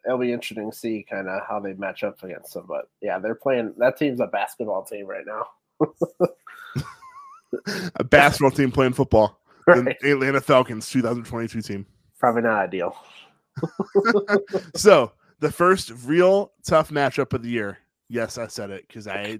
it'll 0.07 0.18
be 0.18 0.33
interesting 0.33 0.70
to 0.70 0.76
see 0.76 1.05
kind 1.09 1.28
of 1.28 1.42
how 1.48 1.61
they 1.61 1.74
match 1.74 2.05
up 2.05 2.22
against 2.22 2.55
them. 2.55 2.64
But 2.66 2.88
yeah, 3.00 3.18
they're 3.18 3.35
playing. 3.35 3.74
That 3.78 3.96
team's 3.96 4.20
a 4.20 4.26
basketball 4.26 4.85
team 4.85 5.07
right 5.07 5.24
now. 5.26 5.46
a 7.96 8.05
basketball 8.05 8.50
team 8.50 8.70
playing 8.70 8.94
football. 8.94 9.38
Right. 9.64 9.96
The 10.00 10.11
Atlanta 10.11 10.40
Falcons 10.40 10.90
2022 10.90 11.62
team. 11.62 11.87
Probably 12.18 12.42
not 12.42 12.59
ideal. 12.59 12.96
so 14.76 15.12
the 15.40 15.50
first 15.50 15.92
real 16.04 16.52
tough 16.64 16.90
matchup 16.90 17.32
of 17.32 17.42
the 17.42 17.50
year. 17.50 17.78
Yes, 18.08 18.38
I 18.38 18.46
said 18.46 18.70
it 18.70 18.86
because 18.86 19.06
I 19.08 19.38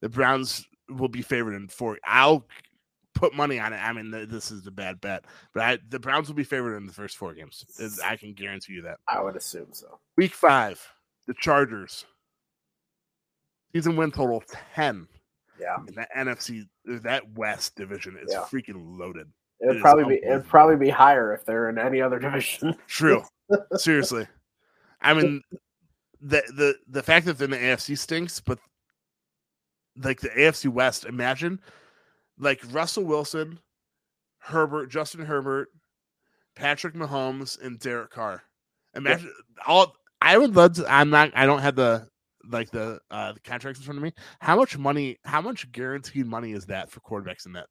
the 0.00 0.08
Browns 0.08 0.66
will 0.88 1.08
be 1.08 1.22
favored 1.22 1.54
in 1.54 1.68
four. 1.68 1.98
I'll 2.04 2.46
put 3.14 3.34
money 3.34 3.58
on 3.58 3.72
it. 3.72 3.78
I 3.78 3.92
mean, 3.92 4.12
th- 4.12 4.28
this 4.28 4.50
is 4.50 4.66
a 4.66 4.70
bad 4.70 5.00
bet, 5.00 5.24
but 5.52 5.62
I, 5.62 5.78
the 5.88 5.98
Browns 5.98 6.28
will 6.28 6.36
be 6.36 6.44
favored 6.44 6.76
in 6.76 6.86
the 6.86 6.92
first 6.92 7.16
four 7.16 7.34
games. 7.34 7.64
I 8.04 8.16
can 8.16 8.32
guarantee 8.34 8.74
you 8.74 8.82
that. 8.82 8.98
I 9.08 9.20
would 9.20 9.34
assume 9.36 9.68
so. 9.72 9.98
Week 10.16 10.32
five, 10.32 10.80
the 11.26 11.34
Chargers. 11.34 12.04
Season 13.74 13.96
win 13.96 14.10
total 14.12 14.42
10. 14.74 15.08
Yeah, 15.60 15.76
And 15.86 15.96
that 15.96 16.08
NFC, 16.16 16.66
that 16.84 17.32
West 17.32 17.74
division 17.74 18.16
is 18.22 18.30
Yeah. 18.32 18.44
freaking 18.50 18.96
loaded. 18.98 19.28
It 19.60 19.66
it'd 19.66 19.76
is 19.76 19.82
probably 19.82 20.04
be 20.04 20.24
it'd 20.24 20.46
probably 20.46 20.76
be 20.76 20.90
higher 20.90 21.32
if 21.34 21.44
they're 21.44 21.68
in 21.68 21.78
any 21.78 22.00
other 22.00 22.18
division. 22.20 22.76
True. 22.86 23.22
Seriously. 23.76 24.26
I 25.00 25.14
mean 25.14 25.42
the 26.20 26.42
the 26.54 26.76
the 26.88 27.02
fact 27.02 27.26
that 27.26 27.38
they're 27.38 27.46
in 27.46 27.50
the 27.50 27.56
AFC 27.56 27.96
stinks, 27.96 28.40
but 28.40 28.58
like 29.96 30.20
the 30.20 30.28
AFC 30.30 30.68
West, 30.68 31.04
imagine 31.04 31.60
like 32.38 32.60
Russell 32.70 33.04
Wilson, 33.04 33.58
Herbert, 34.38 34.90
Justin 34.90 35.24
Herbert, 35.24 35.68
Patrick 36.54 36.94
Mahomes, 36.94 37.60
and 37.60 37.78
Derek 37.78 38.10
Carr. 38.10 38.42
Imagine 38.94 39.32
all 39.66 39.94
I 40.20 40.38
would 40.38 40.56
love 40.56 40.74
to 40.74 40.86
I'm 40.92 41.10
not 41.10 41.30
I 41.34 41.46
don't 41.46 41.60
have 41.60 41.76
the 41.76 42.08
like 42.50 42.70
the 42.70 43.00
uh 43.10 43.32
the 43.32 43.40
contracts 43.40 43.80
in 43.80 43.84
front 43.84 43.98
of 43.98 44.02
me. 44.02 44.12
How 44.40 44.56
much 44.56 44.76
money, 44.78 45.18
how 45.24 45.40
much 45.40 45.70
guaranteed 45.72 46.26
money 46.26 46.52
is 46.52 46.66
that 46.66 46.90
for 46.90 47.00
quarterbacks 47.00 47.46
in 47.46 47.52
that? 47.52 47.66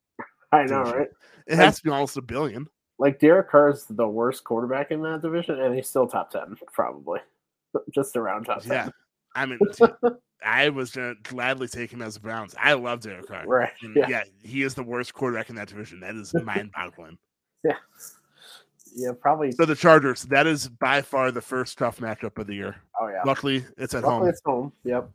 I 0.51 0.63
know, 0.63 0.79
Division. 0.83 0.97
right? 0.99 1.07
It 1.47 1.55
has 1.55 1.77
to 1.77 1.83
be 1.83 1.89
almost 1.89 2.17
a 2.17 2.21
billion. 2.21 2.67
Like 2.99 3.19
Derek 3.19 3.49
Carr 3.49 3.69
is 3.69 3.85
the 3.85 4.07
worst 4.07 4.43
quarterback 4.43 4.91
in 4.91 5.01
that 5.03 5.21
division, 5.21 5.59
and 5.61 5.75
he's 5.75 5.87
still 5.87 6.07
top 6.07 6.31
ten, 6.31 6.55
probably, 6.73 7.19
just 7.93 8.15
around 8.15 8.45
top 8.45 8.61
ten. 8.63 8.71
Yeah. 8.71 8.89
I 9.35 9.45
mean, 9.45 9.59
I 10.45 10.69
was 10.69 10.91
gonna 10.91 11.13
gladly 11.23 11.67
take 11.67 11.91
him 11.91 12.01
as 12.01 12.15
the 12.15 12.19
Browns. 12.21 12.55
I 12.59 12.73
love 12.73 13.01
Derek 13.01 13.27
Carr. 13.27 13.45
Right. 13.45 13.69
And 13.83 13.95
Yeah. 13.95 14.07
yeah. 14.09 14.23
he 14.43 14.63
is 14.63 14.73
the 14.73 14.83
worst 14.83 15.13
quarterback 15.13 15.49
in 15.49 15.55
that 15.57 15.67
division. 15.67 15.99
That 15.99 16.15
is 16.15 16.33
mind 16.43 16.71
boggling. 16.73 17.17
Yeah. 17.63 17.73
Yeah, 18.95 19.11
probably. 19.19 19.51
So 19.51 19.65
the 19.65 19.75
Chargers, 19.75 20.23
that 20.23 20.47
is 20.47 20.67
by 20.69 21.01
far 21.03 21.31
the 21.31 21.41
first 21.41 21.77
tough 21.77 21.99
matchup 21.99 22.37
of 22.39 22.47
the 22.47 22.55
year. 22.55 22.77
Oh 22.99 23.07
yeah. 23.09 23.21
Luckily, 23.25 23.63
it's 23.77 23.93
at 23.93 24.03
Luckily 24.03 24.19
home, 24.21 24.29
it's 24.29 24.41
home. 24.43 24.73
Yep. 24.85 25.09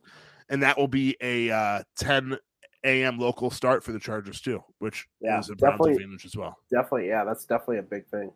and 0.49 0.63
that 0.63 0.77
will 0.77 0.87
be 0.87 1.17
a 1.19 1.49
uh, 1.49 1.83
10 1.97 2.37
a.m. 2.83 3.17
local 3.17 3.49
start 3.49 3.83
for 3.83 3.91
the 3.91 3.99
Chargers 3.99 4.41
too, 4.41 4.63
which 4.79 5.07
Yeah, 5.21 5.39
is 5.39 5.49
a 5.49 5.55
Browns 5.55 5.85
advantage 5.85 6.25
as 6.25 6.35
well. 6.35 6.57
Definitely. 6.71 7.07
Yeah, 7.07 7.23
that's 7.23 7.45
definitely 7.45 7.77
a 7.79 7.83
big 7.83 8.05
thing. 8.07 8.31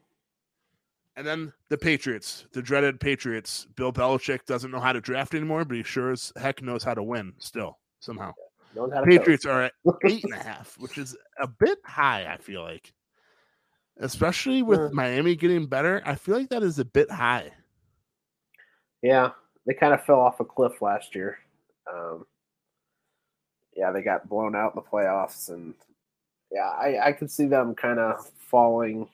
And 1.15 1.25
then 1.25 1.51
the 1.69 1.77
Patriots, 1.77 2.45
the 2.51 2.61
dreaded 2.61 2.99
Patriots. 2.99 3.67
Bill 3.75 3.91
Belichick 3.91 4.45
doesn't 4.45 4.69
know 4.69 4.79
how 4.79 4.93
to 4.93 5.01
draft 5.01 5.33
anymore, 5.33 5.65
but 5.65 5.75
he 5.77 5.83
sure 5.83 6.11
as 6.11 6.31
heck 6.37 6.61
knows 6.61 6.83
how 6.83 6.93
to 6.93 7.01
win 7.01 7.33
still 7.39 7.79
somehow. 7.99 8.33
How 8.75 8.85
to 8.85 8.91
coach. 8.91 9.05
Patriots 9.05 9.45
are 9.45 9.63
at 9.63 9.73
eight 10.05 10.23
and 10.23 10.33
a 10.33 10.37
half, 10.37 10.75
which 10.77 10.97
is 10.99 11.17
a 11.39 11.47
bit 11.47 11.79
high, 11.83 12.31
I 12.31 12.37
feel 12.37 12.61
like. 12.61 12.93
Especially 13.99 14.61
with 14.61 14.79
Yeah. 14.79 14.89
Miami 14.93 15.35
getting 15.35 15.65
better, 15.65 16.03
I 16.05 16.13
feel 16.13 16.37
like 16.37 16.49
that 16.49 16.61
is 16.61 16.77
a 16.77 16.85
bit 16.85 17.09
high. 17.09 17.51
Yeah, 19.01 19.31
they 19.65 19.73
kind 19.73 19.93
of 19.95 20.03
fell 20.05 20.19
off 20.19 20.39
a 20.39 20.45
cliff 20.45 20.81
last 20.83 21.15
year. 21.15 21.39
Um, 21.91 22.25
yeah, 23.77 23.91
they 23.91 24.01
got 24.01 24.27
blown 24.27 24.55
out 24.55 24.73
in 24.75 24.81
the 24.81 24.89
playoffs, 24.89 25.49
and 25.49 25.73
yeah, 26.51 26.67
I, 26.67 27.09
I 27.09 27.11
could 27.13 27.31
see 27.31 27.45
them 27.45 27.75
kind 27.75 27.99
of 27.99 28.29
falling. 28.37 29.07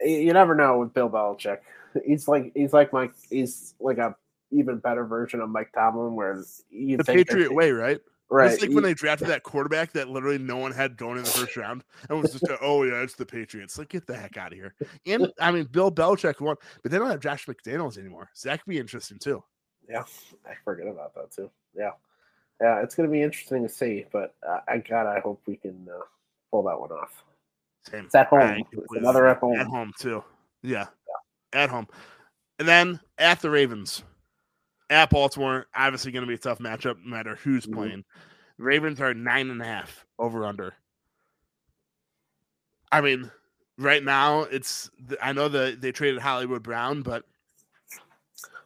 You 0.00 0.32
never 0.32 0.54
know 0.54 0.78
with 0.78 0.94
Bill 0.94 1.10
Belichick. 1.10 1.58
He's 2.04 2.26
like 2.26 2.52
he's 2.54 2.72
like 2.72 2.92
Mike. 2.92 3.12
He's 3.30 3.74
like 3.78 3.98
a 3.98 4.16
even 4.50 4.78
better 4.78 5.04
version 5.04 5.40
of 5.40 5.50
Mike 5.50 5.70
Tomlin, 5.74 6.14
where 6.14 6.42
you 6.70 6.96
The 6.96 7.04
Patriot 7.04 7.54
way, 7.54 7.70
right? 7.70 8.00
right? 8.32 8.52
It's 8.52 8.62
like 8.62 8.72
when 8.72 8.82
they 8.82 8.94
drafted 8.94 9.28
that 9.28 9.42
quarterback 9.42 9.92
that 9.92 10.08
literally 10.08 10.38
no 10.38 10.56
one 10.56 10.72
had 10.72 10.96
going 10.96 11.18
in 11.18 11.24
the 11.24 11.30
first 11.30 11.56
round. 11.56 11.84
And 12.08 12.20
was 12.20 12.32
just, 12.32 12.44
a, 12.44 12.58
oh, 12.60 12.82
yeah, 12.82 13.02
it's 13.02 13.14
the 13.14 13.26
Patriots. 13.26 13.78
Like, 13.78 13.90
get 13.90 14.06
the 14.06 14.16
heck 14.16 14.36
out 14.36 14.52
of 14.52 14.58
here. 14.58 14.74
And 15.06 15.32
I 15.40 15.52
mean, 15.52 15.64
Bill 15.64 15.92
Belichick 15.92 16.40
won, 16.40 16.56
but 16.82 16.90
they 16.90 16.98
don't 16.98 17.10
have 17.10 17.20
Josh 17.20 17.46
McDaniels 17.46 17.98
anymore. 17.98 18.30
So 18.34 18.48
that 18.48 18.62
could 18.62 18.70
be 18.70 18.78
interesting 18.78 19.18
too. 19.18 19.42
Yeah, 19.88 20.04
I 20.46 20.54
forget 20.64 20.86
about 20.86 21.14
that 21.14 21.30
too. 21.30 21.50
Yeah, 21.74 21.90
yeah, 22.62 22.80
it's 22.80 22.94
going 22.94 23.08
to 23.08 23.12
be 23.12 23.22
interesting 23.22 23.62
to 23.64 23.68
see, 23.68 24.06
but 24.12 24.34
uh, 24.48 24.60
I 24.68 24.78
God, 24.78 25.06
I 25.06 25.18
hope 25.20 25.42
we 25.46 25.56
can 25.56 25.88
uh, 25.92 26.02
pull 26.50 26.62
that 26.62 26.78
one 26.78 26.92
off. 26.92 27.24
Same. 27.90 28.04
It's 28.04 28.14
at 28.14 28.28
home. 28.28 28.40
I 28.40 28.62
It's 28.70 28.94
another 28.94 29.26
at 29.26 29.38
home. 29.38 29.58
At 29.58 29.66
home 29.66 29.92
too. 29.98 30.22
Yeah. 30.62 30.86
At 31.52 31.68
home. 31.68 31.88
And 32.60 32.68
then 32.68 33.00
at 33.18 33.40
the 33.40 33.50
Ravens. 33.50 34.04
At 34.88 35.10
Baltimore, 35.10 35.66
obviously 35.74 36.12
going 36.12 36.22
to 36.22 36.28
be 36.28 36.34
a 36.34 36.38
tough 36.38 36.58
matchup 36.58 36.96
no 37.02 37.10
matter 37.10 37.34
who's 37.36 37.66
Mhm. 37.66 37.74
playing. 37.74 38.04
Ravens 38.58 39.00
are 39.00 39.12
nine 39.14 39.50
and 39.50 39.60
a 39.60 39.64
half 39.64 40.06
over 40.18 40.44
under. 40.44 40.74
I 42.92 43.00
mean, 43.00 43.30
right 43.78 44.04
now 44.04 44.42
it's 44.42 44.90
I 45.20 45.32
know 45.32 45.48
that 45.48 45.80
they 45.80 45.90
traded 45.90 46.20
Hollywood 46.20 46.62
Brown, 46.62 47.02
but 47.02 47.24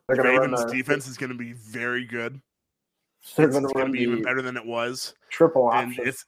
Ravens 0.09 0.65
defense 0.67 1.07
is 1.07 1.17
going 1.17 1.31
to 1.31 1.39
be 1.39 1.53
very 1.53 2.05
good. 2.05 2.43
They're 3.35 3.47
It's, 3.47 3.59
going 3.59 3.69
to 3.73 3.79
run 3.79 3.93
be 3.93 4.01
even 4.01 4.23
better 4.23 4.43
than 4.43 4.57
it 4.57 4.65
was. 4.65 5.15
triple 5.31 5.71
And 5.73 5.91
option. 5.91 6.07
it's 6.07 6.25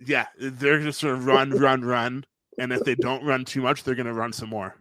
yeah, 0.00 0.26
they're 0.38 0.80
just 0.80 0.98
sort 1.00 1.14
of 1.14 1.26
run, 1.26 1.50
run, 1.50 1.82
run. 1.82 2.24
And 2.58 2.72
if 2.72 2.82
they 2.84 2.94
don't 2.94 3.24
run 3.24 3.44
too 3.44 3.60
much, 3.62 3.84
they're 3.84 3.94
going 3.94 4.06
to 4.06 4.12
run 4.14 4.32
some 4.32 4.48
more. 4.48 4.74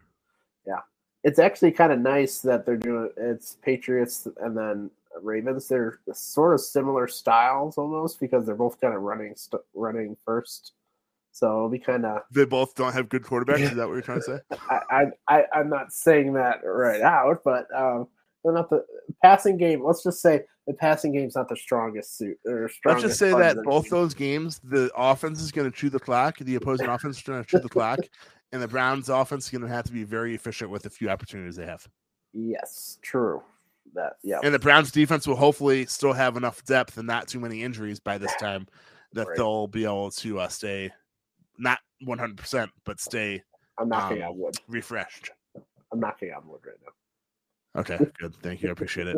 Yeah, 0.65 0.79
it's 1.23 1.39
actually 1.39 1.71
kind 1.71 1.91
of 1.91 1.99
nice 1.99 2.39
that 2.39 2.65
they're 2.65 2.77
doing 2.77 3.09
it's 3.17 3.57
Patriots 3.61 4.27
and 4.41 4.57
then 4.57 4.89
Ravens. 5.21 5.67
They're 5.67 5.99
sort 6.13 6.53
of 6.53 6.61
similar 6.61 7.07
styles 7.07 7.77
almost 7.77 8.19
because 8.19 8.45
they're 8.45 8.55
both 8.55 8.79
kind 8.81 8.93
of 8.93 9.01
running 9.01 9.33
st- 9.35 9.61
running 9.73 10.15
first. 10.25 10.73
So 11.31 11.47
it'll 11.47 11.69
be 11.69 11.79
kind 11.79 12.05
of 12.05 12.23
They 12.31 12.45
both 12.45 12.75
don't 12.75 12.91
have 12.93 13.07
good 13.07 13.23
quarterbacks. 13.23 13.59
Is 13.59 13.75
that 13.75 13.87
what 13.87 13.93
you're 13.93 14.01
trying 14.01 14.21
to 14.21 14.25
say? 14.25 14.39
I, 14.69 14.79
I 14.89 15.05
I 15.27 15.43
I'm 15.53 15.69
not 15.69 15.93
saying 15.93 16.33
that 16.33 16.61
right 16.63 17.01
out, 17.01 17.41
but 17.45 17.67
um, 17.73 18.07
they're 18.43 18.53
not 18.53 18.69
the 18.69 18.85
passing 19.21 19.57
game. 19.57 19.83
Let's 19.83 20.03
just 20.03 20.21
say 20.21 20.45
the 20.69 20.75
passing 20.75 21.11
game's 21.11 21.35
not 21.35 21.49
the 21.49 21.55
strongest 21.55 22.15
suit. 22.15 22.37
Or 22.45 22.69
Let's 22.85 23.01
just 23.01 23.17
say 23.17 23.31
that 23.31 23.57
both 23.63 23.89
those 23.89 24.13
games, 24.13 24.61
the 24.63 24.91
offense 24.95 25.41
is 25.41 25.51
going 25.51 25.69
to 25.69 25.75
chew 25.75 25.89
the 25.89 25.99
clock. 25.99 26.37
The 26.37 26.53
opposing 26.55 26.85
offense 26.89 27.17
is 27.17 27.23
going 27.23 27.43
to 27.43 27.49
chew 27.49 27.57
the 27.57 27.67
clock, 27.69 27.97
and 28.51 28.61
the 28.61 28.67
Browns' 28.67 29.09
offense 29.09 29.45
is 29.45 29.49
going 29.49 29.63
to 29.63 29.67
have 29.67 29.85
to 29.85 29.91
be 29.91 30.03
very 30.03 30.35
efficient 30.35 30.69
with 30.69 30.83
the 30.83 30.91
few 30.91 31.09
opportunities 31.09 31.55
they 31.55 31.65
have. 31.65 31.87
Yes, 32.33 32.99
true. 33.01 33.41
That 33.95 34.17
yeah. 34.23 34.37
And 34.43 34.53
the 34.53 34.59
Browns' 34.59 34.91
defense 34.91 35.25
will 35.25 35.37
hopefully 35.37 35.87
still 35.87 36.13
have 36.13 36.37
enough 36.37 36.63
depth 36.65 36.99
and 36.99 37.07
not 37.07 37.27
too 37.27 37.39
many 37.39 37.63
injuries 37.63 37.99
by 37.99 38.19
this 38.19 38.35
time 38.35 38.67
that 39.13 39.27
Right. 39.27 39.37
they'll 39.37 39.65
be 39.65 39.85
able 39.85 40.11
to 40.11 40.39
uh, 40.39 40.49
stay 40.49 40.91
not 41.57 41.79
100 42.03 42.37
percent, 42.37 42.69
but 42.85 42.99
stay 42.99 43.41
I'm 43.79 43.89
knocking 43.89 44.21
um, 44.21 44.29
on 44.29 44.37
wood. 44.37 44.55
refreshed. 44.67 45.31
I'm 45.91 45.99
knocking 45.99 46.31
on 46.31 46.47
wood 46.47 46.61
right 46.63 46.75
now. 46.85 47.81
Okay, 47.81 47.97
good. 48.19 48.35
Thank 48.43 48.61
you. 48.61 48.69
I 48.69 48.71
appreciate 48.71 49.07
it. 49.07 49.17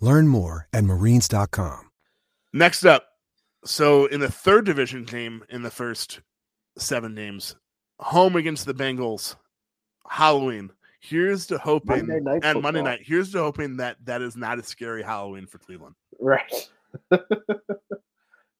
Learn 0.00 0.28
more 0.28 0.68
at 0.72 0.84
marines.com. 0.84 1.90
Next 2.52 2.84
up, 2.84 3.06
so 3.64 4.06
in 4.06 4.20
the 4.20 4.30
third 4.30 4.64
division 4.64 5.04
game 5.04 5.44
in 5.48 5.62
the 5.62 5.70
first 5.70 6.20
seven 6.78 7.14
games, 7.14 7.56
home 7.98 8.36
against 8.36 8.66
the 8.66 8.74
Bengals, 8.74 9.36
Halloween. 10.08 10.70
Here's 11.00 11.46
to 11.48 11.58
hoping 11.58 12.06
Monday 12.06 12.20
night 12.20 12.44
and 12.44 12.62
Monday 12.62 12.82
night. 12.82 13.00
Here's 13.02 13.32
to 13.32 13.38
hoping 13.38 13.76
that 13.78 13.96
that 14.04 14.22
is 14.22 14.36
not 14.36 14.58
a 14.58 14.62
scary 14.62 15.02
Halloween 15.02 15.46
for 15.46 15.58
Cleveland. 15.58 15.94
Right. 16.18 16.70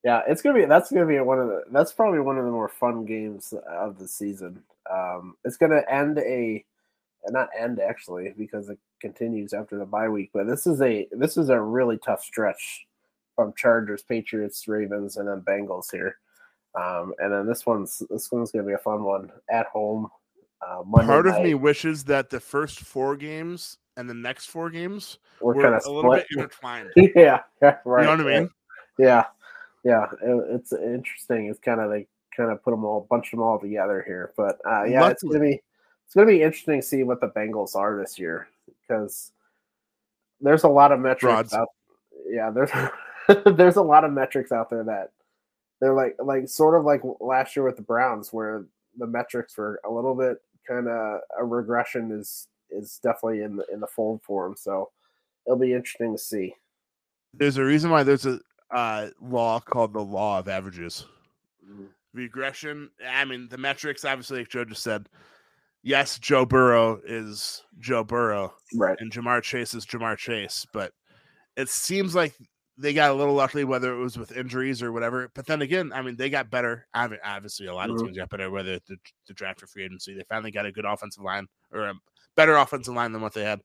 yeah, 0.05 0.23
it's 0.29 0.43
gonna 0.43 0.59
be. 0.59 0.67
That's 0.67 0.91
gonna 0.91 1.07
be 1.07 1.19
one 1.21 1.41
of 1.41 1.49
the. 1.49 1.63
That's 1.71 1.93
probably 1.93 2.21
one 2.21 2.37
of 2.37 2.45
the 2.45 2.51
more 2.51 2.69
fun 2.69 3.07
games 3.07 3.55
of 3.67 3.99
the 3.99 4.07
season. 4.07 4.63
Um, 4.91 5.37
it's 5.45 5.57
gonna 5.57 5.83
end 5.89 6.19
a, 6.19 6.65
not 7.29 7.49
end 7.59 7.81
actually 7.81 8.35
because 8.37 8.69
it 8.69 8.79
continues 9.05 9.53
after 9.53 9.79
the 9.79 9.85
bye 9.85 10.09
week. 10.09 10.31
But 10.33 10.47
this 10.47 10.67
is 10.67 10.81
a 10.81 11.07
this 11.13 11.37
is 11.37 11.51
a 11.51 11.61
really 11.61 11.99
tough 11.99 12.25
stretch 12.25 12.87
from 13.37 13.53
Chargers, 13.55 14.03
Patriots, 14.03 14.67
Ravens, 14.67 15.19
and 15.19 15.29
then 15.29 15.43
Bengals 15.43 15.91
here. 15.93 16.17
Um, 16.75 17.13
and 17.19 17.33
then 17.33 17.47
this 17.47 17.67
one's 17.67 18.03
this 18.09 18.33
one's 18.33 18.51
gonna 18.51 18.67
be 18.67 18.73
a 18.73 18.79
fun 18.79 19.05
one 19.05 19.31
at 19.51 19.67
home. 19.67 20.09
Uh, 20.67 20.83
Monday 20.87 21.07
Part 21.07 21.27
of 21.27 21.43
me 21.43 21.53
wishes 21.53 22.05
that 22.05 22.31
the 22.31 22.41
first 22.41 22.81
four 22.81 23.15
games 23.17 23.77
and 23.99 24.09
the 24.09 24.15
next 24.15 24.47
four 24.47 24.71
games 24.71 25.19
we're 25.41 25.55
were 25.55 25.63
kind 25.63 25.75
a 25.75 25.79
of 25.79 25.87
little 25.87 26.11
bit 26.11 26.27
intertwined. 26.31 26.91
yeah, 26.97 27.41
yeah, 27.61 27.77
right. 27.85 28.01
you 28.01 28.17
know 28.17 28.25
what 28.25 28.33
I 28.33 28.41
mean? 28.41 28.51
Yeah, 28.99 29.25
yeah, 29.85 30.07
it, 30.23 30.45
it's 30.49 30.73
interesting. 30.73 31.47
It's 31.47 31.61
kind 31.61 31.81
of 31.81 31.91
they 31.91 32.07
kind 32.35 32.51
of 32.51 32.63
put 32.65 32.71
them 32.71 32.87
all, 32.87 33.07
bunch 33.11 33.31
them 33.31 33.43
all 33.43 33.59
together 33.59 34.03
here. 34.07 34.33
But 34.35 34.59
uh, 34.67 34.85
yeah, 34.85 35.11
it's 35.11 35.23
gonna 35.23 35.41
be 35.41 35.61
it's 36.07 36.15
gonna 36.15 36.27
be 36.27 36.43
interesting 36.43 36.81
to 36.81 36.87
see 36.87 37.03
what 37.03 37.21
the 37.21 37.29
Bengals 37.29 37.77
are 37.77 37.99
this 37.99 38.19
year 38.19 38.49
because 38.87 39.33
there's 40.41 40.65
a 40.65 40.69
lot 40.69 40.93
of 40.93 41.01
metrics 41.01 41.53
out. 41.53 41.69
Yeah, 42.27 42.51
there's 42.51 42.71
there's 43.57 43.77
a 43.77 43.83
lot 43.83 44.05
of 44.05 44.13
metrics 44.13 44.53
out 44.53 44.71
there 44.71 44.85
that 44.85 45.11
they're 45.81 45.95
like 45.95 46.17
like 46.23 46.49
sort 46.49 46.79
of 46.79 46.85
like 46.85 47.03
last 47.21 47.57
year 47.57 47.65
with 47.65 47.77
the 47.77 47.83
Browns 47.83 48.33
where 48.33 48.67
the 48.99 49.07
metrics 49.07 49.57
were 49.57 49.81
a 49.85 49.91
little 49.91 50.15
bit 50.15 50.39
kind 50.67 50.89
of 50.89 51.21
a 51.39 51.45
regression 51.45 52.11
is 52.13 52.49
is 52.71 52.99
definitely 53.03 53.43
in 53.43 53.57
the 53.57 53.67
in 53.73 53.81
the 53.81 53.87
fold 53.87 54.21
for 54.23 54.45
them. 54.45 54.57
So 54.57 54.91
it'll 55.47 55.59
be 55.59 55.75
interesting 55.75 56.13
to 56.13 56.19
see. 56.19 56.55
There's 57.33 57.57
a 57.57 57.65
reason 57.65 57.91
why 57.91 58.03
there's 58.03 58.27
a 58.27 58.41
uh, 58.71 59.11
law 59.21 59.61
called 59.61 59.93
the 59.93 60.01
law 60.01 60.39
of 60.39 60.49
averages. 60.49 61.07
regression. 62.13 62.91
I 63.07 63.25
mean, 63.25 63.49
the 63.49 63.59
metrics, 63.59 64.05
obviously, 64.05 64.39
like 64.39 64.49
Joe 64.49 64.65
just 64.65 64.83
said. 64.83 65.09
Yes, 65.87 66.19
Joe 66.19 66.47
Burrow 66.47 66.99
is 67.05 67.63
Joe 67.79 68.03
Burrow, 68.05 68.55
Right. 68.75 68.97
and 68.99 69.13
Ja'Marr 69.13 69.43
Chase 69.43 69.75
is 69.75 69.85
Ja'Marr 69.85 70.17
Chase, 70.17 70.67
but 70.73 70.93
it 71.57 71.69
seems 71.69 72.15
like 72.15 72.35
they 72.79 72.95
got 72.95 73.11
a 73.11 73.15
little 73.15 73.35
lucky, 73.35 73.65
whether 73.65 73.95
it 73.95 73.99
was 74.03 74.19
with 74.19 74.35
injuries 74.37 74.83
or 74.83 74.93
whatever. 74.93 75.31
But 75.35 75.47
then 75.47 75.61
again, 75.63 75.93
I 75.95 76.01
mean, 76.03 76.17
they 76.17 76.31
got 76.31 76.51
better. 76.51 76.87
I 76.95 77.07
mean, 77.07 77.21
obviously, 77.23 77.67
a 77.67 77.75
lot 77.75 77.91
of 77.91 77.97
Mhm. 77.97 78.07
teams 78.07 78.17
got 78.17 78.31
better, 78.31 78.51
whether 78.51 78.79
the, 78.89 78.97
the 79.29 79.35
draft 79.35 79.63
or 79.63 79.67
free 79.67 79.85
agency. 79.85 80.15
They 80.15 80.25
finally 80.29 80.51
got 80.51 80.67
a 80.67 80.73
good 80.73 80.87
offensive 80.87 81.23
line 81.23 81.47
or 81.71 81.83
a 81.85 81.95
better 82.35 82.57
offensive 82.57 82.95
line 82.95 83.13
than 83.13 83.21
what 83.23 83.35
they 83.35 83.45
had. 83.45 83.61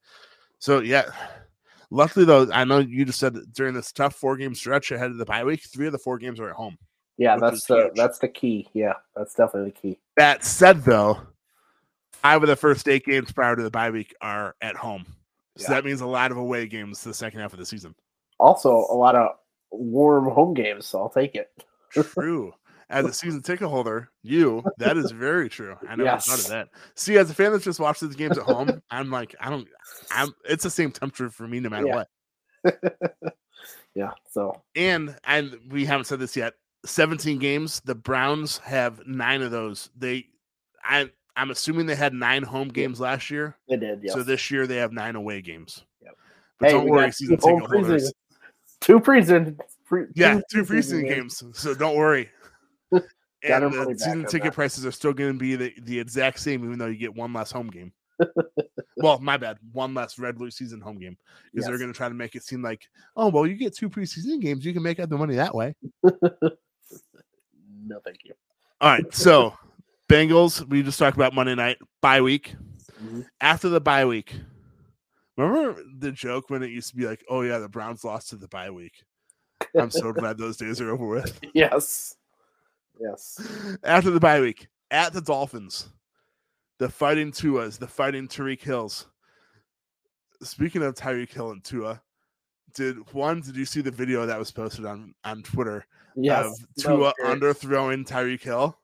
So 0.59 0.79
yeah, 0.79 1.09
Luckily, 1.91 2.23
though, 2.23 2.47
I 2.51 2.65
know 2.65 2.77
you 2.77 3.03
just 3.03 3.17
said 3.17 3.33
that 3.33 3.51
during 3.51 3.73
this 3.73 3.91
tough 3.91 4.13
four 4.15 4.37
game 4.37 4.53
stretch 4.53 4.91
ahead 4.91 5.09
of 5.09 5.17
the 5.17 5.25
bye 5.25 5.43
week, 5.43 5.63
three 5.63 5.87
of 5.87 5.91
the 5.91 5.97
four 5.97 6.19
games 6.19 6.39
are 6.39 6.47
at 6.49 6.55
home. 6.55 6.77
Yeah, 7.17 7.35
that's 7.37 7.65
the 7.65 7.85
huge. 7.85 7.93
that's 7.95 8.19
the 8.19 8.27
key. 8.27 8.69
Yeah, 8.73 8.93
that's 9.15 9.33
definitely 9.33 9.71
the 9.71 9.79
key. 9.95 9.99
That 10.15 10.45
said, 10.45 10.83
though, 10.83 11.19
five 12.21 12.41
of 12.43 12.49
the 12.49 12.55
first 12.55 12.87
eight 12.87 13.05
games 13.05 13.31
prior 13.31 13.55
to 13.55 13.63
the 13.63 13.71
bye 13.71 13.89
week 13.91 14.15
are 14.21 14.55
at 14.61 14.75
home. 14.75 15.05
So 15.57 15.63
Yeah. 15.63 15.75
that 15.75 15.85
means 15.85 16.01
a 16.01 16.05
lot 16.07 16.31
of 16.31 16.37
away 16.37 16.67
games 16.67 17.03
the 17.03 17.13
second 17.13 17.39
half 17.39 17.53
of 17.53 17.59
the 17.59 17.65
season. 17.65 17.95
Also, 18.39 18.69
a 18.71 18.95
lot 18.95 19.15
of 19.15 19.35
warm 19.71 20.29
home 20.31 20.53
games, 20.53 20.85
so 20.85 20.99
I'll 20.99 21.09
take 21.09 21.35
it. 21.35 21.51
True. 21.91 22.53
As 22.89 23.05
a 23.05 23.13
season 23.13 23.41
ticket 23.43 23.67
holder, 23.67 24.09
you, 24.23 24.63
that 24.77 24.97
is 24.97 25.11
very 25.11 25.47
true. 25.47 25.75
I 25.87 25.95
never 25.95 26.17
thought 26.19 26.39
of 26.39 26.47
that. 26.47 26.69
See, 26.95 27.17
as 27.17 27.29
a 27.29 27.35
fan 27.35 27.51
that 27.51 27.61
just 27.61 27.79
watches 27.79 28.09
the 28.09 28.15
games 28.15 28.37
at 28.37 28.45
home, 28.45 28.81
I'm 28.89 29.11
like, 29.11 29.35
I 29.39 29.49
don't, 29.49 29.67
I'm, 30.11 30.33
it's 30.45 30.63
the 30.63 30.71
same 30.71 30.91
temperature 30.91 31.29
for 31.29 31.47
me 31.47 31.59
no 31.59 31.69
matter 31.69 31.87
Yeah. 31.87 32.03
what. 32.63 33.33
Yeah, 33.95 34.11
so 34.31 34.61
And, 34.75 35.17
and 35.25 35.57
we 35.69 35.83
haven't 35.83 36.05
said 36.05 36.19
this 36.19 36.37
yet 36.37 36.53
17 36.85 37.39
games, 37.39 37.81
the 37.83 37.95
Browns 37.95 38.59
have 38.59 39.01
nine 39.05 39.41
of 39.41 39.51
those. 39.51 39.89
They, 39.97 40.27
I, 40.83 41.09
I'm 41.39 41.51
assuming 41.51 41.85
they 41.85 41.95
had 41.95 42.13
nine 42.13 42.43
home 42.43 42.67
games 42.67 42.99
last 42.99 43.29
year. 43.29 43.55
they 43.67 43.77
did. 43.77 44.01
Yes. 44.03 44.13
So 44.13 44.23
this 44.23 44.51
year 44.51 44.67
they 44.67 44.75
have 44.77 44.91
nine 44.91 45.15
away 45.15 45.41
games. 45.41 45.83
Yep. 46.03 46.13
But 46.59 46.65
Hey, 46.67 46.71
don't 46.73 46.87
worry, 46.89 47.11
season 47.11 47.37
two 47.37 47.41
ticket 47.55 47.69
holders. 47.71 48.03
preseason- 48.03 48.13
two 48.81 48.99
preseason. 48.99 49.59
Pre, 49.85 50.05
Yeah, 50.15 50.41
two 50.51 50.63
preseason 50.63 51.03
preseason 51.03 51.07
games. 51.07 51.43
So 51.53 51.73
don't 51.73 51.95
worry. 51.95 52.29
And 53.41 53.71
the 53.71 53.95
season 53.97 54.25
ticket 54.25 54.47
that. 54.47 54.53
prices 54.53 54.85
are 54.85 54.91
still 54.91 55.13
going 55.13 55.31
to 55.31 55.39
be 55.39 55.55
the, 55.55 55.73
the 55.83 55.97
exact 55.97 56.41
same, 56.41 56.65
even 56.65 56.77
though 56.77 56.87
you 56.87 56.97
get 56.97 57.15
one 57.15 57.31
less 57.31 57.49
home 57.53 57.69
game. 57.69 57.93
well, 58.97 59.17
my 59.19 59.37
bad, 59.37 59.57
one 59.71 59.93
less 59.93 60.19
regular 60.19 60.51
season 60.51 60.81
home 60.81 60.99
game 60.99 61.17
because 61.53 61.65
they're 61.65 61.77
going 61.77 61.89
to 61.89 61.95
try 61.95 62.09
to 62.09 62.13
make 62.13 62.35
it 62.35 62.43
seem 62.43 62.61
like, 62.61 62.81
oh, 63.15 63.29
well, 63.29 63.47
you 63.47 63.55
get 63.55 63.73
two 63.73 63.89
preseason 63.89 64.41
games, 64.41 64.65
you 64.65 64.73
can 64.73 64.83
make 64.83 64.99
out 64.99 65.07
the 65.07 65.17
money 65.17 65.35
that 65.35 65.55
way. 65.55 65.73
No, 67.85 67.99
thank 68.03 68.25
you. 68.25 68.33
All 68.81 68.89
right, 68.89 69.13
so 69.13 69.53
Bengals, 70.09 70.67
we 70.67 70.81
just 70.81 70.97
talked 70.97 71.15
about 71.15 71.35
Monday 71.35 71.53
night 71.55 71.77
bye 72.01 72.19
week. 72.19 72.55
Mhm. 73.01 73.25
After 73.39 73.69
the 73.69 73.79
bye 73.79 74.05
week, 74.05 74.35
remember 75.37 75.81
the 75.99 76.11
joke 76.11 76.49
when 76.49 76.63
it 76.63 76.71
used 76.71 76.89
to 76.89 76.95
be 76.95 77.05
like, 77.05 77.23
oh 77.29 77.41
yeah, 77.41 77.59
the 77.59 77.69
Browns 77.69 78.03
lost 78.03 78.29
to 78.29 78.35
the 78.35 78.47
bye 78.47 78.71
week. 78.71 79.03
I'm 79.77 79.91
so 79.91 80.11
glad 80.11 80.37
those 80.37 80.57
days 80.57 80.81
are 80.81 80.89
over 80.91 81.05
with. 81.05 81.39
Yes. 81.53 82.15
Yes. 82.99 83.39
After 83.83 84.09
the 84.09 84.19
bye 84.19 84.41
week, 84.41 84.67
at 84.91 85.13
the 85.13 85.21
Dolphins, 85.21 85.89
the 86.79 86.89
fighting 86.89 87.31
Tuas, 87.31 87.77
the 87.77 87.87
fighting 87.87 88.27
Tyreek 88.27 88.61
Hills. 88.61 89.05
Speaking 90.41 90.81
of 90.83 90.95
Tyreek 90.95 91.31
Hill 91.31 91.51
and 91.51 91.63
Tua, 91.63 92.01
did 92.73 92.97
one? 93.13 93.41
Did 93.41 93.55
you 93.55 93.65
see 93.65 93.81
the 93.81 93.91
video 93.91 94.25
that 94.25 94.39
was 94.39 94.51
posted 94.51 94.85
on 94.85 95.13
on 95.23 95.43
Twitter 95.43 95.85
Yes. 96.15 96.45
of 96.61 96.83
Tua 96.83 97.13
underthrowing 97.23 98.07
Tyreek 98.07 98.41
Hill? 98.41 98.77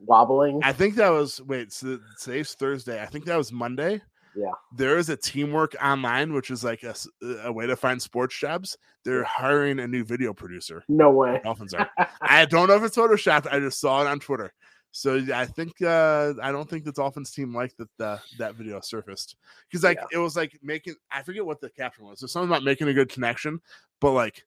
Wobbling. 0.00 0.60
I 0.62 0.72
think 0.72 0.94
that 0.96 1.10
was 1.10 1.40
wait. 1.42 1.72
So 1.72 1.98
today's 2.20 2.54
Thursday. 2.54 3.02
I 3.02 3.06
think 3.06 3.24
that 3.26 3.36
was 3.36 3.52
Monday. 3.52 4.00
Yeah. 4.36 4.52
There 4.76 4.98
is 4.98 5.08
a 5.08 5.16
teamwork 5.16 5.74
online, 5.82 6.32
which 6.32 6.50
is 6.50 6.62
like 6.62 6.84
a 6.84 7.52
way 7.52 7.66
to 7.66 7.74
find 7.74 8.00
sports 8.00 8.38
jobs. 8.38 8.76
They're 9.04 9.24
hiring 9.24 9.80
a 9.80 9.88
new 9.88 10.04
video 10.04 10.32
producer. 10.32 10.84
No 10.88 11.10
way. 11.10 11.40
Dolphins 11.42 11.74
are. 11.74 11.90
I 12.20 12.44
don't 12.44 12.68
know 12.68 12.76
if 12.76 12.84
it's 12.84 12.96
photoshopped. 12.96 13.52
I 13.52 13.58
just 13.58 13.80
saw 13.80 14.02
it 14.02 14.06
on 14.06 14.20
Twitter. 14.20 14.52
So 14.90 15.20
I 15.34 15.44
think 15.44 15.82
uh 15.82 16.34
I 16.42 16.50
don't 16.52 16.68
think 16.68 16.84
the 16.84 16.92
Dolphins 16.92 17.30
team 17.30 17.54
liked 17.54 17.76
that 17.78 17.88
the, 17.98 18.20
that 18.38 18.54
video 18.54 18.80
surfaced 18.80 19.36
because 19.68 19.84
like 19.84 19.98
Yeah. 19.98 20.18
it 20.18 20.22
was 20.22 20.36
like 20.36 20.58
making 20.62 20.94
I 21.10 21.22
forget 21.22 21.44
what 21.44 21.60
the 21.60 21.70
caption 21.70 22.04
was. 22.06 22.20
There's 22.20 22.32
something 22.32 22.48
about 22.48 22.64
making 22.64 22.88
a 22.88 22.94
good 22.94 23.08
connection, 23.10 23.60
but 24.00 24.12
like 24.12 24.44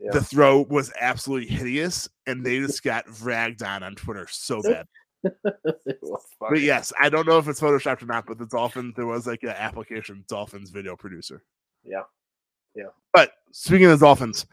Yeah. 0.00 0.12
the 0.12 0.20
throw 0.22 0.62
was 0.62 0.92
absolutely 1.00 1.48
hideous, 1.48 2.08
and 2.26 2.44
they 2.44 2.58
just 2.58 2.82
got 2.82 3.04
ragged 3.22 3.62
on 3.62 3.82
on 3.82 3.94
Twitter 3.94 4.26
so 4.30 4.62
bad. 4.62 4.86
But 5.22 6.60
yes, 6.60 6.92
I 7.00 7.08
don't 7.08 7.26
know 7.26 7.38
if 7.38 7.48
it's 7.48 7.60
photoshopped 7.60 8.02
or 8.02 8.06
not. 8.06 8.26
But 8.26 8.38
the 8.38 8.46
Dolphins, 8.46 8.94
there 8.96 9.06
was 9.06 9.26
like 9.26 9.42
an 9.42 9.50
application 9.50 10.24
Dolphins 10.28 10.70
video 10.70 10.96
producer. 10.96 11.42
Yeah. 11.84 12.02
Yeah. 12.74 12.88
But 13.12 13.32
speaking 13.52 13.86
of 13.86 13.98
the 13.98 14.04
Dolphins, 14.06 14.46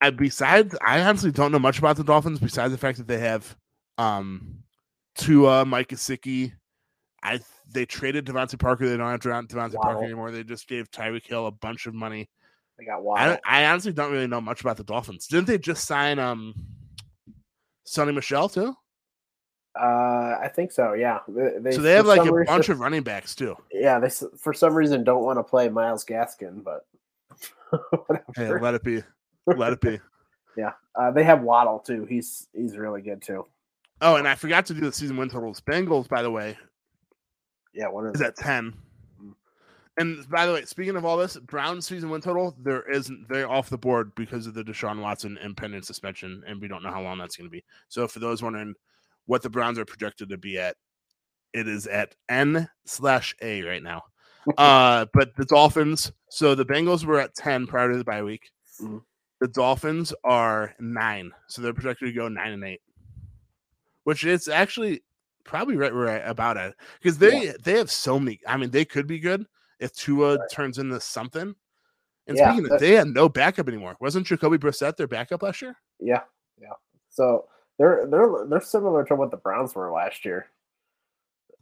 I 0.00 0.10
besides 0.10 0.74
I 0.80 1.00
honestly 1.00 1.32
don't 1.32 1.52
know 1.52 1.58
much 1.58 1.78
about 1.78 1.96
the 1.96 2.04
Dolphins 2.04 2.38
besides 2.38 2.72
the 2.72 2.78
fact 2.78 2.98
that 2.98 3.06
they 3.08 3.18
have 3.18 3.56
um 3.98 4.62
Tua, 5.16 5.64
Mike 5.64 5.88
Gesicki. 5.88 6.52
I 7.22 7.40
they 7.70 7.84
traded 7.86 8.26
DeVante 8.26 8.58
Parker. 8.58 8.88
They 8.88 8.96
don't 8.96 9.10
have 9.10 9.20
Devon- 9.20 9.46
DeVante 9.46 9.74
Parker 9.74 10.04
anymore. 10.04 10.30
They 10.30 10.44
just 10.44 10.66
gave 10.68 10.90
Tyreek 10.90 11.26
Hill 11.26 11.46
a 11.46 11.52
bunch 11.52 11.86
of 11.86 11.94
money. 11.94 12.28
They 12.82 12.86
got 12.86 12.96
I, 12.96 13.00
wild. 13.00 13.28
don't- 13.30 13.40
I 13.44 13.64
honestly 13.66 13.92
don't 13.92 14.10
really 14.10 14.26
know 14.26 14.40
much 14.40 14.60
about 14.60 14.76
the 14.76 14.82
Dolphins. 14.84 15.28
Didn't 15.28 15.46
they 15.46 15.56
just 15.58 15.84
sign 15.86 16.18
um 16.18 16.52
Sony 17.86 18.12
Michel 18.12 18.48
too? 18.48 18.74
Uh, 19.78 20.36
I 20.42 20.50
think 20.54 20.72
so. 20.72 20.92
Yeah. 20.94 21.20
They, 21.28 21.50
they, 21.60 21.70
so 21.72 21.80
they 21.80 21.92
have 21.92 22.06
like 22.06 22.20
a 22.20 22.32
reason- 22.32 22.52
bunch 22.52 22.68
of 22.68 22.80
running 22.80 23.02
backs 23.02 23.34
too. 23.36 23.56
Yeah, 23.72 24.00
they 24.00 24.10
for 24.36 24.52
some 24.52 24.74
reason 24.74 25.04
don't 25.04 25.22
want 25.22 25.38
to 25.38 25.44
play 25.44 25.68
Myles 25.68 26.04
Gaskin, 26.04 26.64
but 26.64 26.84
Hey, 28.36 28.48
whatever. 28.48 28.60
let 28.60 28.74
it 28.74 28.82
be. 28.82 29.02
Let 29.56 29.72
it 29.72 29.80
be. 29.80 29.98
yeah, 30.56 30.72
uh, 30.94 31.10
they 31.10 31.24
have 31.24 31.42
Waddle 31.42 31.78
too. 31.80 32.04
He's 32.04 32.46
he's 32.52 32.76
really 32.76 33.00
good 33.02 33.22
too. 33.22 33.46
Oh, 34.00 34.16
and 34.16 34.26
I 34.28 34.34
forgot 34.36 34.66
to 34.66 34.74
do 34.74 34.80
the 34.80 34.92
season 34.92 35.16
win 35.16 35.28
totals. 35.30 35.60
Bengals, 35.60 36.08
by 36.08 36.22
the 36.22 36.30
way, 36.30 36.56
Yeah, 37.74 37.88
one 37.88 38.06
of 38.06 38.14
is 38.14 38.20
at 38.20 38.36
10. 38.36 38.72
And 39.98 40.26
by 40.30 40.46
the 40.46 40.54
way, 40.54 40.64
speaking 40.64 40.96
of 40.96 41.04
all 41.04 41.18
this, 41.18 41.36
Browns 41.36 41.86
season 41.86 42.08
win 42.08 42.22
total, 42.22 42.56
there 42.58 42.90
isn't 42.90 43.28
they're 43.28 43.50
off 43.50 43.68
the 43.68 43.76
board 43.76 44.14
because 44.14 44.46
of 44.46 44.54
the 44.54 44.64
Deshaun 44.64 45.02
Watson 45.02 45.38
impending 45.42 45.82
suspension, 45.82 46.42
and 46.46 46.60
we 46.60 46.68
don't 46.68 46.82
know 46.82 46.90
how 46.90 47.02
long 47.02 47.18
that's 47.18 47.36
going 47.36 47.48
to 47.48 47.52
be. 47.52 47.64
So 47.88 48.08
for 48.08 48.18
those 48.18 48.42
wondering 48.42 48.74
what 49.26 49.42
the 49.42 49.50
Browns 49.50 49.78
are 49.78 49.84
projected 49.84 50.30
to 50.30 50.38
be 50.38 50.58
at, 50.58 50.76
it 51.52 51.68
is 51.68 51.86
at 51.86 52.14
N 52.30 52.68
slash 52.86 53.34
A 53.42 53.62
right 53.62 53.82
now. 53.82 54.02
uh, 54.58 55.06
but 55.12 55.36
the 55.36 55.44
Dolphins, 55.44 56.10
so 56.30 56.54
the 56.54 56.64
Bengals 56.64 57.04
were 57.04 57.20
at 57.20 57.34
10 57.34 57.66
prior 57.66 57.92
to 57.92 57.98
the 57.98 58.04
bye 58.04 58.22
week. 58.22 58.50
Mhm. 58.80 59.02
The 59.40 59.48
Dolphins 59.48 60.14
are 60.24 60.74
nine, 60.80 61.32
so 61.48 61.60
they're 61.60 61.74
projected 61.74 62.08
to 62.08 62.12
go 62.12 62.28
nine 62.28 62.52
and 62.52 62.64
eight, 62.64 62.80
which 64.04 64.24
is 64.24 64.48
actually 64.48 65.02
probably 65.44 65.76
right 65.76 65.92
where 65.92 66.08
I 66.08 66.16
about 66.18 66.56
it 66.56 66.74
because 67.00 67.18
they 67.18 67.52
they 67.62 67.76
have 67.76 67.90
so 67.90 68.20
many. 68.20 68.40
I 68.46 68.56
mean, 68.56 68.70
they 68.70 68.84
could 68.84 69.08
be 69.08 69.18
good 69.18 69.44
if 69.82 69.92
Tua 69.92 70.38
turns 70.48 70.78
into 70.78 70.98
something. 71.00 71.54
And 72.28 72.38
Yeah, 72.38 72.52
speaking 72.52 72.70
of, 72.72 72.78
they 72.80 72.92
had 72.92 73.08
no 73.08 73.28
backup 73.28 73.68
anymore. 73.68 73.96
Wasn't 74.00 74.26
Jacoby 74.26 74.56
Brissett 74.58 74.96
their 74.96 75.08
backup 75.08 75.42
last 75.42 75.60
year? 75.60 75.76
yeah, 76.00 76.20
yeah. 76.60 76.68
So 77.10 77.46
they're 77.78 78.06
they're 78.06 78.46
they're 78.48 78.60
similar 78.60 79.04
to 79.06 79.16
what 79.16 79.30
the 79.30 79.36
Browns 79.36 79.74
were 79.74 79.90
last 79.92 80.24
year. 80.24 80.46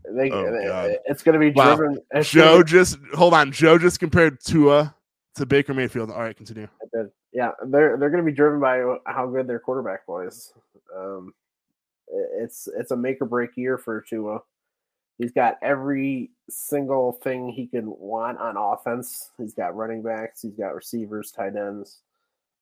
They, 0.04 0.30
Oh, 0.30 0.50
they- 0.50 0.98
it's 1.06 1.22
going 1.22 1.34
to 1.34 1.38
be 1.38 1.50
Wow. 1.50 1.76
driven. 1.76 1.98
it's 2.12 2.32
gonna 2.34 2.46
Joe 2.58 2.62
just 2.62 2.98
hold 3.14 3.34
on. 3.34 3.52
Joe 3.52 3.78
just 3.78 4.00
compared 4.00 4.40
Tua 4.40 4.94
to 5.36 5.46
Baker 5.46 5.74
Mayfield. 5.74 6.10
All 6.10 6.20
right, 6.20 6.36
continue. 6.36 6.68
yeah, 7.32 7.52
they're 7.66 7.96
they're 7.96 8.10
going 8.10 8.24
to 8.24 8.30
be 8.30 8.34
driven 8.36 8.60
by 8.60 8.82
how 9.06 9.26
good 9.26 9.46
their 9.46 9.58
quarterback 9.60 10.04
plays. 10.06 10.52
Um, 10.96 11.32
it's 12.38 12.68
it's 12.78 12.90
a 12.90 12.96
make 12.96 13.20
or 13.20 13.26
break 13.26 13.50
year 13.56 13.78
for 13.78 14.00
Tua. 14.02 14.40
He's 15.20 15.32
got 15.32 15.58
every 15.60 16.30
single 16.48 17.12
thing 17.12 17.50
he 17.50 17.66
can 17.66 17.84
want 17.86 18.38
on 18.38 18.56
offense. 18.56 19.32
He's 19.36 19.52
got 19.52 19.76
running 19.76 20.02
backs. 20.02 20.40
He's 20.40 20.54
got 20.54 20.74
receivers, 20.74 21.30
tight 21.30 21.56
ends. 21.56 22.00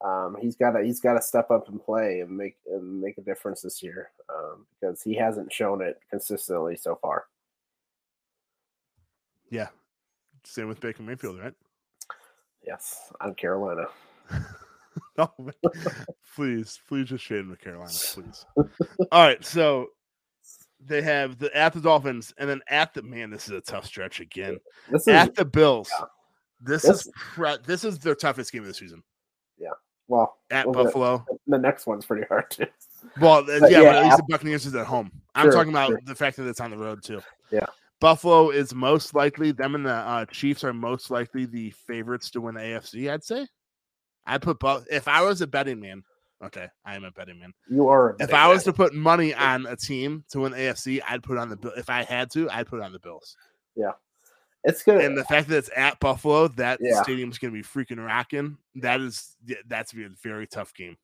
Um, 0.05 0.37
he's 0.40 0.57
got 0.57 0.73
to 0.73 0.83
he's 0.83 0.99
got 0.99 1.14
to 1.14 1.23
step 1.23 1.53
up 1.53 1.68
and 1.68 1.81
play 1.81 2.18
and 2.18 2.37
make 2.37 2.57
and 2.66 3.01
make 3.01 3.16
a 3.16 3.21
difference 3.21 3.62
this 3.62 3.81
year 3.81 4.11
um, 4.29 4.66
because 4.81 5.01
he 5.03 5.14
hasn't 5.14 5.53
shown 5.53 5.81
it 5.81 6.01
consistently 6.11 6.75
so 6.75 6.99
far. 7.01 7.27
Yeah, 9.51 9.68
same 10.42 10.66
with 10.66 10.81
Baker 10.81 11.05
Mayfield, 11.05 11.38
right? 11.38 11.55
Yes, 12.66 13.12
on 13.21 13.35
Carolina. 13.35 13.87
Oh, 15.16 15.33
man. 15.38 15.53
please, 16.37 16.81
please 16.88 17.09
just 17.09 17.25
shade 17.25 17.40
him 17.40 17.51
to 17.51 17.57
Carolina, 17.57 17.90
please. 18.14 18.47
All 18.57 19.27
right, 19.27 19.44
so 19.44 19.88
they 20.85 21.03
have 21.03 21.38
the 21.38 21.55
at 21.57 21.73
the 21.73 21.81
Dolphins, 21.81 22.33
and 22.38 22.49
then 22.49 22.61
at 22.69 22.95
the 22.95 23.03
man. 23.03 23.31
This 23.31 23.47
is 23.47 23.53
a 23.53 23.61
tough 23.61 23.85
stretch 23.87 24.21
again. 24.21 24.59
This 24.91 25.03
is 25.03 25.09
At 25.09 25.35
the 25.35 25.45
Bills, 25.45 25.91
yeah. 25.99 26.07
this, 26.61 26.83
This- 26.83 27.07
is 27.07 27.12
pre- 27.17 27.57
this 27.67 27.85
is 27.85 27.99
their 27.99 28.14
toughest 28.14 28.53
game 28.53 28.62
of 28.62 28.69
the 28.69 28.75
season. 28.75 29.03
Yeah. 29.59 29.71
Well 30.07 30.38
At 30.51 30.67
well, 30.67 30.85
Buffalo, 30.85 31.27
The, 31.47 31.59
next 31.59 31.87
one's 31.87 32.07
pretty 32.07 32.27
hard 32.29 32.51
too. 32.51 32.67
well, 33.21 33.45
yeah, 33.47 33.67
yeah, 33.69 33.81
but 33.83 33.97
at 33.97 34.05
least 34.05 34.17
the 34.19 34.23
Buccaneers 34.29 34.64
is 34.67 34.75
at 34.75 34.87
home. 34.87 35.11
I'm 35.35 35.47
Sure, 35.47 35.53
talking 35.53 35.71
about 35.71 35.88
sure. 35.88 36.01
the 36.07 36.14
fact 36.14 36.37
that 36.38 36.47
it's 36.49 36.61
on 36.61 36.71
the 36.71 36.79
road 36.79 37.03
too. 37.03 37.21
Yeah. 37.51 37.67
Buffalo 38.01 38.51
is 38.51 38.73
most 38.75 39.12
likely 39.14 39.51
them 39.53 39.75
and 39.75 39.85
the 39.85 39.93
uh, 39.93 40.25
Chiefs 40.27 40.62
are 40.64 40.73
most 40.73 41.11
likely 41.11 41.45
the 41.47 41.71
favorites 41.73 42.31
to 42.31 42.41
win 42.41 42.55
the 42.55 42.61
AFC. 42.61 43.11
I'd 43.12 43.25
say. 43.25 43.47
I'd 44.25 44.41
put 44.43 44.59
both. 44.61 44.87
if 44.91 45.09
I 45.09 45.23
was 45.23 45.41
a 45.43 45.47
betting 45.47 45.81
man. 45.81 46.05
Okay, 46.44 46.68
I 46.85 46.94
am 46.94 47.05
a 47.05 47.11
betting 47.11 47.40
man. 47.40 47.53
You 47.68 47.88
are. 47.88 48.11
a 48.11 48.16
If 48.20 48.33
I 48.33 48.46
was 48.46 48.62
to 48.64 48.72
put 48.72 48.94
money 48.94 49.35
on 49.35 49.66
a 49.66 49.74
team 49.74 50.24
to 50.31 50.40
win 50.40 50.53
AFC, 50.53 51.01
I'd 51.09 51.22
put 51.22 51.37
on 51.37 51.48
the 51.48 51.57
Bill. 51.57 51.72
If 51.77 51.90
I 51.90 52.05
had 52.05 52.31
to, 52.33 52.48
I'd 52.51 52.68
put 52.68 52.81
on 52.81 52.92
the 52.92 53.01
Bills. 53.01 53.37
Yeah, 53.74 53.92
it's 54.62 54.85
good. 54.85 55.05
And 55.05 55.16
the 55.16 55.24
fact 55.24 55.48
that 55.48 55.57
it's 55.57 55.70
at 55.77 55.98
Buffalo, 55.98 56.46
that 56.48 56.79
Yeah. 56.81 57.03
stadium's 57.03 57.38
going 57.38 57.53
to 57.53 57.59
be 57.59 57.64
freaking 57.64 58.05
rocking. 58.05 58.57
That 58.77 59.01
is 59.01 59.37
that's 59.66 59.92
be 59.92 60.05
a 60.05 60.11
very 60.22 60.46
tough 60.46 60.72
game. 60.74 60.96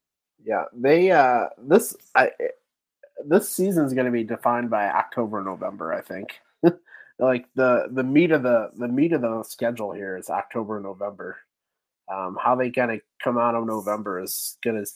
Yeah, 0.45 0.65
they 0.73 1.11
uh 1.11 1.49
this 1.59 1.97
I 2.15 2.31
this 3.27 3.49
season's 3.51 3.95
going 3.95 4.07
to 4.07 4.13
be 4.13 4.25
defined 4.25 4.71
by 4.71 4.89
October 4.89 5.43
November, 5.43 5.93
I 5.93 6.01
think. 6.01 6.41
like 7.19 7.47
the 7.55 7.89
the 7.91 8.05
meat 8.05 8.31
of 8.31 8.43
the 8.43 8.71
the 8.77 8.89
meat 8.89 9.13
of 9.13 9.23
the 9.23 9.43
schedule 9.43 9.93
here 9.93 10.17
is 10.17 10.31
October 10.31 10.81
November. 10.81 11.39
Um 12.13 12.37
how 12.41 12.55
they 12.55 12.71
kind 12.71 12.93
of 12.93 13.01
come 13.23 13.39
out 13.39 13.55
of 13.55 13.67
November 13.67 14.21
is 14.21 14.59
going 14.63 14.85
to 14.85 14.91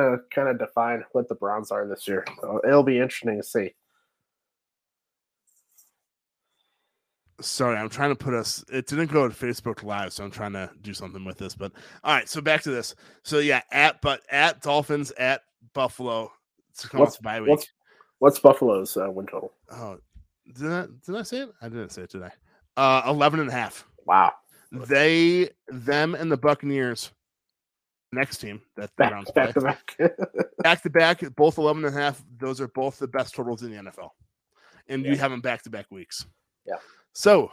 to 0.00 0.18
kind 0.30 0.48
of 0.48 0.58
define 0.58 1.04
what 1.12 1.28
the 1.28 1.34
Browns 1.34 1.70
are 1.70 1.86
this 1.86 2.06
year. 2.08 2.24
So 2.40 2.60
it'll 2.66 2.82
be 2.82 2.98
interesting 2.98 3.36
to 3.36 3.42
see. 3.42 3.74
Sorry, 7.40 7.76
I'm 7.76 7.88
trying 7.88 8.10
to 8.10 8.16
put 8.16 8.32
us. 8.32 8.64
It 8.72 8.86
didn't 8.86 9.10
go 9.10 9.28
to 9.28 9.34
Facebook 9.34 9.82
Live, 9.82 10.12
so 10.12 10.24
I'm 10.24 10.30
trying 10.30 10.52
to 10.52 10.70
do 10.82 10.94
something 10.94 11.24
with 11.24 11.36
this. 11.36 11.54
But 11.54 11.72
all 12.04 12.14
right, 12.14 12.28
so 12.28 12.40
back 12.40 12.62
to 12.62 12.70
this. 12.70 12.94
So 13.22 13.38
yeah, 13.38 13.62
at 13.72 14.00
but 14.00 14.22
at 14.30 14.62
Dolphins 14.62 15.10
at 15.12 15.42
Buffalo. 15.74 16.30
It's 16.70 16.92
What's- 16.92 17.18
bye 17.18 17.40
week. 17.40 17.50
What's 17.50 17.66
what's 18.20 18.38
Buffalo's 18.38 18.96
uh, 18.96 19.10
win 19.10 19.26
total? 19.26 19.52
Oh, 19.70 19.98
did 20.56 20.70
I 20.70 20.86
did 21.04 21.16
I 21.16 21.22
say 21.22 21.38
it? 21.38 21.50
I 21.60 21.68
didn't 21.68 21.90
say 21.90 22.02
it, 22.02 22.14
I? 22.14 22.30
Uh, 22.76 23.02
11 23.08 23.40
and 23.40 23.48
a 23.48 23.52
half. 23.52 23.86
Wow. 24.06 24.32
They, 24.72 25.50
them, 25.68 26.14
and 26.14 26.30
the 26.30 26.36
Buccaneers. 26.36 27.12
Next 28.14 28.38
team 28.38 28.60
that 28.76 28.90
the 28.96 29.06
Browns 29.08 29.30
Back, 29.32 29.54
play. 29.54 29.62
back 29.64 29.86
to 29.96 30.08
back. 30.08 30.16
back 30.58 30.82
to 30.82 30.90
back, 30.90 31.22
both 31.36 31.58
11 31.58 31.84
and 31.84 31.94
a 31.94 31.98
half. 31.98 32.22
Those 32.38 32.60
are 32.60 32.68
both 32.68 32.98
the 32.98 33.08
best 33.08 33.34
totals 33.34 33.62
in 33.62 33.70
the 33.70 33.76
NFL. 33.90 34.10
And 34.88 35.04
you 35.04 35.16
have 35.16 35.30
them 35.30 35.40
back 35.40 35.62
to 35.62 35.70
back 35.70 35.90
weeks. 35.90 36.26
Yeah. 36.66 36.76
So, 37.12 37.50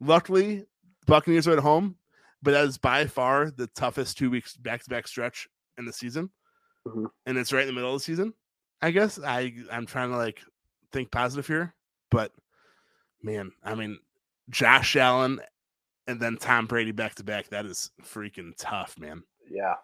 luckily, 0.00 0.66
Buccaneers 1.06 1.46
are 1.48 1.52
at 1.52 1.58
home, 1.60 1.96
but 2.42 2.50
that 2.52 2.64
is 2.64 2.78
by 2.78 3.06
far 3.06 3.50
the 3.50 3.68
toughest 3.68 4.18
two 4.18 4.30
weeks 4.30 4.56
back 4.56 4.82
to 4.82 4.90
back 4.90 5.06
stretch 5.08 5.48
in 5.78 5.84
the 5.84 5.92
season. 5.92 6.30
Mhm. 6.86 7.06
And 7.26 7.38
it's 7.38 7.52
right 7.52 7.62
in 7.62 7.68
the 7.68 7.72
middle 7.72 7.94
of 7.94 8.00
the 8.00 8.04
season. 8.04 8.34
I 8.80 8.90
guess 8.90 9.18
I 9.18 9.54
I'm 9.70 9.86
trying 9.86 10.10
to 10.10 10.16
like 10.16 10.40
think 10.90 11.10
positive 11.12 11.46
here, 11.46 11.74
but 12.10 12.32
man, 13.22 13.52
I 13.62 13.76
mean, 13.76 13.98
Josh 14.50 14.96
Allen 14.96 15.40
and 16.08 16.18
then 16.20 16.36
Tom 16.36 16.66
Brady 16.66 16.90
back 16.90 17.14
to 17.14 17.24
back. 17.24 17.48
That 17.50 17.64
is 17.64 17.90
freaking 18.02 18.52
tough, 18.58 18.98
man. 18.98 19.22
yeah 19.48 19.74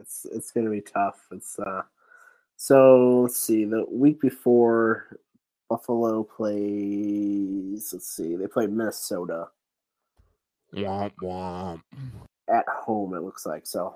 it's 0.00 0.26
it's 0.32 0.50
gonna 0.50 0.70
be 0.70 0.80
tough 0.80 1.26
it's 1.32 1.58
uh 1.58 1.82
so 2.56 3.22
let's 3.22 3.40
see 3.40 3.64
the 3.64 3.84
week 3.90 4.20
before 4.20 5.18
buffalo 5.68 6.22
plays 6.22 7.90
let's 7.92 8.08
see 8.08 8.36
they 8.36 8.46
play 8.46 8.66
minnesota 8.66 9.48
Womp 10.74 11.12
womp. 11.22 11.80
at 12.48 12.66
home 12.68 13.14
it 13.14 13.22
looks 13.22 13.46
like 13.46 13.66
so 13.66 13.94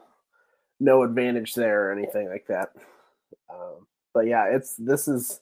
no 0.80 1.02
advantage 1.02 1.54
there 1.54 1.88
or 1.88 1.92
anything 1.92 2.28
like 2.28 2.46
that 2.46 2.72
um, 3.52 3.86
but 4.14 4.26
yeah 4.26 4.46
it's 4.46 4.74
this 4.76 5.06
is 5.06 5.40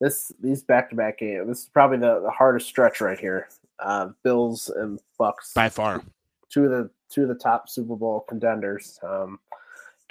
this 0.00 0.32
these 0.40 0.62
back-to-back 0.62 1.18
games 1.18 1.48
this 1.48 1.60
is 1.60 1.70
probably 1.72 1.98
the, 1.98 2.20
the 2.20 2.30
hardest 2.30 2.68
stretch 2.68 3.00
right 3.00 3.18
here 3.18 3.48
uh 3.80 4.08
bills 4.22 4.68
and 4.68 5.00
bucks 5.18 5.52
By 5.54 5.68
far. 5.68 6.02
two 6.48 6.64
of 6.64 6.70
the 6.70 6.90
two 7.08 7.22
of 7.22 7.28
the 7.28 7.34
top 7.34 7.68
Super 7.68 7.96
Bowl 7.96 8.24
contenders. 8.28 8.98
Um, 9.02 9.38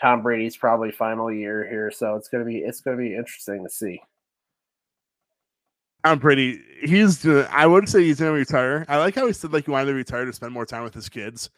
Tom 0.02 0.22
Brady's 0.22 0.56
probably 0.58 0.92
final 0.92 1.32
year 1.32 1.68
here, 1.68 1.92
so 1.92 2.16
it's 2.16 2.28
gonna 2.30 2.46
be 2.46 2.58
it's 2.58 2.82
gonna 2.82 2.98
be 2.98 3.16
interesting 3.16 3.64
to 3.64 3.70
see. 3.70 4.02
I'm 6.04 6.20
pretty. 6.20 6.62
He's. 6.82 7.26
I 7.28 7.66
would 7.66 7.90
say 7.90 8.04
he's 8.04 8.20
gonna 8.20 8.32
retire. 8.32 8.86
I 8.88 8.98
like 8.98 9.16
how 9.16 9.28
he 9.28 9.34
said 9.34 9.52
like 9.52 9.66
he 9.66 9.72
wanted 9.72 9.88
to 9.88 9.94
retire 9.94 10.26
to 10.26 10.34
spend 10.34 10.54
more 10.54 10.66
time 10.66 10.84
with 10.84 10.94
his 10.94 11.10
kids. 11.10 11.50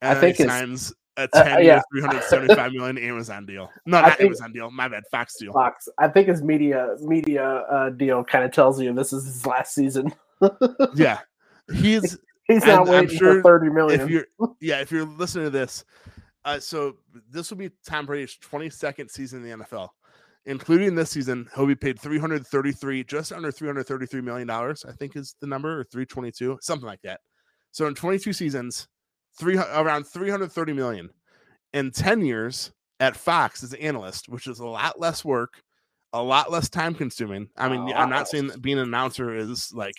I 0.00 0.06
And 0.08 0.16
then 0.16 0.20
think 0.22 0.36
he 0.38 0.44
signs 0.44 0.92
a 1.16 1.28
uh, 1.32 1.44
ten 1.44 1.58
yeah. 1.58 1.74
year, 1.74 1.82
three 1.92 2.00
hundred 2.00 2.24
seventy 2.24 2.54
five 2.54 2.72
million 2.72 2.98
Amazon 2.98 3.44
deal. 3.46 3.70
No, 3.86 3.98
I 3.98 4.02
not 4.02 4.18
think- 4.18 4.28
Amazon 4.28 4.52
deal. 4.52 4.70
My 4.70 4.88
bad. 4.88 5.04
Fox 5.10 5.36
deal. 5.38 5.52
Fox, 5.52 5.88
I 5.98 6.08
think 6.08 6.28
his 6.28 6.42
media 6.42 6.96
media 7.00 7.44
uh, 7.44 7.90
deal 7.90 8.24
kind 8.24 8.44
of 8.44 8.50
tells 8.52 8.80
you 8.80 8.92
this 8.94 9.12
is 9.12 9.24
his 9.26 9.46
last 9.46 9.74
season. 9.74 10.12
Yeah, 10.96 11.20
he's. 11.72 12.18
He's 12.48 12.64
not 12.66 12.88
I'm 12.88 12.88
waiting 12.88 13.16
sure 13.16 13.34
for 13.36 13.42
thirty 13.42 13.70
million. 13.70 14.00
If 14.00 14.10
you're, 14.10 14.26
yeah, 14.60 14.80
if 14.80 14.90
you're 14.90 15.04
listening 15.04 15.44
to 15.44 15.50
this, 15.50 15.84
uh, 16.44 16.58
so 16.58 16.96
this 17.30 17.50
will 17.50 17.58
be 17.58 17.70
Tom 17.86 18.06
Brady's 18.06 18.36
twenty 18.36 18.70
second 18.70 19.08
season 19.08 19.44
in 19.44 19.58
the 19.58 19.64
NFL, 19.64 19.88
including 20.46 20.94
this 20.94 21.10
season. 21.10 21.48
He'll 21.54 21.66
be 21.66 21.74
paid 21.74 22.00
three 22.00 22.18
hundred 22.18 22.46
thirty 22.46 22.72
three, 22.72 23.04
just 23.04 23.32
under 23.32 23.52
three 23.52 23.68
hundred 23.68 23.86
thirty 23.86 24.06
three 24.06 24.20
million 24.20 24.48
dollars. 24.48 24.84
I 24.86 24.92
think 24.92 25.16
is 25.16 25.36
the 25.40 25.46
number, 25.46 25.80
or 25.80 25.84
three 25.84 26.06
twenty 26.06 26.32
two, 26.32 26.58
something 26.60 26.86
like 26.86 27.02
that. 27.02 27.20
So 27.70 27.86
in 27.86 27.94
twenty 27.94 28.18
two 28.18 28.32
seasons, 28.32 28.88
three 29.38 29.56
around 29.56 30.04
three 30.04 30.30
hundred 30.30 30.52
thirty 30.52 30.72
million. 30.72 31.10
In 31.72 31.90
ten 31.90 32.24
years 32.24 32.72
at 33.00 33.16
Fox 33.16 33.62
as 33.62 33.72
an 33.72 33.80
analyst, 33.80 34.28
which 34.28 34.46
is 34.46 34.58
a 34.58 34.66
lot 34.66 35.00
less 35.00 35.24
work, 35.24 35.62
a 36.12 36.22
lot 36.22 36.50
less 36.50 36.68
time 36.68 36.94
consuming. 36.94 37.48
I 37.56 37.68
mean, 37.68 37.92
I'm 37.94 38.10
not 38.10 38.28
saying 38.28 38.48
that 38.48 38.60
being 38.60 38.78
an 38.78 38.84
announcer 38.84 39.34
is 39.34 39.72
like 39.72 39.94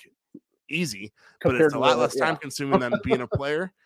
easy, 0.69 1.11
but 1.41 1.55
it's 1.55 1.73
a 1.73 1.79
lot 1.79 1.97
less 1.97 2.15
yeah. 2.15 2.25
time 2.25 2.37
consuming 2.37 2.79
than 2.79 2.93
being 3.03 3.21
a 3.21 3.27
player. 3.27 3.71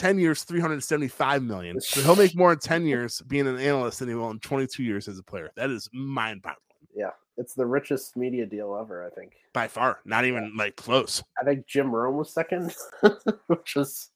10 0.00 0.18
years, 0.18 0.44
375 0.44 1.42
million. 1.42 1.78
So 1.80 2.00
he'll 2.00 2.16
make 2.16 2.34
more 2.36 2.52
in 2.52 2.58
10 2.58 2.86
years 2.86 3.20
being 3.22 3.46
an 3.46 3.58
analyst 3.58 3.98
than 3.98 4.08
he 4.08 4.14
will 4.14 4.30
in 4.30 4.38
22 4.40 4.82
years 4.82 5.08
as 5.08 5.18
a 5.18 5.22
player. 5.22 5.50
That 5.56 5.68
is 5.70 5.88
mind 5.92 6.40
boggling 6.40 6.58
Yeah. 6.96 7.10
It's 7.36 7.54
the 7.54 7.66
richest 7.66 8.16
media 8.16 8.46
deal 8.46 8.76
ever. 8.80 9.06
I 9.06 9.10
think. 9.10 9.32
by 9.52 9.68
far. 9.68 10.00
Not 10.04 10.24
even 10.24 10.54
like 10.56 10.76
close. 10.76 11.22
I 11.40 11.44
think 11.44 11.66
Jim 11.66 11.90
Rome 11.94 12.16
was 12.16 12.32
second, 12.32 12.74
which 13.46 13.76
is 13.76 14.10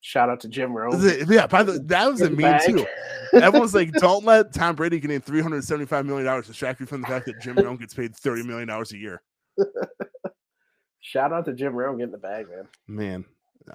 shout 0.00 0.28
out 0.28 0.40
to 0.40 0.48
Jim 0.48 0.72
Rome. 0.72 1.00
Yeah, 1.28 1.46
by 1.46 1.62
the 1.62 1.72
that 1.86 2.08
was 2.10 2.20
a 2.20 2.30
meme 2.30 2.60
too. 2.64 2.86
Everyone's 3.32 3.74
like, 3.74 3.92
don't 3.92 4.24
let 4.24 4.52
Tom 4.52 4.76
Brady 4.76 5.00
getting 5.00 5.20
375 5.20 6.06
million 6.06 6.26
dollars 6.26 6.46
distract 6.46 6.80
you 6.80 6.86
from 6.86 7.00
the 7.00 7.08
fact 7.08 7.26
that 7.26 7.40
Jim 7.40 7.56
Rome 7.56 7.76
gets 7.76 7.94
paid 7.94 8.14
30 8.14 8.44
million 8.44 8.68
dollars 8.68 8.92
a 8.92 8.98
year. 8.98 9.22
Shout 11.00 11.32
out 11.32 11.46
to 11.46 11.52
Jim 11.52 11.74
Rome 11.74 11.98
getting 11.98 12.12
the 12.12 12.18
bag, 12.18 12.46
man. 12.48 12.68
Man. 12.86 13.24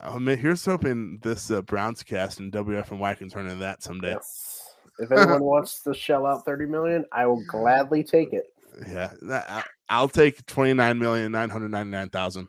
Oh, 0.03 0.19
man, 0.19 0.37
here's 0.37 0.65
hoping 0.65 1.19
this 1.21 1.51
uh, 1.51 1.61
Browns 1.61 2.03
cast 2.03 2.39
and 2.39 2.51
WFNY 2.51 3.17
can 3.17 3.29
turn 3.29 3.45
into 3.45 3.57
that 3.59 3.83
someday. 3.83 4.11
Yes. 4.11 4.61
If 4.99 5.11
anyone 5.11 5.43
wants 5.43 5.81
to 5.83 5.93
shell 5.93 6.25
out 6.25 6.45
30 6.45 6.65
million, 6.67 7.05
I 7.11 7.25
will 7.25 7.43
gladly 7.47 8.03
take 8.03 8.33
it. 8.33 8.45
Yeah, 8.87 9.11
that- 9.23 9.49
I- 9.49 9.63
I'll 9.89 10.09
take 10.09 10.43
twenty 10.47 10.73
nine 10.73 10.97
million 10.97 11.31
nine 11.31 11.49
hundred 11.51 11.69
ninety 11.69 11.91
nine 11.91 12.09
thousand. 12.09 12.47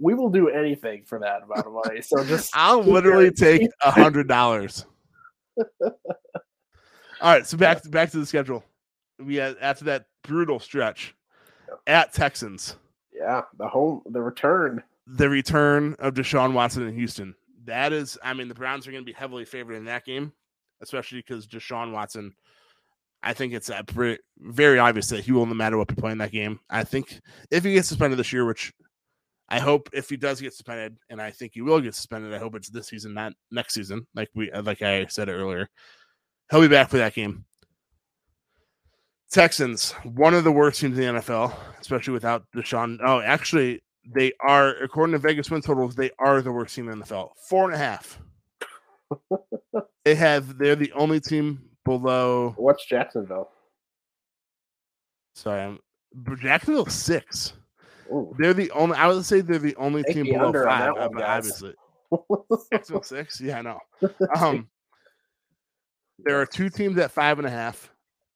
We 0.00 0.14
will 0.14 0.30
do 0.30 0.48
anything 0.48 1.02
for 1.04 1.18
that 1.18 1.42
amount 1.42 1.66
of 1.66 1.72
money. 1.72 2.00
So 2.00 2.24
just 2.28 2.50
I'll 2.56 2.80
literally 2.82 3.30
take 3.30 3.68
a 3.84 3.90
hundred 3.90 4.26
dollars. 4.28 4.86
All 5.82 5.92
right, 7.20 7.46
so 7.46 7.58
back 7.58 7.88
back 7.90 8.10
to 8.12 8.18
the 8.18 8.24
schedule. 8.26 8.64
We 9.18 9.34
had 9.36 9.56
after 9.60 9.84
that 9.86 10.06
brutal 10.22 10.58
stretch 10.60 11.14
at 11.86 12.14
Texans, 12.14 12.76
Yeah, 13.12 13.42
the 13.58 13.68
home 13.68 14.02
the 14.06 14.22
return. 14.22 14.82
The 15.06 15.28
return 15.28 15.94
of 15.98 16.14
Deshaun 16.14 16.52
Watson 16.52 16.86
in 16.86 16.94
Houston. 16.94 17.34
That 17.64 17.92
is, 17.92 18.18
I 18.22 18.34
mean, 18.34 18.48
the 18.48 18.54
Browns 18.54 18.86
are 18.86 18.92
going 18.92 19.02
to 19.02 19.06
be 19.06 19.16
heavily 19.16 19.44
favored 19.44 19.74
in 19.74 19.84
that 19.86 20.04
game, 20.04 20.32
especially 20.80 21.18
because 21.18 21.46
Deshaun 21.46 21.92
Watson. 21.92 22.34
I 23.22 23.32
think 23.32 23.54
it's 23.54 23.70
uh, 23.70 23.82
pre- 23.82 24.18
very 24.38 24.78
obvious 24.78 25.08
that 25.08 25.24
he 25.24 25.32
will, 25.32 25.46
no 25.46 25.54
matter 25.54 25.76
what, 25.76 25.88
be 25.88 25.94
playing 25.94 26.18
that 26.18 26.30
game. 26.30 26.60
I 26.70 26.84
think 26.84 27.20
if 27.50 27.64
he 27.64 27.74
gets 27.74 27.88
suspended 27.88 28.18
this 28.18 28.32
year, 28.32 28.44
which 28.44 28.72
I 29.48 29.58
hope 29.58 29.88
if 29.92 30.08
he 30.08 30.16
does 30.16 30.40
get 30.40 30.52
suspended, 30.52 30.96
and 31.08 31.20
I 31.20 31.30
think 31.30 31.52
he 31.54 31.62
will 31.62 31.80
get 31.80 31.94
suspended, 31.94 32.34
I 32.34 32.38
hope 32.38 32.54
it's 32.54 32.68
this 32.68 32.88
season, 32.88 33.14
not 33.14 33.32
next 33.50 33.74
season. 33.74 34.06
Like 34.14 34.28
we, 34.34 34.50
like 34.52 34.82
I 34.82 35.06
said 35.06 35.28
earlier, 35.28 35.68
he'll 36.50 36.60
be 36.60 36.68
back 36.68 36.90
for 36.90 36.98
that 36.98 37.14
game. 37.14 37.44
Texans, 39.30 39.90
one 40.04 40.34
of 40.34 40.44
the 40.44 40.52
worst 40.52 40.80
teams 40.80 40.96
in 40.98 41.14
the 41.14 41.20
NFL, 41.20 41.52
especially 41.80 42.12
without 42.12 42.44
Deshaun. 42.54 42.98
Oh, 43.02 43.20
actually, 43.20 43.82
they 44.14 44.32
are, 44.40 44.70
according 44.76 45.12
to 45.12 45.18
Vegas 45.18 45.50
win 45.50 45.62
totals, 45.62 45.94
they 45.94 46.10
are 46.18 46.40
the 46.42 46.52
worst 46.52 46.74
team 46.74 46.88
in 46.88 46.98
the 46.98 47.04
NFL. 47.04 47.30
Four 47.48 47.64
and 47.64 47.74
a 47.74 47.78
half. 47.78 48.18
they 50.04 50.14
have, 50.14 50.58
they're 50.58 50.76
the 50.76 50.92
only 50.92 51.20
team 51.20 51.62
below. 51.84 52.54
What's 52.56 52.86
Jacksonville? 52.86 53.50
Sorry, 55.34 55.62
I'm 55.62 55.78
Jacksonville 56.40 56.86
six. 56.86 57.52
Ooh. 58.12 58.34
They're 58.38 58.54
the 58.54 58.70
only. 58.70 58.96
I 58.96 59.06
would 59.08 59.24
say 59.24 59.40
they're 59.40 59.58
the 59.58 59.76
only 59.76 60.02
Take 60.04 60.14
team 60.14 60.24
the 60.26 60.32
below 60.32 60.46
on 60.46 60.54
five. 60.54 60.94
that 60.94 61.10
one, 61.12 61.22
obviously, 61.22 61.74
Jacksonville 62.72 63.02
six. 63.02 63.40
Yeah, 63.42 63.58
I 63.58 63.62
know. 63.62 63.78
Um, 64.36 64.68
there 66.18 66.40
are 66.40 66.46
two 66.46 66.70
teams 66.70 66.98
at 66.98 67.10
five 67.10 67.38
and 67.38 67.46
a 67.46 67.50
half, 67.50 67.90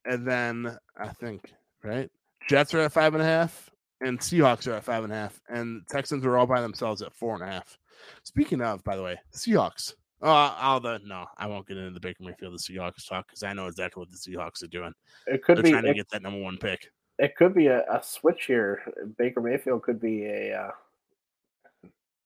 and 0.05 0.27
then 0.27 0.77
I 0.99 1.09
think 1.09 1.53
right 1.83 2.11
Jets 2.49 2.75
are 2.75 2.81
at 2.81 2.93
five 2.93 3.15
and 3.15 3.23
a 3.23 3.27
half, 3.27 3.70
and 4.01 4.19
Seahawks 4.19 4.67
are 4.67 4.75
at 4.75 4.85
five 4.85 5.05
and 5.05 5.13
a 5.13 5.17
half, 5.17 5.41
and 5.49 5.83
Texans 5.89 6.25
are 6.25 6.37
all 6.39 6.47
by 6.47 6.61
themselves 6.61 7.03
at 7.03 7.13
four 7.15 7.35
and 7.35 7.43
a 7.43 7.47
half. 7.47 7.79
Speaking 8.23 8.63
of, 8.63 8.83
by 8.85 8.97
the 8.97 9.03
way, 9.03 9.19
Seahawks. 9.35 9.95
Oh, 10.23 10.31
I'll 10.59 10.81
the 10.81 11.01
no, 11.05 11.27
I 11.39 11.47
won't 11.47 11.67
get 11.67 11.77
into 11.79 11.93
the 11.93 12.01
Baker 12.01 12.23
Mayfield 12.25 12.53
the 12.53 12.59
Seahawks 12.59 13.09
talk 13.09 13.27
because 13.29 13.43
I 13.43 13.53
know 13.55 13.67
exactly 13.67 14.01
what 14.01 14.11
the 14.11 14.17
Seahawks 14.19 14.63
are 14.63 14.67
doing. 14.69 14.93
It 15.27 15.43
could 15.43 15.57
They're 15.57 15.63
be 15.65 15.71
trying 15.71 15.85
to 15.85 15.91
it, 15.91 15.95
get 15.95 16.09
that 16.11 16.23
number 16.23 16.41
one 16.41 16.59
pick. 16.59 16.91
it 17.19 17.37
could 17.37 17.55
be 17.55 17.69
a, 17.69 17.81
a 17.91 18.03
switch 18.03 18.45
here. 18.47 18.83
Baker 19.17 19.41
Mayfield 19.41 19.83
could 19.83 19.99
be 20.01 20.25
a 20.27 20.55
uh, 20.55 20.71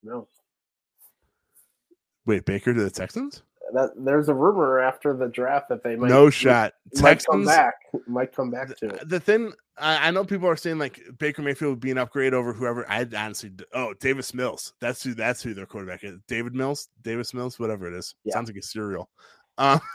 No, 0.03 0.27
Wait, 2.27 2.45
Baker 2.47 2.73
to 2.75 2.83
the 2.83 2.91
Texans? 2.91 3.43
That 3.75 3.91
there's 3.97 4.29
a 4.29 4.35
rumor 4.35 4.81
after 4.81 5.17
the 5.17 5.29
draft 5.29 5.69
that 5.69 5.83
they 5.83 5.97
might 5.97 6.09
no 6.09 6.31
shot. 6.31 6.73
might 6.95 7.25
come 7.25 7.45
Texans. 7.45 7.47
back. 7.47 7.75
Might 8.07 8.33
come 8.35 8.51
back 8.51 8.77
to 8.79 8.89
it. 8.89 9.09
The 9.09 9.21
thing 9.21 9.53
I, 9.77 10.09
I 10.09 10.11
know 10.11 10.25
people 10.25 10.49
are 10.49 10.57
saying 10.57 10.79
like 10.79 11.01
Baker 11.19 11.43
Mayfield 11.43 11.71
would 11.71 11.81
be 11.81 11.91
an 11.91 11.99
upgrade 11.99 12.35
over 12.35 12.53
whoever. 12.53 12.89
I 12.91 13.07
honestly, 13.17 13.53
oh, 13.73 13.95
Davis 13.95 14.33
Mills. 14.33 14.73
That's 14.81 15.03
who. 15.03 15.15
That's 15.15 15.43
who 15.43 15.55
their 15.55 15.67
quarterback 15.67 16.05
is. 16.05 16.19
David 16.29 16.55
Mills, 16.55 16.89
Davis 17.03 17.35
Mills, 17.35 17.59
whatever 17.59 17.87
it 17.87 17.95
is. 17.95 18.15
Yeah. 18.25 18.35
Sounds 18.35 18.49
like 18.49 18.57
a 18.57 18.63
cereal. 18.63 19.11
Um, 19.59 19.81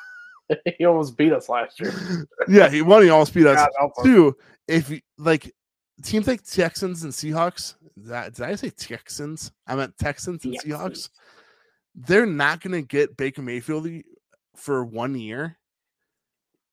he 0.77 0.85
almost 0.85 1.17
beat 1.17 1.33
us 1.33 1.49
last 1.49 1.79
year. 1.79 1.93
yeah, 2.47 2.69
he 2.69 2.81
one. 2.81 3.03
He 3.03 3.09
almost 3.09 3.33
beat 3.33 3.47
us. 3.47 3.57
God 3.57 3.69
help 3.77 3.97
us. 3.97 4.03
Two, 4.03 4.35
if 4.67 4.89
you 4.89 4.99
like 5.17 5.53
teams 6.03 6.27
like 6.27 6.43
Texans 6.43 7.03
and 7.03 7.13
Seahawks. 7.13 7.75
I, 8.11 8.29
did 8.29 8.41
I 8.41 8.55
say 8.55 8.69
Texans? 8.69 9.51
I 9.67 9.75
meant 9.75 9.97
Texans 9.97 10.45
and 10.45 10.57
Seahawks. 10.59 11.09
They're 11.95 12.25
not 12.25 12.61
going 12.61 12.73
to 12.73 12.81
get 12.81 13.17
Baker 13.17 13.41
Mayfield 13.41 13.87
for 14.55 14.83
one 14.85 15.15
year 15.15 15.57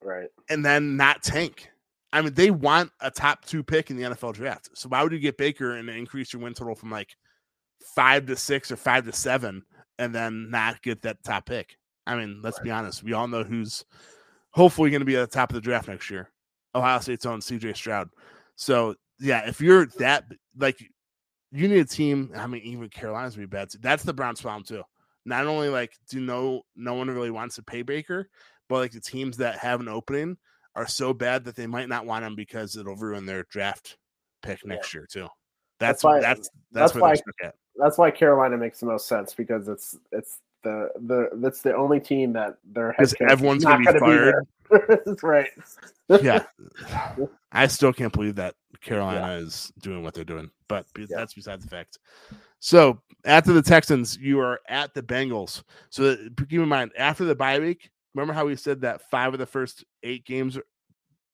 Right. 0.03 0.29
and 0.49 0.65
then 0.65 0.97
not 0.97 1.23
tank. 1.23 1.69
I 2.13 2.23
mean, 2.23 2.35
they 2.35 2.51
want 2.51 2.91
a 3.01 3.11
top 3.11 3.45
two 3.45 3.63
pick 3.63 3.91
in 3.91 3.97
the 3.97 4.05
NFL 4.05 4.35
draft. 4.35 4.71
So 4.75 4.89
why 4.89 5.03
would 5.03 5.13
you 5.13 5.19
get 5.19 5.37
Baker 5.37 5.73
and 5.77 5.89
increase 5.91 6.33
your 6.33 6.43
win 6.43 6.55
total 6.55 6.75
from 6.75 6.91
like 6.91 7.17
five 7.95 8.27
to 8.27 8.37
six 8.37 8.71
or 8.71 8.77
five 8.77 9.05
to 9.05 9.13
seven 9.13 9.63
and 9.99 10.15
then 10.15 10.51
not 10.51 10.83
get 10.83 11.03
that 11.03 11.23
top 11.25 11.47
pick? 11.47 11.77
I 12.07 12.15
mean, 12.17 12.41
let's 12.43 12.61
be 12.61 12.71
honest. 12.71 13.03
We 13.03 13.13
all 13.15 13.27
know 13.27 13.43
who's 13.43 13.85
hopefully 14.53 14.91
going 14.91 15.01
to 15.01 15.07
be 15.07 15.17
at 15.17 15.29
the 15.29 15.35
top 15.35 15.51
of 15.51 15.55
the 15.55 15.61
draft 15.61 15.89
next 15.89 16.09
year. 16.11 16.31
Ohio 16.75 17.01
State's 17.01 17.27
own 17.27 17.41
CJ 17.41 17.75
Stroud. 17.77 18.09
So 18.55 18.95
yeah, 19.19 19.49
if 19.49 19.61
you're 19.61 19.87
that 19.99 20.25
like 20.57 20.79
you 21.53 21.69
need 21.69 21.81
a 21.81 21.85
team. 21.85 22.31
I 22.37 22.47
mean, 22.47 22.63
even 22.63 22.89
Carolina's 22.89 23.37
would 23.37 23.51
be 23.51 23.57
bad. 23.57 23.71
too. 23.71 23.79
That's 23.81 24.03
the 24.05 24.13
Browns' 24.13 24.41
problem 24.41 24.63
too. 24.63 24.83
Not 25.27 25.47
only 25.47 25.69
like 25.69 25.93
do 26.09 26.21
no 26.21 26.63
no 26.77 26.95
one 26.95 27.09
really 27.11 27.31
wants 27.31 27.57
to 27.57 27.63
pay 27.63 27.83
Baker, 27.83 28.31
but 28.69 28.77
like 28.77 28.93
the 28.93 29.01
teams 29.01 29.37
that 29.39 29.59
have 29.59 29.81
an 29.81 29.89
opening 29.89 30.39
are 30.75 30.87
so 30.87 31.13
bad 31.13 31.45
that 31.45 31.57
they 31.57 31.67
might 31.67 31.89
not 31.89 32.07
want 32.07 32.25
him 32.25 32.35
because 32.37 32.77
it'll 32.77 32.97
ruin 32.97 33.27
their 33.27 33.45
draft 33.51 33.99
pick 34.43 34.61
Yeah. 34.65 34.75
next 34.75 34.95
year 34.95 35.07
too. 35.11 35.29
That's 35.79 36.01
That's 36.01 36.05
why- 36.05 36.21
that's 36.21 36.49
that's, 36.73 36.93
that's 36.93 36.95
why- 36.95 37.17
they're. 37.43 37.53
That's 37.79 37.99
why 37.99 38.11
Carolina 38.11 38.57
makes 38.57 38.81
the 38.81 38.87
most 38.87 39.07
sense 39.07 39.35
because 39.35 39.69
it's 39.69 39.99
it's 40.11 40.39
the 40.63 40.89
the 41.07 41.29
that's 41.35 41.61
the 41.61 41.77
only 41.77 42.01
team 42.01 42.33
that 42.33 42.57
their 42.65 42.93
head 42.93 43.11
Because 43.11 43.31
everyone's 43.31 43.65
gonna 43.65 43.93
be 43.93 43.99
fired. 43.99 44.47
That's 45.05 45.23
right. 45.23 45.51
yeah, 46.09 46.45
I 47.53 47.67
still 47.69 47.93
can't 47.93 48.13
believe 48.13 48.35
that 48.37 48.55
Carolina 48.81 49.35
is 49.35 49.73
doing 49.81 50.03
what 50.03 50.15
they're 50.15 50.25
doing, 50.25 50.51
but 50.69 50.87
Yeah. 50.99 51.07
that's 51.11 51.35
beside 51.35 51.61
the 51.63 51.69
fact. 51.69 51.99
So 52.67 53.01
after 53.25 53.53
the 53.53 53.63
Texans, 53.63 54.19
you 54.21 54.41
are 54.41 54.59
at 54.69 54.93
the 54.93 55.01
Bengals. 55.01 55.63
So 55.91 56.17
keep 56.37 56.53
in 56.61 56.69
mind, 56.69 56.91
after 56.99 57.25
the 57.25 57.37
bye 57.37 57.61
week, 57.61 57.89
remember 58.13 58.35
how 58.35 58.45
we 58.47 58.57
said 58.57 58.81
that 58.81 59.09
five 59.09 59.33
of 59.33 59.39
the 59.39 59.47
first 59.47 59.85
eight 60.03 60.25
games 60.27 60.59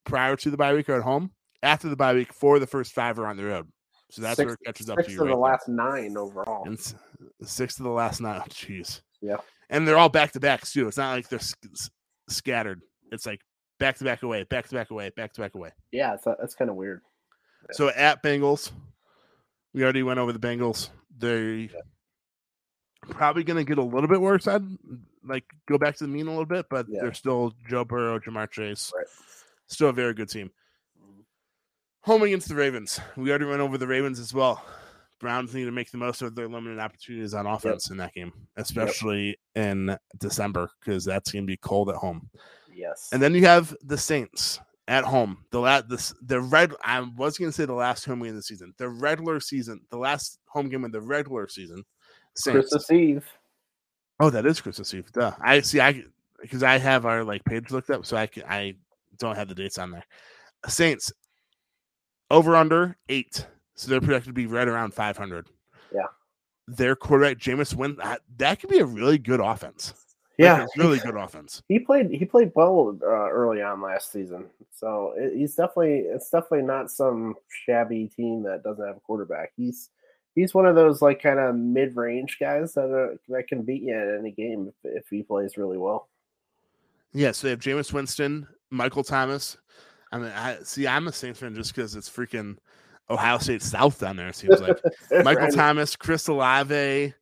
prior 0.04 0.36
to 0.36 0.50
the 0.50 0.58
bye 0.58 0.74
week 0.74 0.90
are 0.90 0.96
at 0.96 1.02
home. 1.02 1.30
After 1.62 1.88
the 1.88 1.96
bye 1.96 2.12
week, 2.12 2.34
four 2.34 2.56
of 2.56 2.60
the 2.60 2.66
first 2.66 2.92
five 2.92 3.18
are 3.18 3.26
on 3.26 3.38
the 3.38 3.46
road. 3.46 3.66
So 4.10 4.20
that's 4.20 4.36
Six- 4.36 4.44
where 4.44 4.54
it 4.54 4.60
catches 4.66 4.90
up 4.90 4.98
Six 4.98 5.06
to 5.08 5.12
of 5.12 5.14
you. 5.14 5.18
the 5.20 5.24
right 5.24 5.30
there. 5.30 5.38
last 5.40 5.68
nine 5.70 6.16
overall. 6.18 6.64
and 6.66 6.78
six 7.42 7.78
of 7.78 7.84
the 7.84 7.90
last 7.90 8.20
nine. 8.20 8.42
Oh, 8.44 8.48
jeez. 8.50 9.00
Yeah. 9.22 9.38
And 9.70 9.88
they're 9.88 9.96
all 9.96 10.10
back 10.10 10.32
to 10.32 10.40
backs 10.40 10.70
too. 10.74 10.86
It's 10.86 10.98
not 10.98 11.14
like 11.14 11.30
they're 11.30 11.38
sc- 11.38 11.64
scattered. 12.28 12.82
It's 13.10 13.24
like 13.24 13.40
back 13.80 13.96
to 13.96 14.04
back 14.04 14.22
away, 14.22 14.42
back 14.44 14.68
to 14.68 14.74
back 14.74 14.90
away, 14.90 15.10
back 15.16 15.32
to 15.32 15.40
back 15.40 15.54
away. 15.54 15.70
yeah, 15.92 16.12
it's, 16.12 16.26
uh, 16.26 16.34
that's 16.38 16.54
kind 16.54 16.68
of 16.68 16.76
weird. 16.76 17.00
So 17.70 17.88
at 17.88 18.22
Bengals, 18.22 18.70
we 19.72 19.82
already 19.82 20.02
went 20.02 20.18
over 20.18 20.30
the 20.34 20.38
Bengals. 20.38 20.90
They 21.18 21.70
probably 23.10 23.44
going 23.44 23.58
to 23.58 23.68
get 23.68 23.78
a 23.78 23.82
little 23.82 24.08
bit 24.08 24.20
worse. 24.20 24.46
I'd 24.46 24.62
like 25.24 25.44
go 25.68 25.78
back 25.78 25.96
to 25.96 26.04
the 26.04 26.08
mean 26.08 26.26
a 26.26 26.30
little 26.30 26.46
bit, 26.46 26.66
but 26.70 26.86
Yeah. 26.88 27.00
they're 27.02 27.14
still 27.14 27.52
Joe 27.68 27.84
Burrow, 27.84 28.18
Ja'Marr 28.18 28.50
Chase, 28.50 28.92
Right. 28.96 29.06
still 29.66 29.88
a 29.88 29.92
very 29.92 30.14
good 30.14 30.28
team. 30.28 30.50
Mm-hmm. 31.00 31.20
Home 32.02 32.22
against 32.22 32.48
the 32.48 32.54
Ravens. 32.54 33.00
We 33.16 33.30
already 33.30 33.44
went 33.46 33.60
over 33.60 33.78
the 33.78 33.86
Ravens 33.86 34.18
as 34.18 34.32
well. 34.32 34.64
Browns 35.20 35.54
need 35.54 35.66
to 35.66 35.70
make 35.70 35.90
the 35.90 35.98
most 35.98 36.20
of 36.22 36.34
their 36.34 36.48
limited 36.48 36.80
opportunities 36.80 37.32
on 37.34 37.46
offense 37.46 37.90
in 37.90 37.96
that 37.98 38.12
game, 38.12 38.32
especially 38.56 39.38
in 39.54 39.96
December, 40.18 40.68
because 40.80 41.04
that's 41.04 41.30
going 41.30 41.44
to 41.44 41.46
be 41.46 41.56
cold 41.56 41.90
at 41.90 41.94
home. 41.96 42.28
Yes. 42.74 43.08
And 43.12 43.22
then 43.22 43.32
you 43.34 43.42
have 43.46 43.76
the 43.84 43.96
Saints 43.96 44.58
at 44.92 45.04
home. 45.04 45.38
The 45.50 45.58
la- 45.58 45.80
the, 45.80 46.12
the 46.20 46.38
red 46.38 46.74
I 46.84 47.00
was 47.00 47.38
going 47.38 47.50
to 47.50 47.56
say 47.56 47.64
the 47.64 47.72
last 47.72 48.04
home 48.04 48.20
game 48.20 48.28
of 48.28 48.34
the 48.36 48.42
season. 48.42 48.74
The 48.76 48.90
regular 48.90 49.40
season, 49.40 49.80
the 49.90 49.96
last 49.96 50.38
home 50.46 50.68
game 50.68 50.84
of 50.84 50.92
the 50.92 51.00
regular 51.00 51.48
season. 51.48 51.82
Saints. 52.36 52.68
Christmas 52.70 52.90
Eve. 52.90 53.26
Oh, 54.20 54.28
that 54.28 54.44
is 54.44 54.60
Christmas 54.60 54.92
Eve. 54.92 55.10
Duh. 55.12 55.32
I 55.40 55.60
see. 55.62 55.80
I 55.80 56.04
because 56.40 56.62
I 56.62 56.76
have 56.76 57.06
our 57.06 57.24
like 57.24 57.42
page 57.44 57.70
looked 57.70 57.88
up, 57.88 58.04
so 58.04 58.18
I 58.18 58.26
can, 58.26 58.42
I 58.46 58.74
don't 59.18 59.36
have 59.36 59.48
the 59.48 59.54
dates 59.54 59.78
on 59.78 59.92
there. 59.92 60.04
Saints 60.68 61.10
over 62.30 62.54
under 62.54 62.98
eight, 63.08 63.46
so 63.74 63.90
they're 63.90 64.00
projected 64.00 64.28
to 64.28 64.32
be 64.34 64.46
right 64.46 64.68
around 64.68 64.92
five 64.92 65.16
hundred. 65.16 65.48
Yeah. 65.90 66.02
Their 66.68 66.96
quarterback 66.96 67.38
Jameis 67.38 67.74
Winston, 67.74 68.16
that 68.36 68.60
could 68.60 68.70
be 68.70 68.78
a 68.78 68.84
really 68.84 69.18
good 69.18 69.40
offense. 69.40 69.94
Like, 70.42 70.58
Yeah, 70.58 70.64
a 70.64 70.82
really 70.84 70.98
good 70.98 71.16
offense. 71.16 71.62
he 71.68 71.78
played 71.78 72.10
he 72.10 72.24
played 72.24 72.52
well 72.54 72.96
uh, 73.02 73.30
early 73.30 73.62
on 73.62 73.80
last 73.82 74.12
season, 74.12 74.46
so 74.70 75.14
it, 75.16 75.36
he's 75.36 75.54
definitely 75.54 75.98
it's 76.00 76.30
definitely 76.30 76.62
not 76.62 76.90
some 76.90 77.34
shabby 77.66 78.08
team 78.08 78.42
that 78.44 78.62
doesn't 78.62 78.86
have 78.86 78.96
a 78.96 79.00
quarterback. 79.00 79.52
He's 79.56 79.90
he's 80.34 80.54
one 80.54 80.66
of 80.66 80.74
those 80.74 81.02
like 81.02 81.22
kind 81.22 81.38
of 81.38 81.54
mid 81.56 81.96
range 81.96 82.38
guys 82.40 82.74
that 82.74 82.90
are, 82.90 83.18
that 83.28 83.48
can 83.48 83.62
beat 83.62 83.82
you 83.82 83.94
at 83.94 84.18
any 84.18 84.30
game 84.30 84.68
if, 84.84 84.96
if 84.96 85.04
he 85.10 85.22
plays 85.22 85.56
really 85.56 85.78
well. 85.78 86.08
Yeah, 87.12 87.32
so 87.32 87.46
they 87.46 87.50
have 87.50 87.60
Jameis 87.60 87.92
Winston, 87.92 88.46
Michael 88.70 89.04
Thomas. 89.04 89.56
I 90.10 90.18
mean, 90.18 90.32
I 90.34 90.58
see. 90.62 90.86
I'm 90.86 91.08
a 91.08 91.12
Saints 91.12 91.40
fan 91.40 91.54
just 91.54 91.74
because 91.74 91.94
it's 91.96 92.08
freaking 92.08 92.56
Ohio 93.10 93.38
State 93.38 93.62
South 93.62 93.98
down 94.00 94.16
there. 94.16 94.28
It 94.28 94.36
seems 94.36 94.60
like 94.60 94.78
Michael 95.24 95.44
Right. 95.44 95.54
Thomas, 95.54 95.96
Chris 95.96 96.26
Olave. 96.28 97.12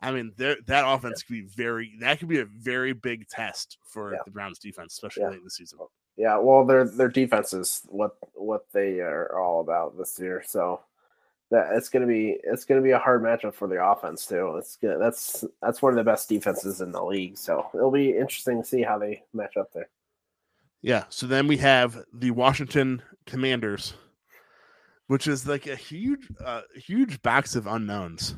I 0.00 0.12
mean, 0.12 0.32
that 0.36 0.58
offense 0.68 1.22
could 1.22 1.32
be 1.32 1.42
very. 1.42 1.94
That 2.00 2.18
could 2.20 2.28
be 2.28 2.38
a 2.40 2.44
very 2.44 2.92
big 2.92 3.28
test 3.28 3.78
for 3.84 4.12
Yeah. 4.12 4.20
the 4.24 4.30
Browns 4.30 4.58
defense, 4.58 4.92
especially 4.92 5.22
Yeah. 5.24 5.30
late 5.30 5.38
in 5.38 5.44
the 5.44 5.50
season. 5.50 5.78
Yeah, 6.16 6.36
well, 6.38 6.64
their 6.64 6.84
their 6.84 7.08
defense 7.08 7.52
is 7.52 7.82
what 7.88 8.16
what 8.34 8.66
they 8.72 9.00
are 9.00 9.38
all 9.38 9.60
about 9.60 9.96
this 9.98 10.18
year. 10.18 10.42
So 10.46 10.80
that 11.50 11.74
it's 11.76 11.88
gonna 11.88 12.06
be 12.06 12.38
it's 12.44 12.64
gonna 12.64 12.80
be 12.80 12.90
a 12.92 12.98
hard 12.98 13.22
matchup 13.22 13.54
for 13.54 13.66
the 13.66 13.82
offense 13.84 14.26
too. 14.26 14.56
It's 14.56 14.76
good. 14.76 15.00
That's 15.00 15.44
that's 15.62 15.80
one 15.82 15.92
of 15.92 15.96
the 15.96 16.04
best 16.04 16.28
defenses 16.28 16.80
in 16.80 16.92
the 16.92 17.02
league. 17.02 17.36
So 17.36 17.68
it'll 17.74 17.90
be 17.90 18.16
interesting 18.16 18.62
to 18.62 18.68
see 18.68 18.82
how 18.82 18.98
they 18.98 19.24
match 19.32 19.56
up 19.56 19.72
there. 19.72 19.88
Yeah. 20.82 21.04
So 21.08 21.26
then 21.26 21.48
we 21.48 21.56
have 21.58 22.04
the 22.12 22.30
Washington 22.30 23.02
Commanders, 23.26 23.94
which 25.08 25.26
is 25.26 25.46
like 25.46 25.66
a 25.66 25.74
huge, 25.76 26.28
uh, 26.44 26.62
huge 26.74 27.20
box 27.22 27.56
of 27.56 27.66
unknowns. 27.66 28.34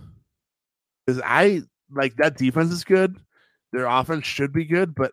Because 1.11 1.23
I 1.27 1.63
like 1.91 2.15
that 2.17 2.37
defense 2.37 2.73
is 2.73 2.85
good, 2.85 3.17
their 3.73 3.87
offense 3.87 4.27
should 4.27 4.53
be 4.53 4.65
good, 4.65 4.95
but 4.95 5.13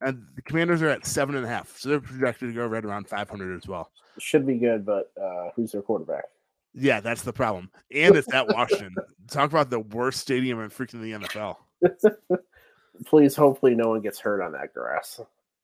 and 0.00 0.24
the 0.36 0.42
Commanders 0.42 0.80
are 0.82 0.88
at 0.88 1.06
seven 1.06 1.34
and 1.34 1.44
a 1.44 1.48
half, 1.48 1.76
so 1.76 1.88
they're 1.88 2.00
projected 2.00 2.48
to 2.48 2.54
go 2.54 2.66
right 2.66 2.84
around 2.84 3.08
five 3.08 3.28
hundred 3.28 3.56
as 3.56 3.68
well. 3.68 3.90
Should 4.18 4.46
be 4.46 4.56
good, 4.56 4.86
but 4.86 5.12
uh, 5.20 5.50
who's 5.54 5.72
their 5.72 5.82
quarterback? 5.82 6.24
Yeah, 6.72 7.00
that's 7.00 7.22
the 7.22 7.32
problem, 7.32 7.70
and 7.94 8.16
it's 8.16 8.32
at 8.32 8.48
Washington. 8.48 8.94
Talk 9.28 9.50
about 9.50 9.68
the 9.68 9.80
worst 9.80 10.20
stadium 10.20 10.60
in 10.60 10.70
freaking 10.70 11.02
the 11.02 11.26
NFL. 11.26 11.56
Please, 13.06 13.36
hopefully, 13.36 13.74
no 13.74 13.90
one 13.90 14.00
gets 14.00 14.18
hurt 14.18 14.42
on 14.42 14.52
that 14.52 14.72
grass. 14.72 15.20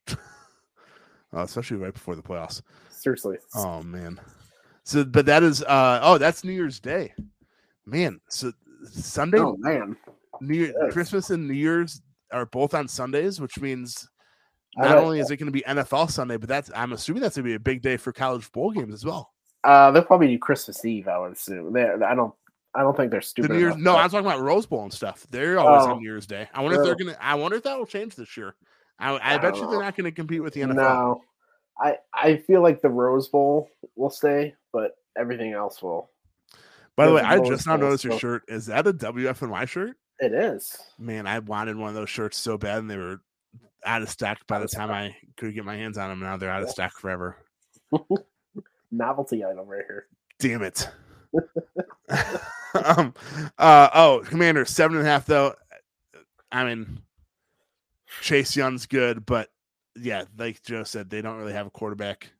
Uh, 0.08 0.16
especially 1.32 1.78
right 1.78 1.94
before 1.94 2.16
the 2.16 2.22
playoffs. 2.22 2.60
Seriously. 2.90 3.38
Oh 3.54 3.82
man. 3.82 4.20
So, 4.84 5.04
but 5.04 5.24
that 5.26 5.42
is 5.42 5.62
uh 5.62 6.00
oh, 6.02 6.18
that's 6.18 6.44
New 6.44 6.52
Year's 6.52 6.80
Day, 6.80 7.14
man. 7.86 8.20
So 8.28 8.52
Sunday, 8.84 9.38
Oh 9.38 9.56
man, 9.58 9.96
New 10.40 10.54
Year, 10.56 10.74
yes. 10.82 10.92
Christmas 10.92 11.30
and 11.30 11.46
New 11.48 11.54
Year's 11.54 12.00
are 12.32 12.46
both 12.46 12.74
on 12.74 12.88
Sundays, 12.88 13.40
which 13.40 13.58
means 13.60 14.08
not 14.76 14.96
only 14.98 15.18
is 15.20 15.30
it 15.30 15.36
going 15.36 15.46
to 15.46 15.52
be 15.52 15.62
NFL 15.62 16.10
Sunday, 16.10 16.36
but 16.36 16.48
that's 16.48 16.70
I'm 16.74 16.92
assuming 16.92 17.22
that's 17.22 17.36
going 17.36 17.44
to 17.44 17.48
be 17.50 17.54
a 17.54 17.60
big 17.60 17.82
day 17.82 17.96
for 17.96 18.12
college 18.12 18.50
bowl 18.52 18.70
games 18.70 18.94
as 18.94 19.04
well. 19.04 19.30
uh, 19.64 19.90
they'll 19.90 20.04
probably 20.04 20.28
do 20.28 20.38
Christmas 20.38 20.84
Eve. 20.84 21.08
I 21.08 21.18
would 21.18 21.32
assume. 21.32 21.72
They, 21.72 21.82
I 21.84 22.14
don't. 22.14 22.32
I 22.72 22.82
don't 22.82 22.96
think 22.96 23.10
they're 23.10 23.18
The 23.18 23.26
stupid. 23.26 23.50
New 23.50 23.58
Year's, 23.58 23.76
no, 23.76 23.96
I 23.96 24.04
was 24.04 24.12
talking 24.12 24.24
about 24.26 24.40
Rose 24.40 24.64
Bowl 24.64 24.84
and 24.84 24.92
stuff. 24.92 25.26
They're 25.30 25.58
always 25.58 25.86
Oh. 25.86 25.90
on 25.90 25.98
New 25.98 26.04
Year's 26.08 26.24
Day. 26.26 26.48
I 26.54 26.62
wonder 26.62 26.78
if 26.80 26.84
they're 26.86 26.94
gonna. 26.94 27.16
I 27.20 27.34
wonder 27.34 27.56
if 27.56 27.64
that 27.64 27.76
will 27.76 27.84
change 27.86 28.14
this 28.14 28.36
year. 28.36 28.54
I, 29.00 29.10
I, 29.16 29.34
I 29.34 29.38
bet 29.38 29.56
you 29.56 29.68
they're 29.68 29.80
not 29.82 29.96
going 29.96 30.04
to 30.04 30.12
compete 30.12 30.40
with 30.42 30.54
the 30.54 30.60
NFL. 30.60 30.74
No, 30.76 31.20
I 31.80 31.96
I 32.14 32.36
feel 32.36 32.62
like 32.62 32.80
the 32.80 32.88
Rose 32.88 33.26
Bowl 33.28 33.68
will 33.96 34.10
stay, 34.10 34.54
but 34.72 34.92
everything 35.18 35.52
else 35.52 35.82
will. 35.82 36.10
By 36.96 37.06
the 37.06 37.14
way, 37.14 37.22
I 37.22 37.38
just 37.40 37.66
now 37.66 37.76
noticed 37.76 38.04
your 38.04 38.18
shirt. 38.18 38.42
Is 38.48 38.66
that 38.66 38.86
a 38.86 38.92
WFNY 38.92 39.68
shirt? 39.68 39.96
It 40.18 40.34
is. 40.34 40.76
Man, 40.98 41.26
I 41.26 41.38
wanted 41.38 41.76
one 41.76 41.88
of 41.88 41.94
those 41.94 42.10
shirts 42.10 42.36
so 42.36 42.58
bad, 42.58 42.78
and 42.78 42.90
they 42.90 42.96
were 42.96 43.20
out 43.84 44.02
of 44.02 44.10
stock 44.10 44.38
by 44.46 44.58
the 44.58 44.68
time 44.68 44.90
I 44.90 45.16
could 45.36 45.54
get 45.54 45.64
my 45.64 45.76
hands 45.76 45.96
on 45.96 46.10
them. 46.10 46.20
Now 46.20 46.36
they're 46.36 46.50
out 46.50 46.62
of 46.62 46.70
stock 46.70 46.92
forever. 46.92 47.36
Novelty 48.90 49.44
item 49.44 49.66
right 49.66 49.84
here. 49.88 50.06
Damn 50.38 50.62
it! 50.62 50.88
um, 52.84 53.14
uh, 53.58 53.88
oh, 53.94 54.22
Commander 54.26 54.64
seven 54.64 54.98
and 54.98 55.06
a 55.06 55.10
half 55.10 55.26
though. 55.26 55.54
I 56.52 56.64
mean, 56.64 57.00
Chase 58.20 58.56
Young's 58.56 58.86
good, 58.86 59.24
but 59.24 59.48
yeah, 59.96 60.24
like 60.36 60.62
Joe 60.62 60.84
said, 60.84 61.10
they 61.10 61.22
don't 61.22 61.38
really 61.38 61.52
have 61.52 61.66
a 61.66 61.70
quarterback. 61.70 62.30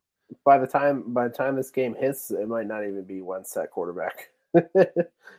By 0.45 0.57
the 0.57 0.67
time 0.67 1.13
by 1.13 1.27
the 1.27 1.33
time 1.33 1.55
this 1.55 1.71
game 1.71 1.95
hits, 1.95 2.31
it 2.31 2.47
might 2.47 2.67
not 2.67 2.83
even 2.83 3.03
be 3.03 3.21
one 3.21 3.45
set 3.45 3.71
quarterback. 3.71 4.29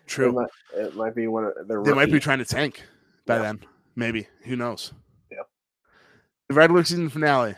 True, 0.07 0.29
it 0.29 0.33
might, 0.33 0.49
it 0.75 0.97
might 0.97 1.15
be 1.15 1.27
one 1.27 1.45
of 1.45 1.69
their. 1.69 1.83
they 1.83 1.93
might 1.93 2.11
be 2.11 2.21
trying 2.21 2.39
to 2.39 2.45
tank 2.45 2.83
by 3.27 3.37
Yeah. 3.37 3.43
then. 3.43 3.61
Maybe 3.95 4.27
who 4.45 4.57
knows? 4.57 4.93
Yeah. 5.31 5.39
The 6.49 6.55
regular 6.55 6.83
season 6.85 7.09
finale 7.09 7.55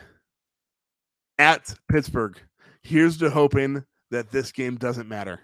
at 1.39 1.73
Pittsburgh. 1.89 2.37
Here's 2.83 3.17
to 3.17 3.29
hoping 3.29 3.83
that 4.11 4.31
this 4.31 4.51
game 4.51 4.75
doesn't 4.75 5.07
matter 5.07 5.41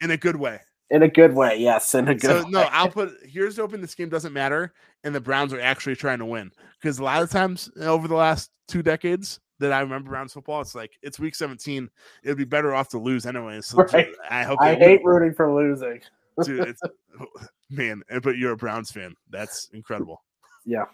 in 0.00 0.10
a 0.10 0.16
good 0.16 0.36
way. 0.36 0.60
in 0.90 1.02
a 1.02 1.08
good 1.08 1.34
way. 1.34 1.56
Yes, 1.58 1.94
in 1.94 2.08
a 2.08 2.14
good. 2.14 2.22
So 2.22 2.44
way. 2.44 2.50
no, 2.50 2.62
I'll 2.72 2.90
put 2.90 3.12
here's 3.24 3.54
to 3.56 3.60
hoping 3.62 3.80
this 3.80 3.94
game 3.94 4.08
doesn't 4.08 4.32
matter 4.32 4.72
and 5.04 5.14
the 5.14 5.20
Browns 5.20 5.52
are 5.52 5.60
actually 5.60 5.96
trying 5.96 6.18
to 6.18 6.26
win. 6.26 6.50
Because 6.80 6.98
a 6.98 7.04
lot 7.04 7.22
of 7.22 7.30
times 7.30 7.70
over 7.80 8.08
the 8.08 8.14
last 8.16 8.50
two 8.68 8.82
decades 8.82 9.38
that 9.60 9.72
I 9.72 9.80
remember 9.80 10.10
Browns 10.10 10.32
football, 10.32 10.60
it's 10.60 10.74
like 10.74 10.92
it's 11.02 11.18
week 11.18 11.34
17. 11.34 11.88
It'd 12.24 12.36
be 12.36 12.44
better 12.44 12.74
off 12.74 12.88
to 12.90 12.98
lose 12.98 13.24
anyways. 13.26 13.66
So 13.66 13.76
Right. 13.92 14.08
I 14.28 14.42
hope 14.42 14.58
I 14.60 14.74
hate 14.74 15.00
win. 15.04 15.14
rooting 15.14 15.34
for 15.34 15.54
losing. 15.54 16.00
Dude, 16.44 16.68
it's 16.68 16.80
man, 17.70 18.02
but 18.22 18.36
you're 18.36 18.52
a 18.52 18.56
Browns 18.56 18.90
fan. 18.90 19.14
That's 19.30 19.68
incredible. 19.72 20.22
Yeah. 20.66 20.84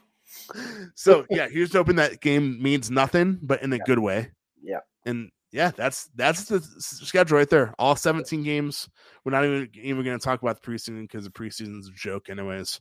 So 0.95 1.25
yeah, 1.31 1.49
here's 1.49 1.73
hoping 1.73 1.97
that 1.97 2.21
game 2.21 2.61
means 2.63 2.91
nothing, 2.91 3.39
but 3.43 3.63
in 3.63 3.73
a 3.73 3.77
Yeah. 3.77 3.83
good 3.87 3.99
way. 3.99 4.31
Yeah. 4.63 4.81
And 5.05 5.31
yeah, 5.53 5.71
that's 5.71 6.11
that's 6.17 6.45
the 6.47 6.61
schedule 6.61 7.39
right 7.39 7.49
there. 7.49 7.73
All 7.79 7.95
17 7.97 8.43
games. 8.43 8.89
We're 9.25 9.33
not 9.33 9.45
even 9.45 9.69
even 9.75 10.05
going 10.05 10.19
to 10.19 10.25
talk 10.25 10.43
about 10.43 10.61
the 10.61 10.69
preseason 10.71 11.03
because 11.03 11.25
the 11.25 11.31
preseason's 11.31 11.89
a 11.89 11.93
joke, 11.93 12.29
anyways. 12.29 12.81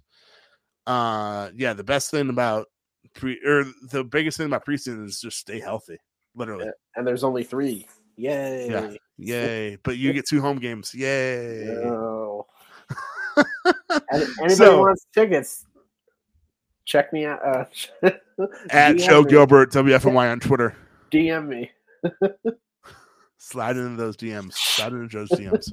Uh, 0.87 1.49
yeah, 1.55 1.73
the 1.73 1.83
best 1.83 2.11
thing 2.11 2.29
about 2.29 2.67
pre 3.13 3.39
or 3.45 3.65
the 3.91 4.03
biggest 4.03 4.37
thing 4.37 4.47
about 4.47 4.65
preseason 4.65 5.05
is 5.05 5.19
just 5.21 5.37
stay 5.37 5.59
healthy. 5.59 5.97
Literally, 6.35 6.65
Yeah. 6.65 6.71
And 6.95 7.07
there's 7.07 7.23
only 7.23 7.43
three. 7.43 7.87
Yay! 8.17 8.97
yay! 9.17 9.77
But 9.83 9.97
you 9.97 10.13
get 10.13 10.25
two 10.27 10.41
home 10.41 10.57
games, 10.59 10.93
yay! 10.93 11.63
No. 11.83 12.47
Any- 14.11 14.23
Anybody 14.23 14.55
So- 14.55 14.79
wants 14.81 15.05
tickets? 15.13 15.65
Check 16.85 17.11
me 17.11 17.25
out. 17.25 17.39
Uh, 18.03 18.11
At 18.69 18.97
Joe 18.97 19.23
me. 19.23 19.29
Gilbert 19.31 19.71
WFNY 19.71 20.31
on 20.31 20.39
Twitter. 20.39 20.75
DM 21.11 21.47
me. 21.47 21.71
slide 23.39 23.75
into 23.77 23.95
those 23.97 24.15
DMs, 24.15 24.53
slide 24.53 24.93
into 24.93 25.07
Joe's 25.07 25.29
DMs. 25.29 25.67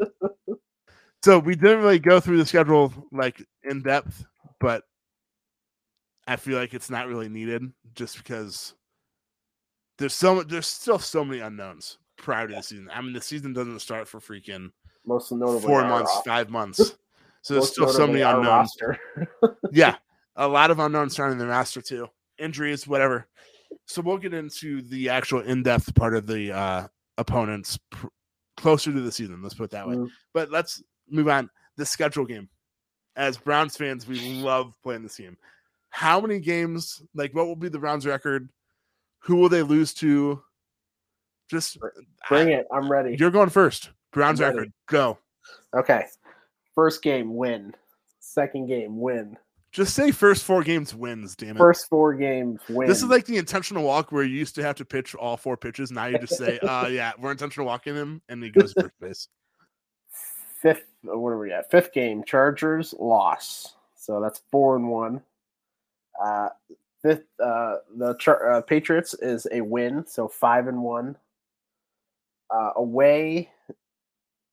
so 1.23 1.39
we 1.39 1.55
didn't 1.55 1.81
really 1.81 1.99
go 1.99 2.19
through 2.19 2.39
the 2.39 2.47
schedule 2.47 2.93
like 3.13 3.45
in 3.65 3.83
depth, 3.83 4.25
but 4.59 4.85
I 6.27 6.37
feel 6.37 6.59
like 6.59 6.75
it's 6.75 6.91
not 6.91 7.09
really 7.09 7.29
needed 7.29 7.73
just 7.95 8.17
because 8.17 8.75
there's 9.99 10.15
so 10.15 10.43
there's 10.43 10.67
still 10.67 10.99
so 10.99 11.25
many 11.25 11.41
unknowns 11.41 11.99
prior 12.17 12.49
to 12.49 12.55
the 12.55 12.63
season. 12.63 12.89
I 12.93 13.01
mean, 13.01 13.13
the 13.13 13.21
season 13.21 13.53
doesn't 13.53 13.81
start 13.81 14.09
for 14.09 14.21
freaking 14.21 14.71
Most 15.07 15.33
notably, 15.33 15.67
four 15.67 15.83
months, 15.85 16.21
five 16.25 16.51
months. 16.51 16.97
So 17.45 17.55
there's 17.55 17.73
still 17.73 17.89
so 17.89 18.07
many 18.07 18.21
unknowns. 18.21 18.73
yeah, 19.73 19.97
a 20.37 20.47
lot 20.47 20.71
of 20.71 20.79
unknowns 20.79 21.15
starting 21.15 21.39
the 21.39 21.47
roster 21.49 21.83
too. 21.83 22.07
Injuries, 22.39 22.87
whatever. 22.87 23.27
So 23.87 24.01
we'll 24.01 24.19
get 24.19 24.33
into 24.33 24.81
the 24.83 25.09
actual 25.09 25.41
in-depth 25.41 25.93
part 25.97 26.15
of 26.15 26.29
the 26.29 26.53
uh 26.53 26.87
opponents 27.19 27.81
pr- 27.91 28.07
closer 28.57 28.93
to 28.93 29.01
the 29.01 29.11
season. 29.11 29.43
Let's 29.43 29.57
put 29.57 29.65
it 29.65 29.71
that 29.71 29.89
way. 29.89 29.97
Mm. 29.97 30.11
But 30.33 30.53
let's 30.53 30.85
move 31.11 31.29
on. 31.29 31.51
The 31.77 31.85
schedule 31.85 32.25
game. 32.25 32.49
As 33.17 33.37
Browns 33.39 33.77
fans, 33.77 34.07
we 34.07 34.21
love 34.41 34.73
playing 34.85 35.03
this 35.03 35.17
game. 35.17 35.37
How 35.93 36.21
many 36.21 36.41
games? 36.41 37.03
Like, 37.15 37.35
what 37.35 37.47
will 37.47 37.55
be 37.57 37.69
the 37.69 37.79
Browns 37.79 38.07
record? 38.07 38.49
Who 39.21 39.37
will 39.37 39.49
they 39.51 39.63
lose 39.63 39.93
to? 39.95 40.43
Just 41.51 41.79
Bring 42.29 42.49
I- 42.49 42.53
it. 42.61 42.67
I'm 42.73 42.91
ready. 42.91 43.15
You're 43.19 43.31
going 43.31 43.51
first. 43.51 43.91
Browns 44.11 44.41
I'm 44.41 44.47
ready. 44.47 44.59
record. 44.59 44.73
Go. 44.89 45.19
Okay. 45.75 46.07
First 46.75 47.03
game, 47.03 47.37
win. 47.37 47.75
Second 48.21 48.67
game, 48.67 48.99
win. 48.99 49.37
Just 49.71 49.95
say 49.95 50.11
first 50.11 50.45
four 50.45 50.63
games 50.63 50.95
wins. 50.95 51.37
Damn 51.37 51.57
it. 51.57 51.59
First 51.59 51.89
four 51.89 52.15
games, 52.15 52.61
win. 52.69 52.89
This 52.89 52.99
is 52.99 53.09
like 53.09 53.25
the 53.27 53.37
intentional 53.39 53.85
walk 53.85 54.13
where 54.13 54.23
you 54.23 54.37
used 54.37 54.55
to 54.57 54.63
have 54.63 54.77
to 54.77 54.85
pitch 54.85 55.15
all 55.15 55.37
four 55.37 55.57
pitches. 55.57 55.91
Now 55.91 56.07
you 56.07 56.19
just 56.19 56.37
say, 56.37 56.59
uh 56.63 56.87
yeah, 56.89 57.13
we're 57.19 57.31
intentional 57.33 57.67
walking 57.67 57.95
him 57.95 58.21
and 58.29 58.43
he 58.43 58.51
goes 58.51 58.73
first 58.75 58.93
base. 59.01 59.29
fifth. 60.61 60.85
uh, 61.11 61.19
What 61.19 61.31
are 61.31 61.39
we 61.39 61.53
at? 61.53 61.71
Fifth 61.71 61.93
game, 61.93 62.23
Chargers 62.25 62.95
loss. 62.99 63.75
So 63.97 64.21
that's 64.21 64.43
four 64.51 64.77
and 64.77 64.89
one. 64.91 65.23
Uh, 66.21 66.49
fifth, 67.03 67.25
uh, 67.43 67.77
the 67.97 68.17
uh, 68.53 68.61
Patriots 68.63 69.15
is 69.15 69.47
a 69.53 69.61
win, 69.61 70.05
so 70.07 70.29
five 70.29 70.67
and 70.67 70.83
one. 70.83 71.17
Uh, 72.51 72.71
away 72.77 73.51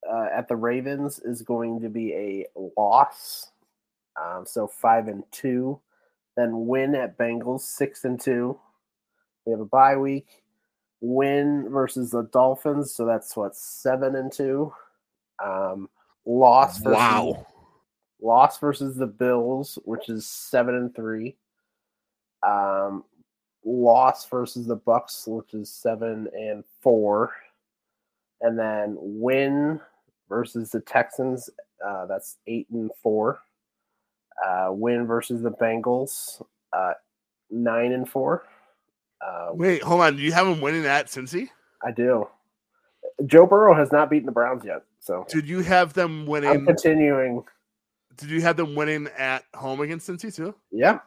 uh, 0.10 0.28
at 0.34 0.48
the 0.48 0.56
Ravens 0.56 1.20
is 1.20 1.42
going 1.42 1.82
to 1.82 1.90
be 1.90 2.14
a 2.14 2.46
loss, 2.78 3.52
um, 4.20 4.46
so 4.46 4.68
five 4.68 5.08
and 5.08 5.24
two. 5.32 5.80
Then 6.38 6.68
win 6.68 6.96
at 6.96 7.18
Bengals, 7.18 7.62
six 7.62 8.06
and 8.06 8.20
two. 8.20 8.58
We 9.46 9.52
have 9.52 9.60
a 9.60 9.66
bye 9.66 9.98
week. 9.98 10.28
Win 11.02 11.68
versus 11.70 12.12
the 12.12 12.24
Dolphins, 12.24 12.94
so 12.94 13.06
that's 13.06 13.36
what 13.36 13.56
seven 13.56 14.16
and 14.16 14.32
two. 14.32 14.74
Um, 15.44 15.90
loss 16.26 16.78
versus 16.78 16.94
Wow. 16.94 17.46
loss 18.22 18.60
versus 18.60 18.96
the 18.96 19.08
Bills, 19.08 19.78
which 19.84 20.10
is 20.10 20.28
seven 20.28 20.76
and 20.76 20.96
three. 20.96 21.38
Um, 22.44 23.04
loss 23.66 24.26
versus 24.28 24.66
the 24.68 24.76
Bucks, 24.76 25.26
which 25.28 25.54
is 25.54 25.70
seven 25.70 26.28
and 26.34 26.64
four, 26.82 27.34
and 28.42 28.58
then 28.58 28.96
win 29.00 29.80
versus 30.30 30.72
the 30.72 30.80
Texans. 30.82 31.50
Uh, 31.86 32.06
that's 32.06 32.38
eight 32.48 32.68
and 32.72 32.90
four. 33.02 33.42
Uh, 34.46 34.70
win 34.72 35.06
versus 35.06 35.42
the 35.42 35.52
Bengals, 35.52 36.42
uh, 36.72 36.94
nine 37.52 37.92
and 37.92 38.08
four. 38.08 38.46
Uh, 39.26 39.50
Wait, 39.54 39.84
hold 39.84 40.00
on. 40.02 40.16
Do 40.16 40.22
you 40.22 40.32
have 40.32 40.48
him 40.48 40.62
winning 40.62 40.86
at 40.86 41.08
Cincy? 41.08 41.50
I 41.84 41.92
do. 41.92 42.28
Joe 43.26 43.46
Burrow 43.46 43.74
has 43.74 43.92
not 43.92 44.10
beaten 44.10 44.26
the 44.26 44.32
Browns 44.32 44.64
yet, 44.64 44.84
so 45.02 45.26
Did 45.30 45.48
you 45.48 45.60
have 45.60 45.94
them 45.94 46.22
I'm 46.22 46.26
winning? 46.26 46.66
continuing. 46.66 47.44
Did 48.16 48.30
you 48.30 48.42
have 48.42 48.56
them 48.56 48.76
winning 48.76 49.08
at 49.18 49.44
home 49.54 49.82
against 49.82 50.08
Cincy 50.10 50.34
too? 50.34 50.56
Yeah, 50.72 51.00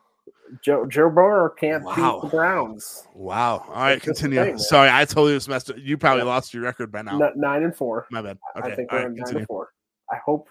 Joe 0.62 0.86
Joe 0.86 1.08
Burrow 1.08 1.48
can't 1.50 1.82
Wow. 1.82 2.20
beat 2.20 2.30
the 2.30 2.36
Browns. 2.36 3.06
Wow. 3.14 3.64
All 3.68 3.74
right, 3.74 4.00
continue. 4.00 4.42
thing. 4.42 4.58
Sorry, 4.58 4.88
I 4.90 5.04
totally 5.04 5.34
just 5.34 5.48
messed 5.48 5.70
up. 5.70 5.76
You 5.78 5.96
probably 5.96 6.22
Yeah. 6.24 6.28
lost 6.28 6.52
your 6.52 6.62
record 6.62 6.92
by 6.92 7.02
now. 7.02 7.18
N- 7.20 7.32
nine 7.36 7.62
and 7.62 7.74
four. 7.74 8.06
My 8.10 8.20
bad. 8.22 8.38
I 8.56 8.74
think 8.74 8.92
All 8.92 8.98
we're 8.98 9.04
right, 9.04 9.08
nine 9.08 9.16
continue. 9.16 9.38
and 9.40 9.46
four. 9.46 9.70
I 10.10 10.16
hope 10.16 10.48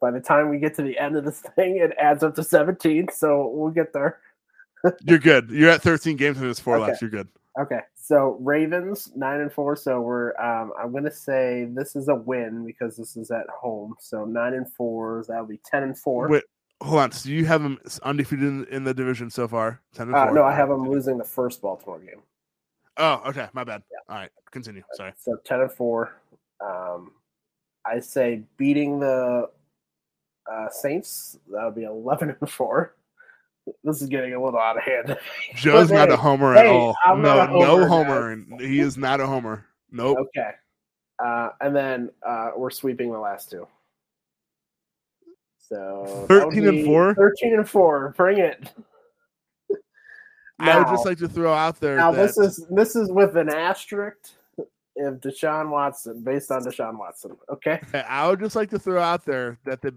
by 0.00 0.10
the 0.12 0.20
time 0.20 0.48
we 0.48 0.58
get 0.58 0.74
to 0.76 0.82
the 0.82 0.96
end 0.98 1.16
of 1.16 1.24
this 1.24 1.40
thing, 1.56 1.78
it 1.78 1.92
adds 1.98 2.22
up 2.22 2.34
to 2.36 2.44
17. 2.44 3.08
So 3.12 3.48
we'll 3.52 3.70
get 3.72 3.92
there. 3.92 4.20
You're 5.02 5.18
good. 5.18 5.50
You're 5.50 5.70
at 5.70 5.82
13 5.82 6.16
games 6.16 6.36
and 6.38 6.46
there's 6.46 6.60
four 6.60 6.76
Okay. 6.76 6.86
left. 6.90 7.02
You're 7.02 7.10
good. 7.10 7.28
Okay. 7.60 7.80
So 7.96 8.36
Ravens 8.40 9.12
nine 9.14 9.40
and 9.40 9.52
four. 9.52 9.76
So 9.76 10.00
we're 10.00 10.34
um 10.40 10.72
I'm 10.80 10.92
gonna 10.92 11.10
say 11.12 11.68
this 11.72 11.94
is 11.94 12.08
a 12.08 12.14
win 12.14 12.64
because 12.64 12.96
this 12.96 13.16
is 13.16 13.30
at 13.30 13.46
home. 13.48 13.94
So 14.00 14.24
nine 14.24 14.54
and 14.54 14.72
four, 14.72 15.24
that'll 15.28 15.46
be 15.46 15.60
ten 15.64 15.82
and 15.84 15.96
four. 15.98 16.28
Wait, 16.28 16.42
hold 16.82 17.00
on. 17.00 17.12
So 17.12 17.28
you 17.28 17.44
have 17.46 17.62
them 17.62 17.78
undefeated 18.02 18.44
in, 18.44 18.64
in 18.66 18.84
the 18.84 18.94
division 18.94 19.30
so 19.30 19.48
far? 19.48 19.80
10 19.94 20.08
and 20.08 20.16
uh, 20.16 20.26
4. 20.26 20.34
no, 20.34 20.44
I 20.44 20.54
have 20.54 20.68
them 20.68 20.88
losing 20.88 21.18
the 21.18 21.24
first 21.24 21.62
Baltimore 21.62 22.00
game. 22.00 22.22
Oh, 22.96 23.22
okay. 23.26 23.48
My 23.52 23.64
bad. 23.64 23.82
All 24.08 24.16
right. 24.16 24.30
Continue. 24.50 24.82
Sorry. 24.92 25.12
So 25.18 25.36
ten 25.44 25.60
and 25.60 25.72
four. 25.72 26.20
Um 26.60 27.12
I 27.86 28.00
say 28.00 28.42
beating 28.56 29.00
the 29.00 29.48
uh, 30.50 30.68
Saints, 30.70 31.38
that 31.52 31.64
would 31.64 31.74
be 31.74 31.84
eleven 31.84 32.36
and 32.40 32.50
four. 32.50 32.94
This 33.84 34.02
is 34.02 34.08
getting 34.08 34.34
a 34.34 34.42
little 34.44 34.58
out 34.58 34.76
of 34.76 34.82
hand. 34.82 35.16
Joe's 35.54 35.90
not 35.90 36.08
hey, 36.08 36.14
a 36.14 36.16
homer 36.16 36.54
at 36.56 36.66
hey, 36.66 36.70
all. 36.70 36.96
I'm 37.04 37.22
no, 37.22 37.40
a 37.40 37.46
no 37.46 37.86
homer, 37.86 37.88
homer. 37.88 38.36
guys. 38.36 38.46
and 38.50 38.60
He 38.60 38.80
is 38.80 38.96
not 38.98 39.20
a 39.20 39.26
homer. 39.26 39.64
Nope. 39.90 40.18
Okay. 40.18 40.50
Uh, 41.24 41.50
and 41.60 41.74
then 41.74 42.10
uh, 42.26 42.50
we're 42.56 42.70
sweeping 42.70 43.12
the 43.12 43.18
last 43.18 43.50
two. 43.50 43.66
So 45.72 46.26
13 46.28 46.68
and 46.68 46.84
four? 46.84 47.14
13 47.14 47.54
and 47.54 47.68
4. 47.68 48.14
Bring 48.16 48.38
it. 48.38 48.68
I 50.58 50.78
would 50.78 50.86
just 50.88 51.06
like 51.06 51.18
to 51.18 51.28
throw 51.28 51.52
out 51.52 51.80
there 51.80 51.96
Now 51.96 52.12
that 52.12 52.22
this 52.22 52.38
is 52.38 52.66
this 52.70 52.94
is 52.94 53.10
with 53.10 53.36
an 53.36 53.48
asterisk 53.48 54.16
if 54.94 55.14
Deshaun 55.20 55.70
Watson, 55.70 56.22
based 56.22 56.52
on 56.52 56.62
Deshaun 56.62 56.98
Watson. 56.98 57.36
Okay. 57.50 57.80
I 58.08 58.28
would 58.28 58.38
just 58.38 58.54
like 58.54 58.70
to 58.70 58.78
throw 58.78 59.00
out 59.00 59.24
there 59.24 59.58
that 59.64 59.80
the 59.80 59.94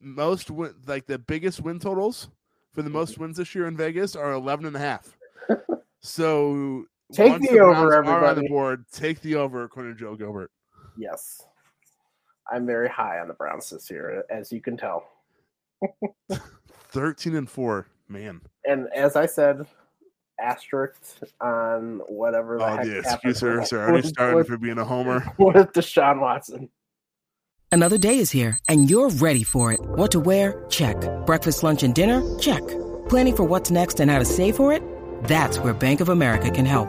most 0.00 0.50
win, 0.50 0.74
like 0.86 1.06
the 1.06 1.18
biggest 1.18 1.62
win 1.62 1.80
totals 1.80 2.28
for 2.72 2.82
the 2.82 2.90
most 2.90 3.18
wins 3.18 3.38
this 3.38 3.54
year 3.54 3.66
in 3.66 3.76
Vegas 3.76 4.14
are 4.14 4.32
11 4.32 4.66
and 4.66 4.76
a 4.76 4.80
half. 4.80 5.16
So 6.02 6.84
Take 7.12 7.32
once 7.32 7.48
the 7.48 7.58
over, 7.58 7.96
are 7.96 8.24
on 8.26 8.36
the 8.36 8.48
board, 8.48 8.84
take 8.92 9.20
the 9.22 9.34
over 9.34 9.64
according 9.64 9.94
to 9.94 9.98
Joe 9.98 10.14
Gilbert. 10.14 10.52
Yes. 10.96 11.42
I'm 12.52 12.66
very 12.66 12.88
high 12.88 13.18
on 13.18 13.28
the 13.28 13.34
Browns 13.34 13.70
this 13.70 13.90
year, 13.90 14.24
as 14.30 14.52
you 14.52 14.60
can 14.60 14.76
tell. 14.76 15.08
13 16.90 17.34
and 17.34 17.48
4, 17.50 17.86
man. 18.08 18.40
And 18.64 18.88
as 18.94 19.16
I 19.16 19.26
said, 19.26 19.66
asterisk 20.40 21.00
on 21.40 22.00
whatever. 22.08 22.58
The 22.58 22.64
oh, 22.64 22.68
heck 22.68 22.84
the 22.84 22.94
happened 22.94 23.30
excusers 23.30 23.60
with- 23.60 23.72
are 23.72 23.80
already 23.82 23.96
with- 23.98 24.06
starting 24.06 24.44
for 24.44 24.56
being 24.58 24.78
a 24.78 24.84
homer. 24.84 25.24
with 25.38 25.72
Deshaun 25.72 26.20
Watson. 26.20 26.70
Another 27.72 27.98
day 27.98 28.20
is 28.20 28.30
here, 28.30 28.58
and 28.68 28.88
you're 28.88 29.10
ready 29.10 29.42
for 29.42 29.72
it. 29.72 29.80
What 29.80 30.12
to 30.12 30.20
wear? 30.20 30.64
Check. 30.70 30.96
Breakfast, 31.26 31.62
lunch, 31.62 31.82
and 31.82 31.94
dinner? 31.94 32.22
Check. 32.38 32.66
Planning 33.08 33.36
for 33.36 33.44
what's 33.44 33.70
next 33.70 34.00
and 34.00 34.10
how 34.10 34.18
to 34.18 34.24
save 34.24 34.56
for 34.56 34.72
it? 34.72 34.82
That's 35.24 35.58
where 35.58 35.74
Bank 35.74 36.00
of 36.00 36.08
America 36.08 36.50
can 36.50 36.64
help. 36.64 36.88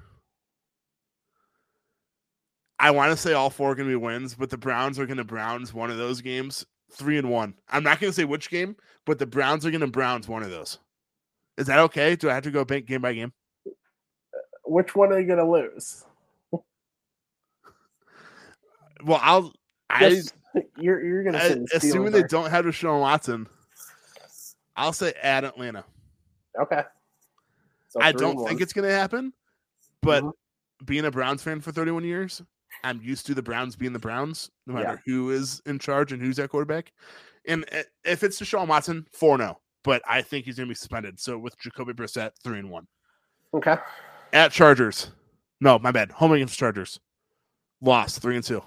I 2.81 2.89
want 2.89 3.11
to 3.11 3.17
say 3.17 3.33
all 3.33 3.51
four 3.51 3.71
are 3.71 3.75
going 3.75 3.87
to 3.87 3.91
be 3.91 4.03
wins, 4.03 4.33
but 4.33 4.49
the 4.49 4.57
Browns 4.57 4.97
are 4.97 5.05
going 5.05 5.17
to 5.17 5.23
Browns 5.23 5.71
one 5.71 5.91
of 5.91 5.97
those 5.97 6.19
games, 6.19 6.65
three 6.91 7.19
and 7.19 7.29
one. 7.29 7.53
I'm 7.69 7.83
not 7.83 7.99
going 7.99 8.09
to 8.11 8.15
say 8.15 8.25
which 8.25 8.49
game, 8.49 8.75
but 9.05 9.19
the 9.19 9.27
Browns 9.27 9.67
are 9.67 9.69
going 9.69 9.81
to 9.81 9.87
Browns 9.87 10.27
one 10.27 10.41
of 10.41 10.49
those. 10.49 10.79
Is 11.59 11.67
that 11.67 11.77
okay? 11.77 12.15
Do 12.15 12.27
I 12.29 12.33
have 12.33 12.43
to 12.45 12.51
go 12.51 12.65
bank 12.65 12.87
game 12.87 13.01
by 13.01 13.13
game? 13.13 13.33
Which 14.65 14.95
one 14.95 15.13
are 15.13 15.19
you 15.19 15.27
going 15.27 15.37
to 15.37 15.49
lose? 15.49 16.03
Well, 19.03 19.19
I'll. 19.21 19.53
I 19.89 20.21
you're 20.77 21.03
you're 21.03 21.23
going 21.23 21.33
to 21.33 21.41
say 21.41 21.53
the 21.55 21.67
assuming 21.77 22.11
they 22.11 22.21
don't 22.23 22.51
have 22.51 22.65
Deshaun 22.65 22.99
Watson, 22.99 23.47
I'll 24.75 24.93
say 24.93 25.13
at 25.21 25.43
Atlanta. 25.43 25.83
Okay. 26.59 26.83
So 27.89 27.99
I 27.99 28.11
don't 28.11 28.47
think 28.47 28.61
it's 28.61 28.73
going 28.73 28.87
to 28.87 28.93
happen, 28.93 29.33
but 30.03 30.23
Mhm. 30.23 30.31
being 30.85 31.05
a 31.05 31.11
Browns 31.11 31.41
fan 31.41 31.61
for 31.61 31.71
31 31.71 32.03
years, 32.03 32.43
I'm 32.83 33.01
used 33.01 33.25
to 33.27 33.33
the 33.33 33.41
Browns 33.41 33.75
being 33.75 33.93
the 33.93 33.99
Browns, 33.99 34.49
no 34.67 34.77
Yeah. 34.77 34.83
matter 34.83 35.01
who 35.05 35.31
is 35.31 35.61
in 35.65 35.79
charge 35.79 36.11
and 36.11 36.21
who's 36.21 36.39
at 36.39 36.49
quarterback. 36.49 36.91
And 37.47 37.65
if 38.03 38.23
it's 38.23 38.39
Deshaun 38.39 38.67
Watson, 38.67 39.07
4 39.13 39.37
0, 39.37 39.59
but 39.83 40.01
I 40.07 40.21
think 40.21 40.45
he's 40.45 40.57
going 40.57 40.67
to 40.67 40.71
be 40.71 40.75
suspended. 40.75 41.19
So 41.19 41.37
with 41.37 41.57
Jacoby 41.59 41.93
Brissett, 41.93 42.31
3 42.43 42.59
and 42.59 42.69
1. 42.69 42.87
Okay. 43.55 43.75
At 44.33 44.51
Chargers, 44.51 45.11
no, 45.59 45.77
my 45.79 45.91
bad. 45.91 46.11
Home 46.13 46.31
against 46.33 46.57
Chargers, 46.57 46.99
lost 47.81 48.21
3 48.21 48.35
and 48.35 48.43
2. 48.45 48.61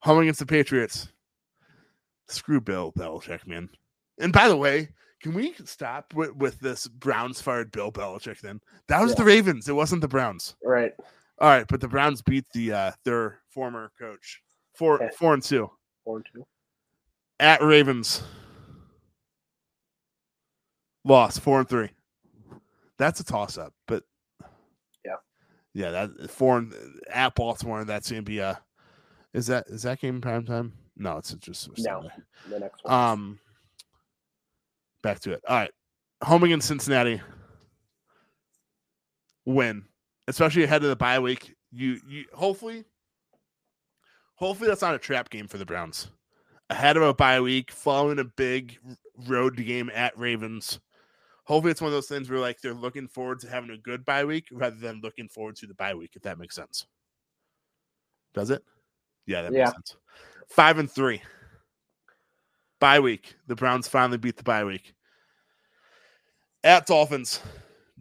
Home 0.00 0.18
against 0.18 0.40
the 0.40 0.46
Patriots, 0.46 1.08
screw 2.28 2.60
Bill 2.60 2.92
Belichick, 2.92 3.46
man. 3.46 3.68
And 4.18 4.32
by 4.32 4.48
the 4.48 4.56
way, 4.56 4.88
can 5.20 5.34
we 5.34 5.54
stop 5.64 6.12
with, 6.14 6.34
with 6.36 6.58
this 6.58 6.88
Browns 6.88 7.40
fired 7.40 7.70
Bill 7.70 7.92
Belichick 7.92 8.40
then? 8.40 8.60
That 8.88 9.00
was 9.00 9.12
Yeah. 9.12 9.16
the 9.18 9.24
Ravens. 9.24 9.68
It 9.68 9.74
wasn't 9.74 10.00
the 10.00 10.08
Browns. 10.08 10.56
Right. 10.64 10.92
All 11.42 11.48
right, 11.48 11.66
but 11.68 11.80
the 11.80 11.88
Browns 11.88 12.22
beat 12.22 12.44
the 12.54 12.72
uh 12.72 12.92
their 13.04 13.40
former 13.50 13.90
coach. 13.98 14.40
Four 14.76 15.02
Okay. 15.02 15.10
four 15.18 15.34
and 15.34 15.42
two. 15.42 15.68
Four 16.04 16.18
and 16.18 16.26
two. 16.32 16.46
At 17.40 17.60
Ravens. 17.62 18.22
Lost 21.04 21.40
four 21.40 21.58
and 21.58 21.68
three. 21.68 21.90
That's 22.96 23.18
a 23.18 23.24
toss 23.24 23.58
up, 23.58 23.74
but 23.88 24.04
Yeah. 25.04 25.16
Yeah, 25.74 25.90
that 25.90 26.30
four 26.30 26.58
and 26.58 26.72
at 27.12 27.34
Baltimore, 27.34 27.84
that's 27.84 28.08
gonna 28.08 28.22
be 28.22 28.38
a 28.38 28.62
is 29.34 29.48
that 29.48 29.66
is 29.66 29.82
that 29.82 29.98
game 30.00 30.20
prime 30.20 30.46
time? 30.46 30.72
No, 30.96 31.16
it's 31.18 31.32
just 31.34 31.68
No. 31.78 32.02
Sunday. 32.02 32.14
The 32.48 32.60
next 32.60 32.84
one. 32.84 32.94
Um, 32.94 33.38
back 35.02 35.18
to 35.20 35.32
it. 35.32 35.42
All 35.48 35.56
right, 35.56 35.72
home 36.22 36.44
against 36.44 36.68
Cincinnati. 36.68 37.20
Win, 39.44 39.84
especially 40.28 40.64
ahead 40.64 40.82
of 40.82 40.88
the 40.88 40.96
bye 40.96 41.18
week. 41.18 41.54
You, 41.70 42.00
you 42.06 42.24
hopefully, 42.34 42.84
hopefully 44.34 44.68
that's 44.68 44.82
not 44.82 44.94
a 44.94 44.98
trap 44.98 45.30
game 45.30 45.48
for 45.48 45.58
the 45.58 45.64
Browns. 45.66 46.08
Ahead 46.70 46.96
of 46.96 47.02
a 47.02 47.14
bye 47.14 47.40
week, 47.40 47.70
following 47.70 48.18
a 48.18 48.24
big 48.24 48.78
road 49.26 49.56
game 49.56 49.90
at 49.94 50.16
Ravens. 50.18 50.80
Hopefully, 51.44 51.72
it's 51.72 51.80
one 51.80 51.88
of 51.88 51.94
those 51.94 52.06
things 52.08 52.30
where 52.30 52.38
like 52.38 52.60
they're 52.60 52.72
looking 52.72 53.08
forward 53.08 53.40
to 53.40 53.48
having 53.48 53.70
a 53.70 53.76
good 53.76 54.04
bye 54.04 54.24
week 54.24 54.46
rather 54.52 54.76
than 54.76 55.00
looking 55.02 55.28
forward 55.28 55.56
to 55.56 55.66
the 55.66 55.74
bye 55.74 55.94
week. 55.94 56.12
If 56.14 56.22
that 56.22 56.38
makes 56.38 56.54
sense. 56.54 56.86
Does 58.32 58.50
it? 58.50 58.62
Yeah, 59.26 59.42
that 59.42 59.52
Yeah. 59.52 59.64
makes 59.64 59.72
sense. 59.72 59.96
Five 60.48 60.78
and 60.78 60.90
three. 60.90 61.22
Bye 62.80 63.00
week. 63.00 63.36
The 63.48 63.54
Browns 63.54 63.88
finally 63.88 64.18
beat 64.18 64.36
the 64.36 64.42
bye 64.42 64.64
week. 64.64 64.94
At 66.64 66.86
Dolphins, 66.86 67.40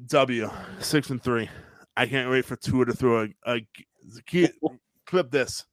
W 0.08 0.50
six 0.80 1.10
and 1.10 1.22
three. 1.22 1.50
I 2.02 2.08
can't 2.08 2.32
wait 2.32 2.46
for 2.46 2.56
Tua 2.56 2.86
to 2.86 2.94
throw 2.94 3.28
a, 3.46 3.54
a 3.56 4.50
clip 5.06 5.30
this. 5.30 5.66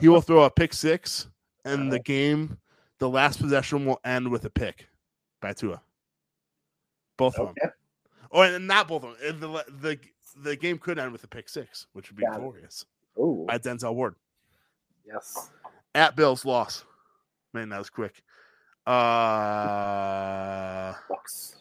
He 0.00 0.06
will 0.08 0.20
throw 0.20 0.44
a 0.44 0.50
pick 0.50 0.72
six, 0.72 1.26
and 1.64 1.90
the 1.92 1.98
game, 1.98 2.58
the 3.00 3.08
last 3.08 3.40
possession 3.40 3.84
will 3.86 3.98
end 4.04 4.28
with 4.30 4.44
a 4.44 4.50
pick 4.50 4.86
by 5.40 5.52
Tua. 5.52 5.82
Both 7.16 7.40
of 7.40 7.48
them, 7.48 7.56
okay. 7.60 7.72
or 8.30 8.44
and 8.44 8.68
not 8.68 8.86
both 8.86 9.02
of 9.02 9.18
them. 9.18 9.40
The 9.40 9.64
the 9.80 9.98
the 10.44 10.54
game 10.54 10.78
could 10.78 10.96
end 11.00 11.10
with 11.10 11.24
a 11.24 11.28
pick 11.28 11.48
six, 11.48 11.88
which 11.92 12.08
would 12.08 12.16
be 12.16 12.22
Got 12.22 12.38
glorious 12.38 12.84
Ooh. 13.18 13.46
by 13.48 13.58
Denzel 13.58 13.96
Ward. 13.96 14.14
Yes. 15.04 15.50
At 15.92 16.14
Bills 16.14 16.44
loss. 16.44 16.84
Man, 17.52 17.70
that 17.70 17.78
was 17.78 17.90
quick. 17.90 18.22
Uh 18.86 18.92
Bucks. 21.08 21.56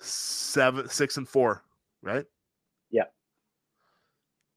seven, 0.00 0.88
six, 0.88 1.18
and 1.18 1.28
four, 1.28 1.62
right? 2.04 2.24
Yeah. 2.90 3.04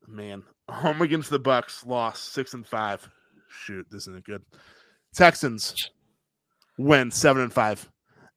Man, 0.08 0.44
home 0.70 1.02
against 1.02 1.30
the 1.30 1.40
Bucks, 1.40 1.86
lost 1.86 2.34
six 2.34 2.54
and 2.54 2.68
five. 2.68 3.08
Shoot, 3.50 3.88
this 3.90 4.08
isn't 4.08 4.26
good. 4.26 4.44
Texans 5.16 5.92
win 6.78 7.10
seven 7.10 7.44
and 7.44 7.54
five. 7.54 7.90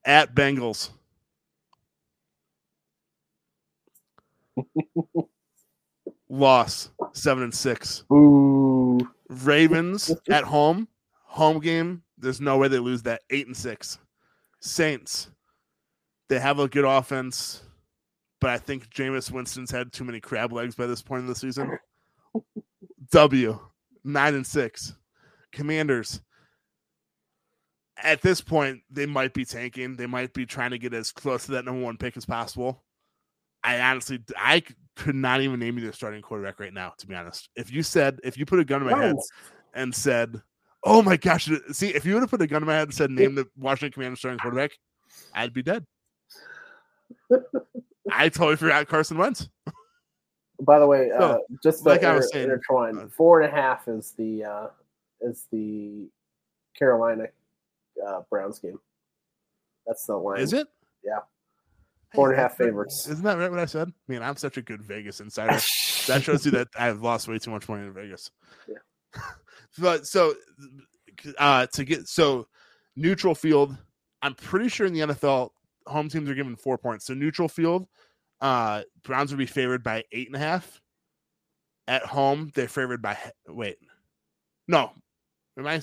At 0.05 0.35
Bengals. 0.35 0.91
Loss 6.31 6.91
seven 7.13 7.43
and 7.43 7.55
six. 7.55 8.05
Ooh. 8.13 8.99
Ravens 9.29 10.13
at 10.31 10.45
home, 10.45 10.89
home 11.25 11.61
game. 11.61 12.03
There's 12.19 12.41
no 12.41 12.57
way 12.59 12.69
they 12.69 12.79
lose 12.79 13.03
that. 13.03 13.23
Eight 13.31 13.47
and 13.47 13.57
six. 13.57 13.99
Saints, 14.61 15.31
they 16.29 16.39
have 16.39 16.59
a 16.59 16.69
good 16.69 16.85
offense, 16.85 17.63
but 18.41 18.51
I 18.51 18.59
think 18.59 18.89
Jameis 18.91 19.31
Winston's 19.31 19.71
had 19.71 19.93
too 19.93 20.05
many 20.05 20.21
crab 20.21 20.53
legs 20.53 20.75
by 20.75 20.87
this 20.87 21.03
point 21.03 21.23
in 21.23 21.27
the 21.27 21.35
season. 21.35 21.79
W, 23.11 23.59
nine 24.05 24.35
and 24.35 24.47
six. 24.47 24.95
Commanders, 25.53 26.21
at 27.97 28.23
this 28.23 28.41
point, 28.41 28.81
they 28.91 29.07
might 29.07 29.35
be 29.35 29.45
tanking. 29.45 29.97
They 29.97 30.07
might 30.07 30.33
be 30.33 30.47
trying 30.47 30.71
to 30.71 30.79
get 30.79 30.95
as 30.95 31.11
close 31.13 31.47
to 31.47 31.53
that 31.53 31.65
number 31.65 31.83
one 31.83 31.97
pick 31.97 32.17
as 32.17 32.25
possible. 32.25 32.83
I 33.63 33.81
honestly, 33.81 34.21
I 34.37 34.63
could 34.97 35.15
not 35.15 35.41
even 35.41 35.61
name 35.61 35.77
you 35.77 35.83
their 35.83 35.93
starting 35.93 36.23
quarterback 36.23 36.61
right 36.61 36.73
now. 36.73 36.95
To 36.99 37.07
be 37.07 37.15
honest, 37.15 37.51
if 37.57 37.71
you 37.71 37.83
said, 37.83 38.21
if 38.25 38.39
you 38.39 38.47
put 38.47 38.61
a 38.61 38.65
gun 38.65 38.81
to 38.81 38.87
my 38.87 39.03
head 39.03 39.17
and 39.75 39.95
said, 39.95 40.41
"Oh 40.83 41.03
my 41.03 41.17
gosh," 41.17 41.51
see, 41.73 41.89
if 41.89 42.07
you 42.07 42.15
would 42.15 42.23
have 42.23 42.31
put 42.31 42.41
a 42.41 42.47
gun 42.47 42.61
to 42.61 42.67
my 42.67 42.75
head 42.75 42.89
and 42.89 42.95
said, 42.95 43.11
"Name 43.11 43.35
the 43.35 43.47
Washington 43.57 43.93
Commanders 43.93 44.21
starting 44.21 44.39
quarterback," 44.39 44.71
I'd 45.35 45.53
be 45.53 45.63
dead. 45.63 45.85
I 48.13 48.29
totally 48.29 48.57
forgot 48.57 48.89
Carson 48.89 49.19
Wentz. 49.19 49.49
By 50.61 50.79
the 50.79 50.87
way, 50.87 51.11
So, 51.11 51.25
uh, 51.25 51.39
just 51.63 51.87
like 51.87 52.05
I 52.05 52.15
was 52.15 52.31
inter- 52.35 52.61
saying, 52.69 52.99
uh, 52.99 53.09
four 53.09 53.41
and 53.41 53.51
a 53.51 53.55
half 53.55 53.89
is 53.89 54.13
the 54.19 54.45
uh, 54.45 54.67
is 55.23 55.47
the 55.51 56.09
Carolina 56.79 57.29
uh, 58.07 58.21
Browns 58.29 58.59
game. 58.59 58.79
That's 59.87 60.05
the 60.05 60.17
line. 60.17 60.41
Is 60.41 60.53
it? 60.53 60.69
Yeah. 61.05 61.21
Four 62.15 62.31
and 62.31 62.39
a 62.39 62.43
half 62.43 62.57
favorites. 62.57 63.09
Isn't 63.09 63.25
that 63.25 63.39
right? 63.39 63.51
What 63.51 63.61
I 63.61 63.67
said? 63.67 63.89
I 63.89 64.13
mean, 64.13 64.23
I'm 64.23 64.37
such 64.37 64.57
a 64.57 64.63
good 64.63 64.83
Vegas 64.83 65.21
insider. 65.21 65.53
that 66.09 66.23
shows 66.23 66.45
you 66.45 66.51
that 66.53 66.69
I've 66.77 67.03
lost 67.03 67.29
way 67.29 67.39
too 67.39 67.53
much 67.53 67.69
money 67.69 67.87
in 67.87 67.93
Vegas. 67.93 68.31
Yeah. 68.69 69.21
but 69.79 70.07
so 70.07 70.35
uh 71.39 71.67
to 71.75 71.85
get 71.85 72.09
so 72.09 72.49
neutral 72.97 73.35
field, 73.35 73.77
I'm 74.23 74.35
pretty 74.35 74.69
sure 74.69 74.87
in 74.87 74.93
the 74.93 75.01
NFL 75.01 75.51
home 75.87 76.09
teams 76.09 76.29
are 76.29 76.35
given 76.35 76.57
four 76.57 76.79
points. 76.79 77.07
So 77.07 77.15
neutral 77.15 77.49
field, 77.49 77.87
uh 78.41 78.83
Browns 79.03 79.31
would 79.31 79.39
be 79.39 79.47
favored 79.47 79.83
by 79.83 80.05
eight 80.13 80.27
and 80.29 80.37
a 80.37 80.41
half. 80.41 80.81
At 81.89 82.03
home, 82.05 82.53
they're 82.55 82.69
favored 82.69 83.03
by 83.03 83.17
wait. 83.49 83.79
No. 84.69 84.93
Am 85.59 85.67
I? 85.67 85.81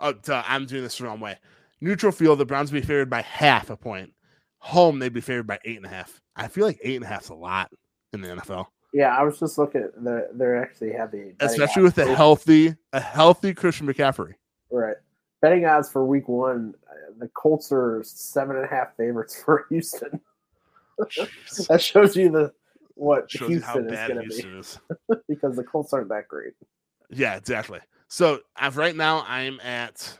Oh, 0.00 0.14
I'm 0.28 0.66
doing 0.66 0.82
this 0.82 0.98
the 0.98 1.04
wrong 1.04 1.20
way. 1.20 1.38
Neutral 1.80 2.12
field, 2.12 2.38
the 2.38 2.44
Browns 2.46 2.72
would 2.72 2.80
be 2.80 2.86
favored 2.86 3.08
by 3.08 3.22
half 3.22 3.70
a 3.70 3.76
point. 3.76 4.12
Home, 4.58 4.98
they'd 4.98 5.12
be 5.12 5.20
favored 5.20 5.46
by 5.46 5.58
eight 5.64 5.76
and 5.76 5.86
a 5.86 5.88
half. 5.88 6.20
I 6.36 6.48
feel 6.48 6.66
like 6.66 6.80
eight 6.82 6.96
and 6.96 7.04
a 7.04 7.08
half's 7.08 7.28
a 7.28 7.34
lot 7.34 7.70
in 8.12 8.20
the 8.20 8.28
NFL, 8.28 8.66
Yeah, 8.92 9.16
I 9.16 9.22
was 9.22 9.38
just 9.38 9.58
looking. 9.58 9.88
They're, 9.96 10.28
they're 10.34 10.62
actually 10.62 10.90
betting 10.90 11.34
especially 11.40 11.82
with 11.82 11.98
a 11.98 12.14
healthy, 12.14 12.74
a 12.92 13.00
healthy 13.00 13.54
Christian 13.54 13.86
McCaffrey. 13.86 14.34
right 14.70 14.96
betting 15.42 15.66
odds 15.66 15.90
for 15.90 16.04
Week 16.06 16.28
One. 16.28 16.74
uh, 16.90 17.12
The 17.18 17.28
Colts 17.28 17.70
are 17.72 18.00
seven 18.04 18.56
and 18.56 18.64
a 18.64 18.68
half 18.68 18.96
favorites 18.96 19.42
for 19.44 19.66
Houston. 19.68 20.20
That 21.68 21.82
shows 21.82 22.16
you 22.16 22.30
the 22.30 22.52
what 22.94 23.30
Shows 23.30 23.50
you 23.50 23.60
how 23.60 23.74
Houston 23.80 23.92
is 23.92 24.08
going 24.08 24.28
to 24.28 24.36
be 24.52 24.58
is. 24.58 24.78
because 25.28 25.56
the 25.56 25.64
Colts 25.64 25.92
aren't 25.92 26.08
that 26.10 26.28
great. 26.28 26.52
Yeah, 27.10 27.36
exactly. 27.36 27.80
So 28.08 28.40
I've 28.56 28.76
right 28.76 28.94
now 28.96 29.24
I'm 29.26 29.58
at 29.60 30.18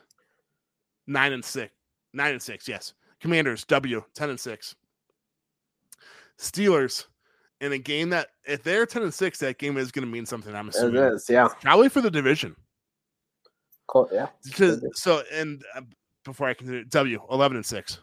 nine 1.06 1.32
and 1.32 1.44
six. 1.44 1.72
Nine 2.14 2.32
and 2.32 2.42
six, 2.42 2.68
yes. 2.68 2.92
Commanders, 3.20 3.64
W, 3.64 4.02
ten 4.14 4.28
and 4.30 4.40
six. 4.40 4.74
Steelers 6.38 7.06
in 7.60 7.72
a 7.72 7.78
game 7.78 8.10
that 8.10 8.28
if 8.44 8.62
they're 8.62 8.86
ten 8.86 9.02
and 9.02 9.14
six, 9.14 9.38
that 9.38 9.58
game 9.58 9.76
is 9.76 9.92
gonna 9.92 10.06
mean 10.06 10.26
something. 10.26 10.54
I'm 10.54 10.68
It 10.68 10.74
assuming. 10.74 11.02
is, 11.04 11.26
yeah, 11.30 11.48
Probably 11.60 11.88
for 11.88 12.00
the 12.00 12.10
division. 12.10 12.56
Col- 13.88 14.08
yeah, 14.12 14.28
Because 14.44 14.80
Could 14.80 14.82
be. 14.82 14.88
so 14.94 15.22
and 15.32 15.62
uh, 15.74 15.82
before 16.24 16.48
I 16.48 16.54
can 16.54 16.86
W, 16.88 17.20
eleven 17.30 17.56
and 17.56 17.66
six. 17.66 17.98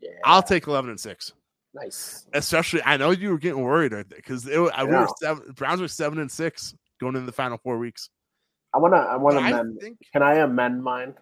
yeah. 0.00 0.10
I'll 0.24 0.42
take 0.42 0.66
eleven 0.66 0.90
and 0.90 0.98
six. 1.00 1.32
nice. 1.74 2.26
Especially, 2.32 2.82
I 2.84 2.96
know 2.96 3.10
you 3.10 3.30
were 3.30 3.38
getting 3.38 3.62
worried 3.62 3.92
because 4.08 4.46
we 4.46 4.56
were 4.58 5.06
seven, 5.20 5.52
Browns 5.56 5.80
were 5.80 5.88
seven 5.88 6.18
and 6.20 6.30
six 6.30 6.74
going 7.00 7.14
into 7.16 7.26
the 7.26 7.32
final 7.32 7.58
four 7.58 7.78
weeks. 7.78 8.10
I 8.72 8.78
want 8.78 8.94
to. 8.94 8.98
I 8.98 9.16
want 9.16 9.36
But 9.36 9.40
to 9.40 9.46
I 9.46 9.50
amend. 9.60 9.80
think 9.80 9.98
Can 10.12 10.22
I 10.22 10.34
amend 10.36 10.82
mine? 10.82 11.14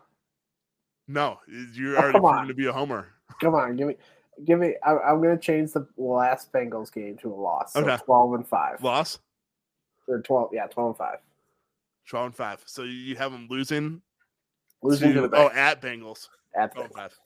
no, 1.09 1.39
you're 1.75 1.97
Oh, 1.97 2.01
already 2.01 2.19
proven 2.21 2.39
on. 2.39 2.49
to 2.49 2.55
be 2.55 2.67
a 2.67 2.73
homer. 2.73 3.09
Come 3.41 3.55
on, 3.55 3.77
give 3.77 3.89
me, 3.89 3.97
give 4.45 4.59
me. 4.59 4.75
I, 4.85 4.97
I'm 4.99 5.21
going 5.21 5.37
to 5.37 5.43
change 5.43 5.73
the 5.73 5.87
last 5.97 6.53
Bengals 6.53 6.93
game 6.93 7.17
to 7.19 7.33
a 7.33 7.35
loss. 7.35 7.73
So 7.73 7.81
Okay. 7.81 7.97
twelve 8.05 8.35
and 8.35 8.47
five, 8.47 8.83
Loss. 8.83 9.19
or 10.07 10.21
twelve. 10.21 10.51
Yeah, 10.53 10.67
twelve 10.67 10.91
and 10.91 10.97
five. 10.99 11.19
12 12.07 12.27
and 12.27 12.35
5. 12.35 12.63
So 12.67 12.83
you 12.83 13.17
have 13.17 13.33
them 13.33 13.47
losing, 13.51 14.03
Losing 14.83 15.15
to, 15.15 15.23
to 15.23 15.29
the 15.29 15.37
oh 15.37 15.49
Bengals 15.49 15.57
at 15.57 15.83
Bengals. 15.83 16.29
at 16.57 16.73
12 16.75 16.75
the 16.75 16.83
and 16.83 17.11
5. 17.11 17.19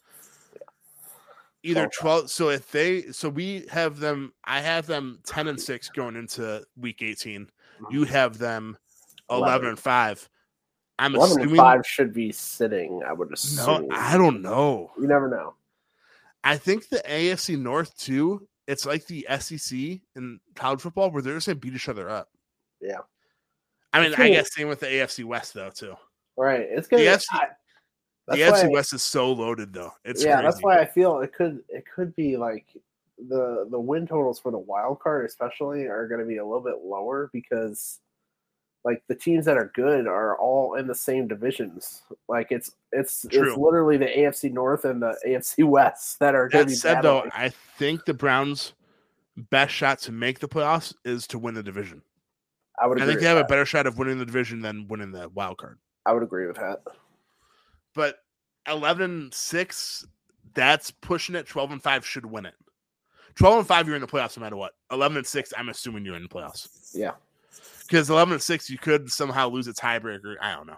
Either 1.63 1.89
12 1.89 2.31
so 2.31 2.51
if 2.51 2.71
they 2.71 3.03
so 3.11 3.29
we 3.29 3.67
have 3.71 3.99
them 3.99 4.33
I 4.45 4.61
have 4.61 4.87
them 4.87 5.19
10 5.25 5.49
and 5.49 5.61
6 5.61 5.89
going 5.91 6.15
into 6.15 6.63
week 6.79 7.03
18. 7.03 7.47
Mm-hmm. 7.47 7.95
You 7.95 8.05
have 8.05 8.39
them 8.39 8.77
11, 9.31 9.49
11. 9.49 9.69
and 9.71 9.79
5. 9.79 10.29
I'm 10.99 11.15
eleven 11.15 11.33
and 11.33 11.41
assuming 11.43 11.61
five 11.61 11.87
should 11.87 12.15
be 12.15 12.33
sitting. 12.33 13.03
I 13.07 13.13
would 13.13 13.33
assume. 13.33 13.89
no. 13.89 13.97
I 13.97 14.17
don't 14.17 14.41
know. 14.41 14.93
You 14.99 15.07
never 15.07 15.29
know. 15.29 15.55
I 16.43 16.57
think 16.57 16.89
the 16.89 17.03
AFC 17.07 17.59
North 17.59 17.97
too, 17.99 18.47
it's 18.67 18.87
like 18.87 19.07
the 19.07 19.27
SEC 19.41 19.79
in 20.15 20.41
college 20.55 20.81
football 20.81 21.11
where 21.11 21.21
they're 21.23 21.35
just 21.35 21.49
gonna 21.49 21.57
beat 21.57 21.75
each 21.75 21.89
other 21.89 22.09
up. 22.09 22.29
Yeah. 22.81 23.01
I 23.97 24.03
mean, 24.03 24.13
It's 24.13 24.21
I 24.21 24.29
guess 24.29 24.55
same 24.55 24.69
with 24.69 24.81
the 24.81 24.87
AFC 24.87 25.25
West 25.25 25.55
though 25.55 25.71
too. 25.71 25.95
Right? 26.37 26.67
It's 26.71 26.89
gonna. 26.89 27.03
The 27.03 27.25
I- 27.33 27.49
the 28.29 28.37
AFC 28.39 28.73
West 28.73 28.93
is 28.93 29.03
so 29.03 29.33
loaded 29.33 29.73
though. 29.73 29.93
It's 30.05 30.25
yeah, 30.25 30.35
crazy. 30.35 30.45
that's 30.47 30.63
why 30.63 30.79
I 30.81 30.85
feel 30.85 31.21
it 31.21 31.33
could 31.33 31.63
it 31.69 31.85
could 31.95 32.15
be 32.17 32.37
like 32.37 32.67
the 33.29 33.67
the 33.71 33.79
win 33.79 34.07
totals 34.07 34.41
for 34.41 34.51
the 34.51 34.59
wild 34.59 35.01
card 35.01 35.25
especially 35.25 35.87
are 35.87 36.07
going 36.09 36.21
to 36.21 36.27
be 36.27 36.37
a 36.39 36.45
little 36.45 36.61
bit 36.61 36.85
lower 36.85 37.31
because 37.33 38.01
like 38.85 39.03
the 39.09 39.15
teams 39.15 39.45
that 39.45 39.57
are 39.57 39.73
good 39.75 40.07
are 40.07 40.39
all 40.39 40.75
in 40.75 40.87
the 40.87 40.95
same 40.95 41.27
divisions. 41.27 42.03
Like 42.29 42.49
it's 42.51 42.71
it's 42.93 43.27
True. 43.29 43.49
it's 43.49 43.59
literally 43.59 43.97
the 43.97 44.07
AFC 44.07 44.53
North 44.53 44.85
and 44.85 45.03
the 45.03 45.17
AFC 45.27 45.65
West 45.69 46.19
that 46.21 46.35
are 46.35 46.49
going 46.49 46.67
to 46.67 46.71
That 46.71 46.71
be 46.71 46.77
said, 46.77 47.03
though. 47.03 47.29
I 47.33 47.49
think 47.79 48.05
the 48.05 48.15
Browns' 48.15 48.75
best 49.37 49.75
shot 49.75 49.99
to 50.01 50.13
make 50.13 50.39
the 50.39 50.49
playoffs 50.49 50.95
is 51.05 51.27
to 51.29 51.39
win 51.39 51.55
the 51.55 51.65
division. 51.65 52.03
I 52.79 52.87
would 52.87 53.01
I 53.01 53.07
think 53.07 53.21
they 53.21 53.27
have 53.27 53.39
a 53.39 53.45
better 53.45 53.65
shot 53.65 53.87
of 53.87 53.99
winning 53.99 54.19
the 54.19 54.27
division 54.27 54.61
than 54.61 54.87
winning 54.89 55.13
the 55.13 55.29
wild 55.31 55.59
card. 55.59 55.79
I 56.05 56.13
would 56.13 56.23
agree 56.23 56.47
with 56.47 56.57
that. 56.57 56.83
But 57.95 58.19
11 58.69 59.31
6, 59.33 60.07
that's 60.55 60.91
pushing 60.91 61.35
it. 61.35 61.47
12 61.47 61.73
and 61.73 61.83
5 61.83 62.07
should 62.07 62.27
win 62.27 62.47
it. 62.47 62.55
12 63.37 63.59
and 63.59 63.67
5, 63.67 63.87
you're 63.87 63.97
in 63.97 64.03
the 64.03 64.09
playoffs 64.09 64.37
no 64.37 64.43
matter 64.43 64.57
what. 64.57 64.73
11 64.91 65.19
and 65.19 65.27
6, 65.27 65.53
I'm 65.57 65.69
assuming 65.69 66.05
you're 66.05 66.17
in 66.17 66.23
the 66.23 66.29
playoffs. 66.29 66.91
Yeah. 66.95 67.13
Because 67.83 68.11
11 68.11 68.35
and 68.35 68.43
6, 68.43 68.71
you 68.71 68.79
could 68.79 69.11
somehow 69.11 69.49
lose 69.49 69.69
a 69.69 69.73
tiebreaker. 69.73 70.37
I 70.41 70.55
don't 70.55 70.67
know. 70.67 70.77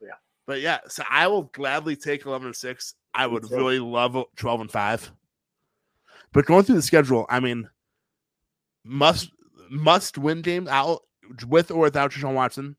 Yeah. 0.00 0.14
But 0.46 0.60
yeah, 0.60 0.78
so 0.88 1.02
I 1.08 1.26
will 1.26 1.44
gladly 1.44 1.96
take 1.96 2.26
11 2.26 2.46
and 2.46 2.56
6. 2.56 2.94
I 3.14 3.26
would 3.26 3.50
really 3.50 3.78
love 3.78 4.16
12 4.36 4.60
and 4.60 4.70
5. 4.70 5.12
But 6.32 6.46
going 6.46 6.64
through 6.64 6.76
the 6.76 6.82
schedule, 6.82 7.26
I 7.28 7.40
mean, 7.40 7.68
must 8.84 9.30
must 9.70 10.18
win 10.18 10.42
game 10.42 10.68
out 10.68 11.02
with 11.48 11.70
or 11.70 11.80
without 11.80 12.12
Deshaun 12.12 12.34
Watson. 12.34 12.76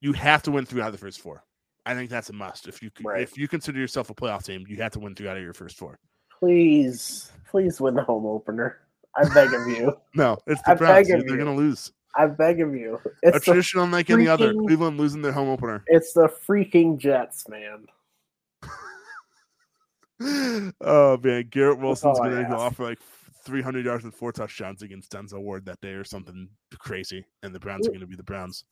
You 0.00 0.12
have 0.12 0.42
to 0.44 0.50
win 0.50 0.64
three 0.64 0.80
out 0.80 0.86
of 0.88 0.92
the 0.92 0.98
first 0.98 1.20
four. 1.20 1.42
I 1.84 1.94
think 1.94 2.10
that's 2.10 2.28
a 2.30 2.32
must. 2.32 2.68
If 2.68 2.82
you 2.82 2.90
Right. 3.02 3.22
if 3.22 3.36
you 3.38 3.48
consider 3.48 3.78
yourself 3.80 4.10
a 4.10 4.14
playoff 4.14 4.44
team, 4.44 4.64
you 4.68 4.76
have 4.82 4.92
to 4.92 5.00
win 5.00 5.14
three 5.14 5.28
out 5.28 5.36
of 5.36 5.42
your 5.42 5.54
first 5.54 5.76
four. 5.76 5.98
Please, 6.38 7.32
please 7.50 7.80
win 7.80 7.94
the 7.94 8.02
home 8.02 8.26
opener. 8.26 8.78
I 9.16 9.24
beg 9.34 9.52
of 9.52 9.66
you. 9.68 9.96
No, 10.14 10.36
it's 10.46 10.62
the 10.62 10.72
I 10.72 10.74
Browns. 10.74 11.08
beg 11.08 11.18
of 11.18 11.26
They're 11.26 11.36
you. 11.36 11.44
going 11.44 11.56
to 11.56 11.60
lose. 11.62 11.90
I 12.16 12.26
beg 12.26 12.60
of 12.60 12.74
you. 12.74 13.00
It's 13.22 13.36
a 13.36 13.40
tradition 13.40 13.80
unlike 13.80 14.10
any 14.10 14.28
other. 14.28 14.52
Cleveland 14.54 14.98
losing 14.98 15.22
their 15.22 15.32
home 15.32 15.48
opener. 15.48 15.82
it's 15.88 16.12
the 16.12 16.28
freaking 16.48 16.98
Jets, 16.98 17.48
man. 17.48 17.86
oh 20.80 21.16
man, 21.22 21.46
Garrett 21.50 21.78
Wilson's 21.78 22.18
going 22.18 22.36
to 22.42 22.48
go 22.48 22.56
off 22.56 22.76
for 22.76 22.84
like 22.84 22.98
300 23.44 23.84
yards 23.84 24.04
and 24.04 24.14
four 24.14 24.32
touchdowns 24.32 24.82
against 24.82 25.12
Denzel 25.12 25.42
Ward 25.42 25.64
that 25.66 25.80
day 25.80 25.92
or 25.92 26.04
something 26.04 26.48
crazy, 26.78 27.24
and 27.42 27.54
the 27.54 27.60
Browns 27.60 27.86
are 27.86 27.90
going 27.90 28.00
to 28.00 28.06
be 28.06 28.16
the 28.16 28.22
Browns. 28.22 28.64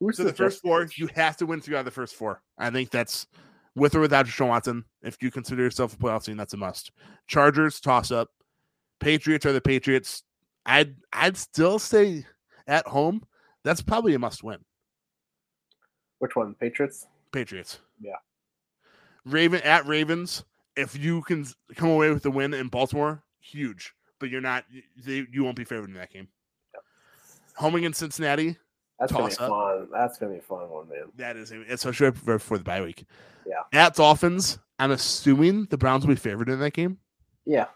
Who's 0.00 0.16
So 0.18 0.24
the 0.24 0.32
first 0.32 0.62
four, 0.62 0.86
you 0.96 1.08
have 1.14 1.36
to 1.38 1.46
win 1.46 1.60
three 1.60 1.74
out 1.76 1.80
of 1.80 1.84
the 1.86 1.90
first 1.90 2.14
four. 2.14 2.42
I 2.58 2.70
think 2.70 2.90
that's 2.90 3.26
with 3.74 3.94
or 3.94 4.00
without 4.00 4.26
Deshaun 4.26 4.48
Watson. 4.48 4.84
If 5.02 5.16
you 5.22 5.30
consider 5.30 5.62
yourself 5.62 5.94
a 5.94 5.96
playoff 5.96 6.24
team, 6.24 6.36
that's 6.36 6.54
a 6.54 6.58
must. 6.58 6.92
Chargers 7.26 7.80
toss 7.80 8.10
up. 8.10 8.28
Patriots 9.00 9.46
are 9.46 9.52
the 9.52 9.60
Patriots. 9.60 10.22
I'd 10.64 10.96
I'd 11.12 11.36
still 11.36 11.78
say 11.78 12.26
at 12.66 12.86
home. 12.86 13.22
That's 13.64 13.82
probably 13.82 14.14
a 14.14 14.18
must 14.18 14.42
win. 14.42 14.58
Which 16.18 16.36
one? 16.36 16.54
Patriots? 16.54 17.06
Patriots. 17.32 17.80
Yeah. 18.00 18.16
Raven 19.24 19.60
at 19.62 19.86
Ravens. 19.86 20.44
If 20.76 20.98
you 20.98 21.22
can 21.22 21.46
come 21.74 21.88
away 21.88 22.10
with 22.10 22.22
the 22.22 22.30
win 22.30 22.52
in 22.54 22.68
Baltimore, 22.68 23.22
huge. 23.46 23.92
But 24.18 24.30
you're 24.30 24.40
not. 24.40 24.64
They, 24.96 25.26
you 25.30 25.44
won't 25.44 25.56
be 25.56 25.64
favored 25.64 25.90
in 25.90 25.94
that 25.96 26.12
game. 26.12 26.28
Home 27.56 27.74
against 27.74 28.00
Cincinnati. 28.00 28.56
That's 28.98 29.12
gonna 29.12 29.28
be 29.28 29.32
up. 29.32 29.48
fun. 29.50 29.88
That's 29.92 30.18
gonna 30.18 30.32
be 30.32 30.38
a 30.38 30.42
fun 30.42 30.70
one, 30.70 30.88
man. 30.88 31.04
That 31.16 31.36
is 31.36 31.52
especially 31.68 32.06
right 32.06 32.24
before 32.38 32.58
the 32.58 32.64
bye 32.64 32.80
week. 32.80 33.04
Yeah. 33.46 33.62
At 33.72 33.94
Dolphins, 33.94 34.58
I'm 34.78 34.90
assuming 34.90 35.66
the 35.66 35.76
Browns 35.76 36.06
will 36.06 36.14
be 36.14 36.20
favored 36.20 36.48
in 36.48 36.60
that 36.60 36.72
game. 36.72 36.98
Yeah. 37.44 37.66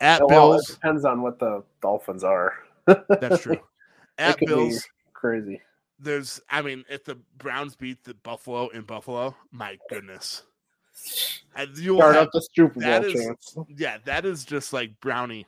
At 0.00 0.20
well, 0.20 0.28
it 0.28 0.56
Bills, 0.56 0.66
depends 0.66 1.04
on 1.04 1.22
what 1.22 1.38
the 1.38 1.62
Dolphins 1.80 2.24
are. 2.24 2.54
that's 2.86 3.42
true. 3.42 3.58
At 4.18 4.38
Bills, 4.40 4.86
Crazy. 5.12 5.60
there's. 5.98 6.40
I 6.48 6.62
mean, 6.62 6.84
if 6.88 7.04
the 7.04 7.18
Browns 7.36 7.76
beat 7.76 8.04
the 8.04 8.14
Buffalo 8.14 8.68
in 8.68 8.82
Buffalo, 8.82 9.34
my 9.52 9.78
goodness, 9.90 10.42
And 11.54 11.76
you'll 11.78 11.98
Start 11.98 12.14
have- 12.14 12.24
up 12.26 12.32
the 12.32 12.48
Super 12.54 12.80
Bowl 12.80 13.04
is- 13.04 13.12
chance. 13.12 13.56
yeah, 13.76 13.98
that 14.04 14.24
is 14.26 14.44
just 14.44 14.72
like 14.72 14.98
brownie 15.00 15.46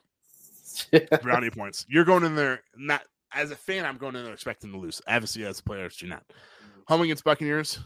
brownie 1.23 1.51
points. 1.51 1.85
You're 1.89 2.05
going 2.05 2.25
in 2.25 2.35
there 2.35 2.63
not 2.77 3.03
as 3.33 3.51
a 3.51 3.57
fan. 3.57 3.85
I'm 3.85 3.97
going 3.99 4.15
in 4.17 4.25
there 4.25 4.33
expecting 4.33 4.71
to 4.73 4.79
lose. 4.79 5.03
Obviously, 5.09 5.45
as 5.45 5.61
players, 5.61 5.97
do 5.97 6.07
not. 6.07 6.25
Mm-hmm. 6.29 6.81
Home 6.89 7.01
against 7.03 7.25
Buccaneers, 7.25 7.79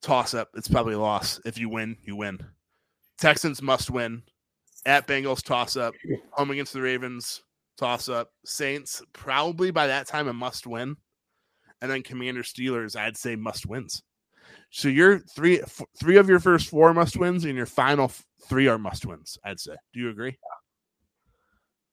toss 0.00 0.34
up. 0.34 0.48
It's 0.54 0.68
probably 0.68 0.94
a 0.94 0.98
loss. 0.98 1.40
If 1.44 1.58
you 1.58 1.68
win, 1.68 1.96
you 2.04 2.16
win. 2.16 2.40
Texans 3.18 3.62
must 3.62 3.90
win. 3.90 4.22
At 4.84 5.06
Bengals, 5.06 5.42
toss 5.44 5.76
up. 5.76 5.94
Home 6.32 6.50
against 6.50 6.72
the 6.72 6.80
Ravens, 6.82 7.42
toss 7.76 8.08
up. 8.08 8.32
Saints 8.44 9.00
probably 9.12 9.70
by 9.70 9.86
that 9.86 10.06
time 10.08 10.26
a 10.28 10.32
must 10.32 10.66
win, 10.66 10.96
and 11.80 11.90
then 11.90 12.02
Commander 12.02 12.42
Steelers, 12.42 12.96
I'd 12.96 13.16
say 13.16 13.36
must 13.36 13.66
wins. 13.66 14.02
So 14.74 14.88
your 14.88 15.18
three 15.18 15.60
f- 15.60 15.82
three 16.00 16.16
of 16.16 16.30
your 16.30 16.40
first 16.40 16.70
four 16.70 16.92
must 16.94 17.18
wins, 17.18 17.44
and 17.44 17.54
your 17.54 17.66
final 17.66 18.06
f- 18.06 18.24
three 18.48 18.68
are 18.68 18.78
must 18.78 19.04
wins. 19.04 19.38
I'd 19.44 19.60
say. 19.60 19.76
Do 19.92 20.00
you 20.00 20.08
agree? 20.08 20.38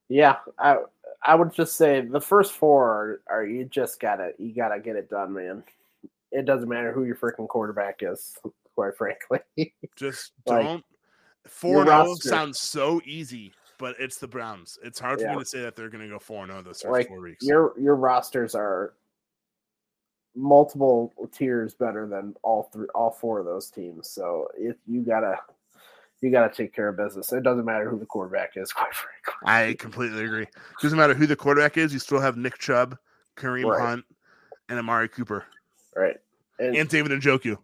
Yeah, 0.08 0.38
I 0.58 0.78
I 1.22 1.36
would 1.36 1.54
just 1.54 1.76
say 1.76 2.00
the 2.02 2.22
first 2.22 2.54
four 2.54 2.88
are, 2.88 3.22
are 3.30 3.46
you 3.46 3.66
just 3.66 4.00
gotta 4.00 4.32
you 4.38 4.56
gotta 4.56 4.80
get 4.80 4.96
it 4.96 5.10
done, 5.10 5.34
man. 5.34 5.62
It 6.32 6.46
doesn't 6.46 6.70
matter 6.70 6.94
who 6.94 7.04
your 7.04 7.16
freaking 7.16 7.50
quarterback 7.50 8.00
is, 8.02 8.38
quite 8.76 8.96
frankly. 8.96 9.40
Just 9.98 10.32
Like, 10.46 10.66
don't. 10.66 10.86
Four 11.48 11.82
and 11.82 11.90
oh 11.90 12.14
zero 12.16 12.34
sounds 12.36 12.62
so 12.62 13.02
easy, 13.04 13.52
but 13.80 13.96
it's 14.00 14.20
the 14.20 14.28
Browns. 14.28 14.78
It's 14.84 15.00
hard 15.00 15.20
for 15.20 15.26
Yeah. 15.26 15.34
me 15.34 15.40
to 15.40 15.46
say 15.46 15.62
that 15.62 15.76
they're 15.76 15.90
going 15.90 16.04
to 16.04 16.10
go 16.10 16.20
four 16.20 16.44
and 16.44 16.52
oh 16.52 16.56
zero 16.56 16.64
those 16.64 16.82
first 16.82 16.92
Like, 16.92 17.08
four 17.08 17.20
weeks. 17.22 17.44
your 17.46 17.74
your 17.80 17.96
rosters 17.96 18.54
are 18.54 18.94
multiple 20.40 21.14
tiers 21.32 21.74
better 21.74 22.08
than 22.08 22.34
all 22.44 22.70
three, 22.72 22.88
all 22.96 23.12
four 23.12 23.40
of 23.40 23.46
those 23.46 23.70
teams. 23.70 24.10
So 24.10 24.48
if 24.58 24.78
you 24.88 25.02
gotta, 25.02 25.38
you 26.22 26.32
gotta 26.32 26.54
take 26.54 26.74
care 26.74 26.88
of 26.88 26.98
business. 26.98 27.32
It 27.34 27.44
doesn't 27.44 27.66
matter 27.66 27.90
who 27.90 28.00
the 28.00 28.06
quarterback 28.06 28.52
is, 28.56 28.72
quite 28.74 28.94
frankly. 28.94 29.34
I 29.46 29.76
completely 29.78 30.24
agree. 30.24 30.48
Doesn't 30.82 30.98
matter 30.98 31.14
who 31.14 31.28
the 31.28 31.36
quarterback 31.36 31.78
is. 31.78 31.92
You 31.94 32.00
still 32.00 32.20
have 32.20 32.38
Nick 32.38 32.58
Chubb, 32.58 32.98
Kareem 33.38 33.66
Right. 33.70 33.82
Hunt, 33.82 34.06
and 34.70 34.80
Amari 34.80 35.10
Cooper, 35.10 35.46
Right. 35.96 36.18
And, 36.60 36.76
and 36.76 36.90
David 36.90 37.12
Njoku. 37.12 37.58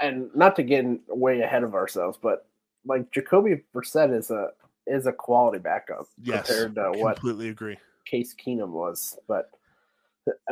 and 0.00 0.28
not 0.34 0.56
to 0.56 0.62
get 0.62 0.84
way 1.08 1.40
ahead 1.40 1.62
of 1.62 1.74
ourselves, 1.74 2.18
but 2.20 2.46
like 2.84 3.10
Jacoby 3.10 3.62
Brissett 3.74 4.16
is 4.16 4.30
a 4.30 4.50
is 4.86 5.06
a 5.06 5.12
quality 5.12 5.58
backup 5.58 6.06
Yes, 6.22 6.46
compared 6.46 6.74
to 6.76 6.92
what 6.92 7.16
completely 7.16 7.48
agree. 7.48 7.76
Case 8.04 8.34
Keenum 8.34 8.68
was. 8.68 9.18
But 9.26 9.50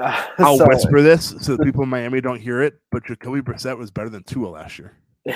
uh, 0.01 0.27
I'll 0.39 0.59
so- 0.59 0.69
whisper 0.69 1.03
this 1.03 1.35
so 1.41 1.57
the 1.57 1.65
people 1.65 1.83
in 1.83 1.89
Miami 1.89 2.21
don't 2.21 2.41
hear 2.41 2.63
it, 2.63 2.75
but 2.91 3.05
Jacoby 3.05 3.41
Brissett 3.41 3.77
was 3.77 3.91
better 3.91 4.09
than 4.09 4.23
Tua 4.25 4.49
last 4.49 4.79
year. 4.79 4.97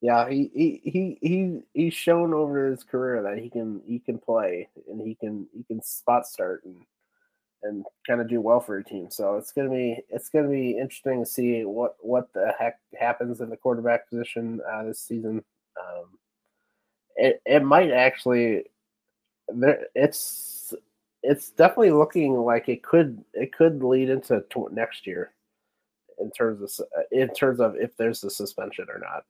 yeah, 0.00 0.28
he, 0.28 0.50
he 0.54 0.80
he 0.84 1.18
he 1.20 1.60
he's 1.74 1.94
shown 1.94 2.34
over 2.34 2.66
his 2.66 2.84
career 2.84 3.22
that 3.22 3.38
he 3.38 3.50
can 3.50 3.80
he 3.86 3.98
can 3.98 4.18
play 4.18 4.68
and 4.88 5.00
he 5.00 5.14
can 5.14 5.46
he 5.56 5.62
can 5.64 5.82
spot 5.82 6.26
start 6.26 6.64
and 6.64 6.76
and 7.62 7.84
kind 8.06 8.20
of 8.20 8.28
do 8.28 8.40
well 8.40 8.60
for 8.60 8.78
a 8.78 8.84
team. 8.84 9.10
So 9.10 9.36
it's 9.36 9.52
gonna 9.52 9.70
be 9.70 10.00
it's 10.08 10.28
gonna 10.28 10.48
be 10.48 10.72
interesting 10.72 11.24
to 11.24 11.30
see 11.30 11.64
what 11.64 11.96
what 12.00 12.32
the 12.32 12.52
heck 12.58 12.78
happens 12.98 13.40
in 13.40 13.50
the 13.50 13.56
quarterback 13.56 14.08
position 14.08 14.60
uh, 14.70 14.84
this 14.84 15.00
season. 15.00 15.44
Um, 15.80 16.18
it 17.16 17.42
it 17.44 17.62
might 17.64 17.90
actually 17.90 18.64
there 19.48 19.86
it's 19.94 20.57
it's 21.22 21.50
definitely 21.50 21.90
looking 21.90 22.34
like 22.34 22.68
it 22.68 22.82
could 22.82 23.22
it 23.34 23.52
could 23.52 23.82
lead 23.82 24.08
into 24.08 24.42
next 24.70 25.06
year 25.06 25.32
in 26.20 26.30
terms 26.30 26.80
of 26.80 26.86
in 27.10 27.28
terms 27.34 27.60
of 27.60 27.76
if 27.76 27.96
there's 27.96 28.22
a 28.24 28.30
suspension 28.30 28.86
or 28.88 28.98
not 28.98 29.24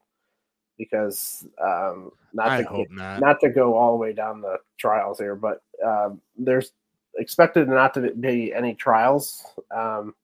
because 0.76 1.46
um 1.60 2.10
not 2.32 2.48
I 2.50 2.62
to 2.62 2.68
hope 2.68 2.88
get- 2.88 2.96
not. 2.96 3.20
not 3.20 3.40
to 3.40 3.48
go 3.50 3.74
all 3.74 3.92
the 3.92 3.98
way 3.98 4.12
down 4.12 4.40
the 4.40 4.58
trials 4.78 5.18
here 5.18 5.34
but 5.34 5.62
um 5.84 6.20
there's 6.36 6.72
expected 7.16 7.68
not 7.68 7.94
to 7.94 8.12
be 8.12 8.52
any 8.54 8.74
trials 8.74 9.44
um 9.74 10.14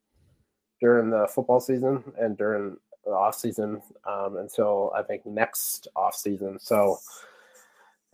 during 0.80 1.08
the 1.10 1.26
football 1.28 1.60
season 1.60 2.02
and 2.18 2.36
during 2.36 2.76
the 3.04 3.10
off 3.10 3.34
season 3.36 3.80
um, 4.06 4.36
until 4.38 4.92
I 4.94 5.02
think 5.02 5.24
next 5.26 5.88
off 5.96 6.14
season. 6.14 6.58
So 6.58 6.98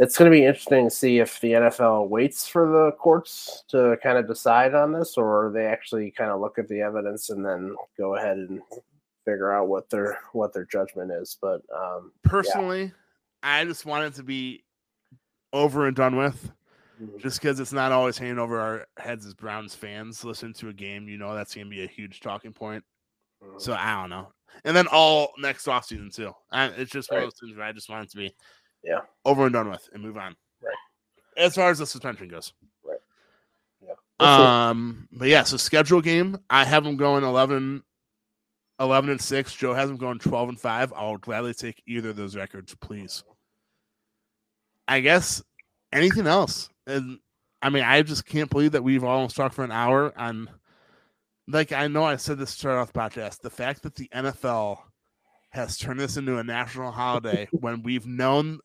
it's 0.00 0.16
going 0.16 0.30
to 0.30 0.34
be 0.34 0.46
interesting 0.46 0.88
to 0.88 0.90
see 0.90 1.18
if 1.18 1.38
the 1.40 1.52
NFL 1.52 2.08
waits 2.08 2.48
for 2.48 2.66
the 2.66 2.92
courts 2.92 3.64
to 3.68 3.98
kind 4.02 4.16
of 4.16 4.26
decide 4.26 4.74
on 4.74 4.92
this, 4.92 5.18
or 5.18 5.52
they 5.54 5.66
actually 5.66 6.10
kind 6.10 6.30
of 6.30 6.40
look 6.40 6.58
at 6.58 6.66
the 6.68 6.80
evidence 6.80 7.28
and 7.28 7.44
then 7.44 7.76
go 7.98 8.16
ahead 8.16 8.38
and 8.38 8.62
figure 9.26 9.52
out 9.52 9.68
what 9.68 9.90
their 9.90 10.18
what 10.32 10.54
their 10.54 10.64
judgment 10.64 11.12
is. 11.12 11.36
But 11.40 11.60
um, 11.76 12.12
Personally, 12.24 12.92
I 13.42 13.66
just 13.66 13.84
want 13.84 14.06
it 14.06 14.14
to 14.16 14.22
be 14.22 14.64
over 15.52 15.86
and 15.86 15.94
done 15.94 16.16
with. 16.16 16.50
Just 17.18 17.40
because 17.40 17.60
it's 17.60 17.72
not 17.72 17.92
always 17.92 18.18
hanging 18.18 18.38
over 18.38 18.60
our 18.60 18.86
heads 18.98 19.24
as 19.24 19.32
Browns 19.32 19.74
fans, 19.74 20.22
listen 20.22 20.52
to 20.54 20.68
a 20.68 20.72
game, 20.72 21.08
you 21.08 21.16
know 21.16 21.34
that's 21.34 21.54
going 21.54 21.66
to 21.66 21.70
be 21.70 21.82
a 21.82 21.86
huge 21.86 22.20
talking 22.20 22.52
point. 22.52 22.84
mm, 23.42 23.60
So 23.60 23.72
I 23.72 24.00
don't 24.00 24.10
know. 24.10 24.28
And 24.64 24.76
then 24.76 24.86
all 24.86 25.32
next 25.38 25.66
off 25.66 25.86
season 25.86 26.10
too. 26.10 26.34
I, 26.52 26.66
it's 26.66 26.90
just 26.90 27.10
one 27.10 27.20
of 27.20 27.24
those 27.24 27.38
things 27.40 27.56
where 27.56 27.66
I 27.66 27.72
just 27.72 27.88
want 27.88 28.04
it 28.04 28.10
to 28.10 28.16
be 28.18 28.34
Yeah. 28.82 29.00
over 29.24 29.44
and 29.44 29.52
done 29.52 29.68
with 29.70 29.88
and 29.92 30.02
move 30.02 30.16
on. 30.16 30.36
Right. 30.62 30.74
As 31.36 31.54
far 31.54 31.70
as 31.70 31.78
the 31.78 31.86
suspension 31.86 32.28
goes. 32.28 32.52
Right. 32.84 32.98
Yeah. 33.82 33.94
See. 34.20 34.26
Um, 34.26 35.08
but 35.12 35.28
yeah, 35.28 35.42
so 35.42 35.56
schedule 35.56 36.00
game. 36.00 36.38
I 36.48 36.64
have 36.64 36.84
them 36.84 36.96
going 36.96 37.24
11, 37.24 37.82
11 38.80 39.10
and 39.10 39.20
six. 39.20 39.54
Joe 39.54 39.74
has 39.74 39.88
them 39.88 39.98
going 39.98 40.18
twelve 40.18 40.48
and 40.48 40.58
five. 40.58 40.92
I'll 40.94 41.18
gladly 41.18 41.52
take 41.54 41.82
either 41.86 42.10
of 42.10 42.16
those 42.16 42.34
records, 42.36 42.74
please. 42.76 43.22
I 44.88 45.00
guess 45.00 45.42
anything 45.92 46.26
else, 46.26 46.68
and 46.86 47.18
I 47.62 47.68
mean, 47.68 47.84
I 47.84 48.02
just 48.02 48.24
can't 48.26 48.50
believe 48.50 48.72
that 48.72 48.82
we've 48.82 49.04
almost 49.04 49.36
talked 49.36 49.54
for 49.54 49.64
an 49.64 49.72
hour 49.72 50.12
on. 50.18 50.48
Like 51.46 51.72
I 51.72 51.88
know 51.88 52.04
I 52.04 52.16
said 52.16 52.38
this 52.38 52.52
to 52.52 52.58
start 52.58 52.78
off 52.78 52.92
the 52.92 52.98
podcast. 52.98 53.40
The 53.40 53.50
fact 53.50 53.82
that 53.82 53.94
the 53.96 54.08
NFL 54.14 54.78
has 55.50 55.76
turned 55.76 56.00
this 56.00 56.16
into 56.16 56.38
a 56.38 56.44
national 56.44 56.92
holiday 56.92 57.48
when 57.52 57.82
we've 57.82 58.06
known 58.06 58.60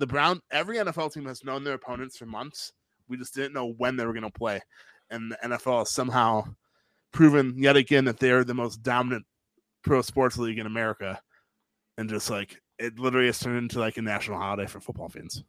the 0.00 0.06
Brown, 0.06 0.40
every 0.50 0.78
NFL 0.78 1.12
team 1.12 1.26
has 1.26 1.44
known 1.44 1.62
their 1.62 1.74
opponents 1.74 2.16
for 2.16 2.24
months. 2.24 2.72
We 3.06 3.18
just 3.18 3.34
didn't 3.34 3.52
know 3.52 3.74
when 3.76 3.96
they 3.96 4.06
were 4.06 4.14
going 4.14 4.24
to 4.24 4.30
play, 4.30 4.60
and 5.10 5.30
the 5.30 5.38
NFL 5.44 5.80
has 5.80 5.90
somehow 5.90 6.44
proven 7.12 7.54
yet 7.56 7.76
again 7.76 8.06
that 8.06 8.18
they're 8.18 8.44
the 8.44 8.54
most 8.54 8.82
dominant 8.82 9.26
pro 9.84 10.00
sports 10.00 10.38
league 10.38 10.58
in 10.58 10.66
America, 10.66 11.20
and 11.98 12.08
just 12.08 12.30
like 12.30 12.60
it 12.78 12.98
literally 12.98 13.26
has 13.26 13.38
turned 13.38 13.58
into 13.58 13.78
like 13.78 13.98
a 13.98 14.02
national 14.02 14.38
holiday 14.38 14.66
for 14.66 14.80
football 14.80 15.10
fans. 15.10 15.44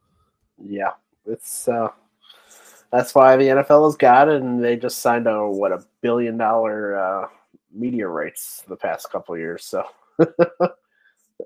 Yeah, 0.62 0.92
it's 1.24 1.66
uh, 1.66 1.88
that's 2.92 3.14
why 3.14 3.36
the 3.36 3.44
NFL 3.44 3.86
has 3.86 3.96
got 3.96 4.28
it, 4.28 4.42
and 4.42 4.62
they 4.62 4.76
just 4.76 4.98
signed 4.98 5.26
a 5.26 5.48
what 5.48 5.72
a 5.72 5.82
billion 6.02 6.36
dollar 6.36 6.98
uh, 6.98 7.28
media 7.72 8.06
rights 8.06 8.64
the 8.68 8.76
past 8.76 9.10
couple 9.10 9.36
years. 9.38 9.64
So 9.64 9.84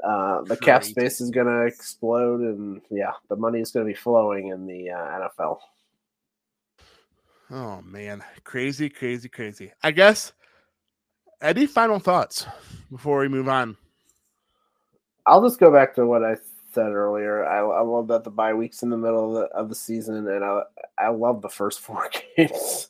uh, 0.05 0.43
the 0.43 0.57
cap 0.57 0.85
space 0.85 1.21
is 1.21 1.31
going 1.31 1.47
to 1.47 1.67
explode, 1.67 2.41
and 2.41 2.81
yeah, 2.91 3.13
the 3.29 3.37
money 3.37 3.61
is 3.61 3.71
going 3.71 3.87
to 3.87 3.91
be 3.91 3.97
flowing 3.97 4.49
in 4.49 4.67
the 4.67 4.91
uh, 4.91 5.29
NFL. 5.29 5.59
Oh 7.51 7.81
man, 7.83 8.25
crazy, 8.45 8.89
crazy, 8.89 9.29
crazy. 9.29 9.73
I 9.83 9.91
guess. 9.93 10.33
Any 11.43 11.67
final 11.67 11.99
thoughts 11.99 12.47
before 12.91 13.21
we 13.21 13.29
move 13.29 13.49
on? 13.49 13.77
I'll 15.27 15.43
just 15.43 15.61
go 15.61 15.71
back 15.71 15.95
to 15.97 16.07
what 16.07 16.25
I 16.25 16.37
said 16.73 16.93
earlier. 16.93 17.45
I, 17.45 17.59
I 17.59 17.81
love 17.83 18.09
that 18.09 18.25
the 18.25 18.31
bye 18.31 18.55
weeks 18.55 18.83
in 18.83 18.91
the 18.91 18.97
middle 18.97 19.37
of 19.37 19.43
the, 19.51 19.57
of 19.57 19.69
the 19.69 19.75
season, 19.75 20.29
and 20.29 20.45
I 20.45 20.63
I 20.99 21.09
love 21.09 21.43
the 21.43 21.49
first 21.49 21.81
four 21.81 22.09
games. 22.37 22.89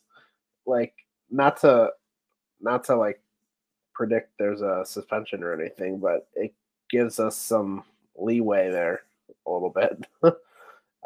like 0.66 0.94
not 1.30 1.60
to 1.62 1.90
not 2.60 2.84
to 2.84 2.96
like 2.96 3.20
predict 3.94 4.32
there's 4.38 4.60
a 4.60 4.84
suspension 4.84 5.42
or 5.42 5.58
anything, 5.58 5.98
but 5.98 6.28
it 6.34 6.54
gives 6.90 7.20
us 7.20 7.36
some 7.36 7.84
leeway 8.16 8.70
there 8.70 9.02
a 9.46 9.50
little 9.50 9.70
bit. 9.70 10.06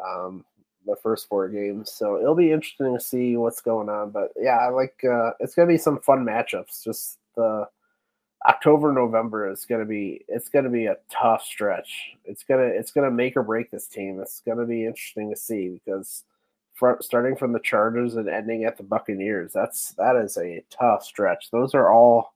um, 0.05 0.45
the 0.85 0.95
first 0.95 1.27
four 1.27 1.47
games, 1.47 1.91
so 1.91 2.17
it'll 2.17 2.35
be 2.35 2.51
interesting 2.51 2.93
to 2.93 3.03
see 3.03 3.37
what's 3.37 3.61
going 3.61 3.89
on. 3.89 4.09
But 4.09 4.31
yeah, 4.39 4.57
I 4.57 4.69
like 4.69 4.99
uh, 5.03 5.31
it's 5.39 5.53
gonna 5.53 5.67
be 5.67 5.77
some 5.77 5.99
fun 5.99 6.25
matchups. 6.25 6.83
Just 6.83 7.19
the 7.35 7.67
October 8.47 8.91
November 8.91 9.51
is 9.51 9.65
to 9.81 9.85
be 9.85 10.25
it's 10.27 10.49
to 10.65 10.69
be 10.71 10.87
a 10.87 10.97
tough 11.11 11.43
stretch. 11.43 12.15
It's 12.25 12.43
gonna 12.43 12.63
it's 12.63 12.91
gonna 12.91 13.11
make 13.11 13.37
or 13.37 13.43
break 13.43 13.69
this 13.69 13.87
team. 13.87 14.19
It's 14.19 14.41
to 14.57 14.65
be 14.65 14.85
interesting 14.85 15.29
to 15.29 15.35
see 15.35 15.69
because 15.69 16.23
front, 16.73 17.03
starting 17.03 17.35
from 17.35 17.53
the 17.53 17.59
Chargers 17.59 18.15
and 18.15 18.27
ending 18.27 18.63
at 18.63 18.77
the 18.77 18.83
Buccaneers, 18.83 19.53
that's 19.53 19.91
that 19.93 20.15
is 20.15 20.37
a 20.37 20.63
tough 20.71 21.03
stretch. 21.03 21.51
Those 21.51 21.75
are 21.75 21.91
all 21.91 22.33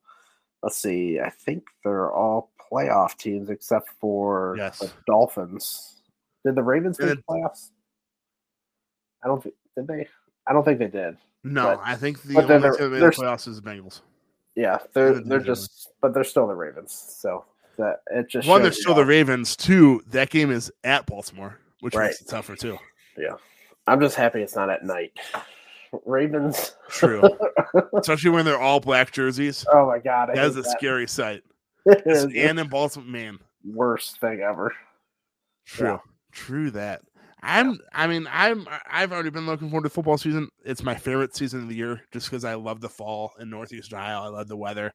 let's 0.62 0.78
see, 0.78 1.20
I 1.20 1.30
think 1.30 1.64
they're 1.84 2.12
all 2.12 2.52
playoff 2.72 3.18
teams 3.18 3.50
except 3.50 3.90
for 4.00 4.56
Yes. 4.58 4.80
the 4.80 4.92
Dolphins. 5.08 6.02
Did 6.46 6.56
the 6.56 6.64
Ravens 6.64 7.00
And 7.00 7.10
make 7.10 7.26
playoffs? 7.26 7.70
I 9.24 9.28
don't 9.28 9.42
think 9.42 9.56
did 9.76 9.88
they. 9.88 10.08
I 10.48 10.54
don't 10.54 10.64
think 10.64 10.80
they 10.80 10.88
did. 10.88 11.18
No, 11.44 11.64
But- 11.76 11.82
I 11.84 11.96
think 11.96 12.22
the 12.22 12.36
only 12.38 12.48
then 12.48 12.62
team 12.62 12.72
that 12.72 12.78
they're- 12.80 12.90
made 12.90 13.02
the 13.02 13.10
playoffs 13.12 13.48
is 13.48 13.62
the 13.62 13.68
Bengals. 13.70 14.02
Yeah, 14.56 14.80
they're 14.94 15.16
the 15.16 15.22
they're 15.22 15.40
just, 15.40 15.90
but 16.02 16.14
they're 16.14 16.24
still 16.24 16.48
the 16.48 16.56
Ravens. 16.56 16.94
So 16.94 17.46
that 17.78 18.02
it 18.12 18.30
just 18.30 18.48
One, 18.48 18.62
they're 18.62 18.72
still 18.72 18.94
how- 18.94 19.00
the 19.02 19.06
Ravens. 19.06 19.56
Two, 19.56 20.02
that 20.08 20.30
game 20.30 20.50
is 20.52 20.72
at 20.84 21.06
Baltimore, 21.06 21.60
which 21.82 21.94
Right. 21.96 22.06
makes 22.08 22.22
it 22.22 22.28
tougher 22.28 22.56
too. 22.56 22.78
Yeah, 23.18 23.36
I'm 23.88 24.00
just 24.00 24.16
happy 24.16 24.42
it's 24.42 24.56
not 24.56 24.70
at 24.70 24.84
night. 24.86 25.12
Ravens. 26.06 26.76
True, 26.90 27.22
especially 27.98 28.30
when 28.32 28.46
they're 28.46 28.60
all 28.60 28.80
black 28.80 29.12
jerseys. 29.12 29.66
Oh 29.72 29.88
my 29.88 30.00
god, 30.00 30.30
I 30.30 30.36
That 30.36 30.46
is 30.46 30.58
a 30.58 30.62
that. 30.62 30.72
scary 30.72 31.08
sight. 31.08 31.44
It 31.86 32.00
It's- 32.00 32.18
is 32.18 32.28
the 32.28 32.42
and 32.42 32.60
in 32.60 32.68
Baltimore, 32.68 33.08
man, 33.10 33.40
worst 33.64 34.20
thing 34.20 34.42
ever. 34.42 34.76
true, 35.66 35.88
Yeah. 35.88 35.98
true 36.32 36.72
that. 36.72 37.02
I'm. 37.44 37.80
I 37.94 38.08
mean, 38.08 38.28
I'm. 38.32 38.68
I've 38.90 39.12
already 39.12 39.30
been 39.30 39.46
looking 39.46 39.70
forward 39.70 39.84
to 39.84 39.90
football 39.92 40.18
season. 40.18 40.50
It's 40.64 40.82
my 40.82 40.96
favorite 40.96 41.36
season 41.36 41.62
of 41.62 41.70
the 41.70 41.76
year, 41.76 42.02
just 42.12 42.28
because 42.28 42.44
I 42.44 42.56
love 42.56 42.82
the 42.82 42.90
fall 42.90 43.34
in 43.40 43.50
Northeast 43.52 43.94
Ohio. 43.94 44.22
I 44.24 44.28
love 44.30 44.48
the 44.48 44.58
weather. 44.58 44.92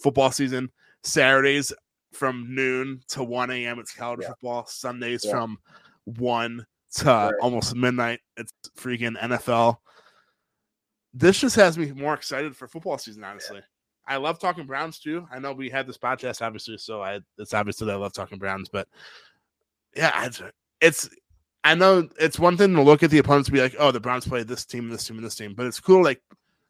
Football 0.00 0.30
season 0.30 0.70
Saturdays 1.02 1.72
from 2.12 2.54
noon 2.54 3.00
to 3.08 3.24
one 3.24 3.50
a.m. 3.50 3.80
It's 3.80 3.92
college 3.94 4.20
Yeah. 4.22 4.28
football. 4.28 4.66
Sundays 4.66 5.24
Yeah. 5.24 5.32
from 5.32 5.58
one 6.04 6.64
to 6.98 7.04
Right. 7.06 7.34
almost 7.40 7.74
midnight. 7.74 8.20
It's 8.36 8.52
freaking 8.76 9.20
NFL. 9.20 9.82
This 11.12 11.40
just 11.40 11.56
has 11.56 11.76
me 11.76 11.90
more 11.92 12.14
excited 12.14 12.56
for 12.56 12.68
football 12.68 12.96
season. 12.98 13.24
Honestly, 13.24 13.60
I 14.08 14.16
love 14.16 14.38
talking 14.38 14.66
Browns 14.66 14.98
too. 14.98 15.26
I 15.32 15.38
know 15.38 15.52
we 15.52 15.68
had 15.70 15.86
this 15.86 15.98
podcast 15.98 16.40
obviously, 16.42 16.78
so 16.78 17.02
I 17.02 17.20
it's 17.38 17.54
obvious 17.54 17.76
that 17.76 17.90
I 17.90 17.94
love 17.94 18.12
talking 18.12 18.38
Browns, 18.38 18.68
but 18.68 18.88
yeah, 19.96 20.24
it's, 20.26 20.42
it's 20.80 21.10
I 21.64 21.74
know 21.74 22.08
it's 22.20 22.38
one 22.38 22.56
thing 22.56 22.74
to 22.74 22.82
look 22.82 23.02
at 23.02 23.10
the 23.10 23.18
opponents 23.18 23.48
and 23.48 23.54
be 23.54 23.60
like, 23.60 23.74
oh, 23.78 23.90
the 23.90 24.00
Browns 24.00 24.26
play 24.26 24.42
this 24.42 24.64
team, 24.64 24.88
this 24.88 25.06
team, 25.06 25.16
and 25.16 25.26
this 25.26 25.34
team, 25.34 25.54
but 25.54 25.66
it's 25.66 25.80
cool 25.80 25.98
to 25.98 26.02
like 26.04 26.22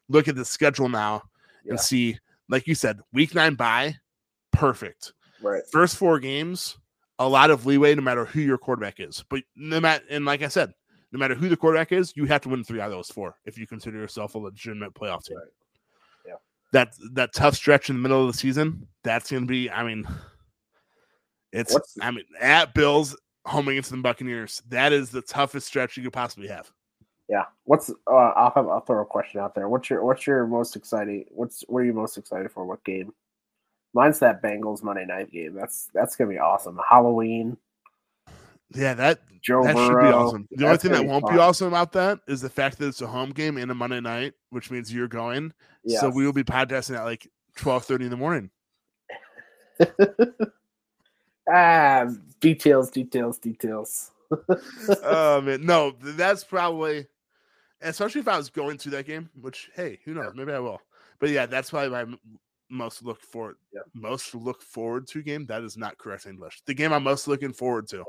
look 0.09 0.29
at 0.29 0.35
the 0.37 0.45
schedule 0.45 0.89
now 0.89 1.23
Yeah. 1.65 1.73
and 1.73 1.81
see, 1.81 2.19
like 2.49 2.67
you 2.67 2.75
said, 2.75 2.99
week 3.13 3.35
nine 3.35 3.55
bye, 3.55 3.95
perfect. 4.53 5.13
Right. 5.43 5.63
First 5.71 5.97
four 5.97 6.19
games, 6.19 6.79
a 7.19 7.29
lot 7.29 7.51
of 7.51 7.67
leeway 7.67 7.95
no 7.95 8.03
matter 8.03 8.25
who 8.25 8.41
your 8.41 8.59
quarterback 8.59 8.99
is. 8.99 9.25
But 9.29 9.43
no 9.55 9.79
matter, 9.81 10.05
and 10.11 10.25
like 10.25 10.43
I 10.43 10.49
said, 10.49 10.73
no 11.13 11.19
matter 11.19 11.35
who 11.35 11.49
the 11.49 11.57
quarterback 11.57 11.93
is, 11.93 12.13
you 12.17 12.25
have 12.27 12.41
to 12.43 12.49
win 12.49 12.65
three 12.65 12.81
out 12.81 12.87
of 12.87 12.93
those 12.93 13.11
four 13.11 13.37
if 13.45 13.57
you 13.59 13.67
consider 13.67 13.99
yourself 13.99 14.35
a 14.35 14.39
legitimate 14.39 14.95
playoff 14.95 15.25
team. 15.25 15.37
Right. 15.37 15.47
That 16.73 16.95
that 17.13 17.33
tough 17.33 17.55
stretch 17.55 17.89
in 17.89 17.97
the 17.97 18.03
middle 18.03 18.21
of 18.21 18.33
the 18.33 18.39
season, 18.39 18.87
that's 19.03 19.31
going 19.31 19.45
to 19.45 19.47
be. 19.47 19.71
I 19.71 19.83
mean, 19.85 20.07
it's. 21.53 21.73
What's- 21.73 21.97
I 22.01 22.11
mean, 22.11 22.25
at 22.41 22.75
Bills, 22.75 23.17
home 23.47 23.69
against 23.69 23.91
the 23.91 23.97
Buccaneers, 23.97 24.63
that 24.69 24.93
is 24.93 25.11
the 25.11 25.23
toughest 25.23 25.67
stretch 25.67 25.97
you 25.97 26.03
could 26.03 26.13
possibly 26.13 26.49
have. 26.49 26.71
Yeah. 27.29 27.45
What's 27.65 27.91
uh 27.91 28.11
I'll 28.15 28.53
have 28.55 28.69
I'll 28.69 28.81
throw 28.81 29.03
a 29.03 29.07
question 29.07 29.41
out 29.41 29.55
there. 29.55 29.69
What's 29.69 29.91
your 29.91 30.03
what's 30.03 30.27
your 30.27 30.47
most 30.47 30.77
exciting 30.77 31.27
what's 31.29 31.63
what 31.69 31.81
are 31.81 31.85
you 31.85 31.93
most 31.93 32.17
excited 32.17 32.51
for? 32.51 32.65
What 32.65 32.83
game? 32.85 33.13
Mine's 33.93 34.19
that 34.21 34.43
Bengals 34.43 34.83
Monday 34.83 35.05
night 35.05 35.31
game. 35.31 35.55
That's 35.55 35.91
that's 35.93 36.17
gonna 36.17 36.31
be 36.31 36.39
awesome. 36.39 36.81
Halloween, 36.89 37.59
Yeah, 38.75 38.95
that 38.95 39.21
Joe 39.41 39.63
that 39.65 39.77
should 39.77 39.99
be 39.99 40.07
awesome. 40.07 40.47
The 40.51 40.65
only 40.65 40.75
That's 40.75 40.83
thing 40.83 40.93
that 40.93 41.05
won't 41.07 41.29
be 41.29 41.39
awesome 41.39 41.69
about 41.69 41.93
that 41.93 42.21
is 42.27 42.41
the 42.41 42.51
fact 42.51 42.79
that 42.79 42.89
it's 42.89 43.01
a 43.01 43.07
home 43.07 43.31
game 43.31 43.57
and 43.57 43.71
a 43.71 43.75
Monday 43.75 44.01
night, 44.01 44.35
which 44.51 44.71
means 44.71 44.93
you're 44.93 45.09
going. 45.09 45.53
So 45.87 46.11
we 46.11 46.27
will 46.27 46.33
be 46.35 46.45
podcasting 46.45 46.97
at 46.97 47.05
like 47.05 47.27
twelve 47.57 47.85
thirty 47.85 48.05
in 48.05 48.11
the 48.11 48.17
morning. 48.17 48.51
ah 51.51 52.07
details, 52.41 52.91
details, 52.91 53.39
details. 53.39 54.11
oh 55.03 55.41
man, 55.45 55.65
no, 55.65 55.95
that's 56.01 56.45
probably, 56.45 57.07
especially 57.81 58.21
if 58.21 58.29
I 58.29 58.37
was 58.37 58.51
going 58.51 58.77
to 58.79 58.91
that 58.91 59.07
game. 59.07 59.31
Which, 59.41 59.71
hey, 59.75 59.99
who 60.05 60.13
knows? 60.15 60.33
Maybe 60.35 60.53
I 60.53 60.59
will. 60.59 60.81
But 61.21 61.31
yeah, 61.31 61.47
that's 61.47 61.71
probably 61.71 61.91
my 61.91 62.05
most 62.71 63.03
look 63.03 63.23
forward, 63.23 63.57
Yeah. 63.73 63.81
most 63.95 64.35
look 64.35 64.61
forward 64.63 65.07
to 65.09 65.23
game. 65.23 65.47
That 65.47 65.63
is 65.63 65.77
not 65.77 65.97
correct 65.97 66.27
English. 66.27 66.61
The 66.67 66.75
game 66.75 66.93
I'm 66.93 67.03
most 67.03 67.27
looking 67.27 67.53
forward 67.53 67.89
to, 67.89 68.05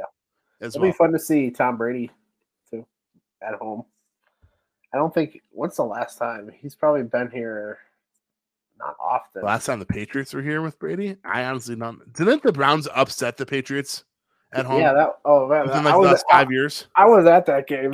as 0.62 0.76
It'll 0.76 0.84
well. 0.84 0.92
be 0.92 0.98
fun 0.98 1.12
to 1.14 1.20
see 1.20 1.50
Tom 1.52 1.78
Brady 1.78 2.12
too 2.70 2.86
at 3.42 3.56
home. 3.56 3.84
I 4.94 4.98
don't 4.98 5.14
think 5.14 5.42
what's 5.52 5.78
the 5.78 5.84
last 5.84 6.18
time? 6.18 6.52
He's 6.62 6.76
probably 6.76 7.04
been 7.04 7.30
here 7.30 7.80
not 8.80 8.96
often. 9.04 9.44
Last 9.44 9.66
time 9.66 9.80
the 9.80 9.86
Patriots 9.86 10.34
were 10.34 10.42
here 10.42 10.62
with 10.62 10.80
Brady, 10.80 11.18
I 11.24 11.44
honestly 11.44 11.76
don't. 11.76 12.12
Didn't 12.14 12.44
the 12.44 12.52
Browns 12.52 12.88
upset 12.96 13.38
the 13.38 13.46
Patriots 13.46 14.04
at 14.54 14.66
home 14.66 14.82
Yeah, 14.82 14.94
that 14.94 15.20
oh 15.26 15.48
man, 15.48 15.68
within 15.68 15.82
I 15.82 15.84
like 15.84 15.94
the 15.94 16.00
was 16.00 16.08
last 16.12 16.26
five 16.32 16.52
years? 16.52 16.88
I 16.96 17.06
was 17.06 17.26
at 17.26 17.46
that 17.46 17.68
game. 17.68 17.94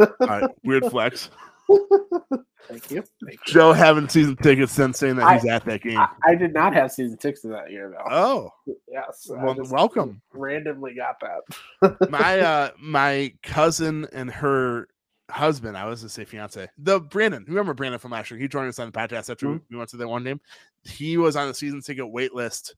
All 0.00 0.08
right, 0.20 0.50
weird 0.64 0.84
flex. 0.90 1.30
Thank 1.68 2.90
you. 2.90 3.02
Thank 3.24 3.40
you. 3.46 3.52
Joe 3.52 3.72
having 3.72 4.08
season 4.08 4.36
tickets, 4.36 4.72
since 4.72 4.98
saying 4.98 5.16
that 5.16 5.26
I- 5.26 5.34
he's 5.38 5.46
at 5.46 5.64
that 5.64 5.82
game. 5.82 5.98
I, 5.98 6.08
I 6.26 6.34
did 6.34 6.52
not 6.52 6.74
have 6.74 6.92
season 6.92 7.16
tickets 7.16 7.42
that 7.42 7.70
year 7.70 7.90
though. 7.96 8.10
Oh, 8.14 8.50
yes. 8.90 9.26
Well, 9.30 9.56
welcome. 9.70 10.20
Randomly 10.32 10.94
got 10.94 11.16
that. 11.20 11.96
my 12.10 12.40
uh 12.40 12.70
my 12.80 13.32
cousin 13.42 14.06
and 14.12 14.30
her 14.30 14.88
husband, 15.30 15.76
I 15.76 15.86
was 15.86 16.02
to 16.02 16.08
say 16.08 16.24
fiance, 16.24 16.68
the 16.78 17.00
Brandon. 17.00 17.44
Remember 17.48 17.74
Brandon 17.74 17.98
from 17.98 18.10
last 18.12 18.30
year? 18.30 18.40
He 18.40 18.48
joined 18.48 18.68
us 18.68 18.78
on 18.78 18.90
the 18.90 18.98
podcast 18.98 19.30
after 19.30 19.48
we- 19.48 19.60
we 19.70 19.76
went 19.76 19.90
to 19.90 19.96
that 19.98 20.08
one 20.08 20.24
game. 20.24 20.40
He 20.84 21.16
was 21.16 21.36
on 21.36 21.48
the 21.48 21.54
season 21.54 21.80
ticket 21.82 22.08
wait 22.10 22.34
list 22.34 22.74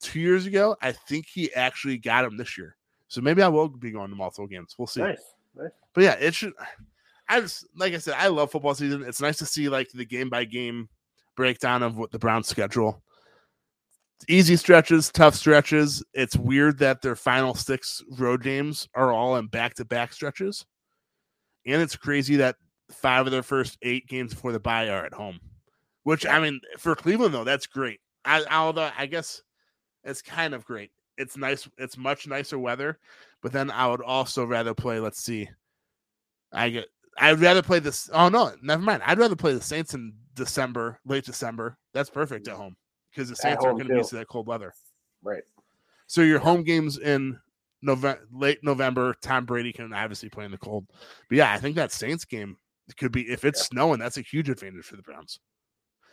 two 0.00 0.20
years 0.20 0.46
ago. 0.46 0.76
I 0.82 0.92
think 0.92 1.26
he 1.26 1.52
actually 1.54 1.98
got 1.98 2.24
him 2.24 2.36
this 2.36 2.56
year. 2.56 2.76
So 3.08 3.20
maybe 3.20 3.42
I 3.42 3.48
will 3.48 3.68
be 3.68 3.90
going 3.90 4.10
to 4.10 4.16
multiple 4.16 4.46
games. 4.46 4.74
We'll 4.78 4.86
see. 4.86 5.00
nice. 5.00 5.22
Nice. 5.56 5.70
But 5.94 6.04
yeah, 6.04 6.12
it 6.14 6.32
should. 6.34 6.52
I 7.30 7.40
just 7.40 7.66
like 7.76 7.94
I 7.94 7.98
said, 7.98 8.16
I 8.18 8.26
love 8.26 8.50
football 8.50 8.74
season. 8.74 9.04
It's 9.04 9.20
nice 9.20 9.38
to 9.38 9.46
see 9.46 9.68
like 9.68 9.88
the 9.90 10.04
game 10.04 10.28
by 10.28 10.44
game 10.44 10.88
breakdown 11.36 11.82
of 11.82 11.96
what 11.96 12.10
the 12.10 12.18
Browns 12.18 12.48
schedule. 12.48 13.02
Easy 14.28 14.56
stretches, 14.56 15.10
tough 15.10 15.34
stretches. 15.34 16.02
It's 16.12 16.36
weird 16.36 16.78
that 16.80 17.02
their 17.02 17.16
final 17.16 17.54
six 17.54 18.02
road 18.18 18.42
games 18.42 18.88
are 18.94 19.12
all 19.12 19.36
in 19.36 19.46
back 19.46 19.74
to 19.74 19.84
back 19.84 20.12
stretches, 20.12 20.66
and 21.64 21.80
it's 21.80 21.96
crazy 21.96 22.36
that 22.36 22.56
five 22.90 23.26
of 23.26 23.32
their 23.32 23.44
first 23.44 23.78
eight 23.82 24.08
games 24.08 24.34
before 24.34 24.52
the 24.52 24.60
bye 24.60 24.88
are 24.88 25.06
at 25.06 25.14
home. 25.14 25.38
Which 26.02 26.26
I 26.26 26.40
mean, 26.40 26.60
for 26.78 26.96
Cleveland 26.96 27.32
though, 27.32 27.44
that's 27.44 27.66
great. 27.66 28.00
I, 28.24 28.44
although 28.50 28.90
I 28.98 29.06
guess 29.06 29.40
it's 30.02 30.20
kind 30.20 30.52
of 30.52 30.64
great. 30.64 30.90
It's 31.16 31.36
nice. 31.36 31.68
It's 31.78 31.96
much 31.96 32.26
nicer 32.26 32.58
weather, 32.58 32.98
but 33.40 33.52
then 33.52 33.70
I 33.70 33.86
would 33.86 34.02
also 34.02 34.44
rather 34.44 34.74
play. 34.74 34.98
Let's 34.98 35.22
see. 35.22 35.48
I 36.52 36.70
get. 36.70 36.86
I'd 37.20 37.40
rather 37.40 37.62
play 37.62 37.78
this. 37.78 38.10
Oh 38.12 38.28
no, 38.28 38.52
never 38.62 38.82
mind. 38.82 39.02
I'd 39.04 39.18
rather 39.18 39.36
play 39.36 39.52
the 39.52 39.60
Saints 39.60 39.94
in 39.94 40.12
December, 40.34 40.98
late 41.04 41.24
December. 41.24 41.76
That's 41.92 42.10
perfect 42.10 42.48
at 42.48 42.56
home 42.56 42.76
because 43.10 43.28
the 43.28 43.36
Saints 43.36 43.64
aren't 43.64 43.78
going 43.78 43.88
to 43.88 43.94
be 43.94 43.98
used 43.98 44.10
to 44.10 44.16
that 44.16 44.28
cold 44.28 44.46
weather. 44.46 44.72
Right. 45.22 45.42
So 46.06 46.22
your 46.22 46.38
home 46.38 46.64
games 46.64 46.98
in 46.98 47.38
November, 47.82 48.26
late 48.32 48.58
November. 48.62 49.14
Tom 49.22 49.44
Brady 49.44 49.72
can 49.72 49.92
obviously 49.92 50.28
play 50.28 50.44
in 50.44 50.50
the 50.50 50.58
cold. 50.58 50.86
But 51.28 51.36
yeah, 51.36 51.52
I 51.52 51.58
think 51.58 51.76
that 51.76 51.92
Saints 51.92 52.24
game 52.24 52.56
could 52.96 53.12
be 53.12 53.22
if 53.30 53.44
it's 53.44 53.62
snowing. 53.62 54.00
That's 54.00 54.18
a 54.18 54.22
huge 54.22 54.48
advantage 54.48 54.84
for 54.84 54.96
the 54.96 55.02
Browns. 55.02 55.38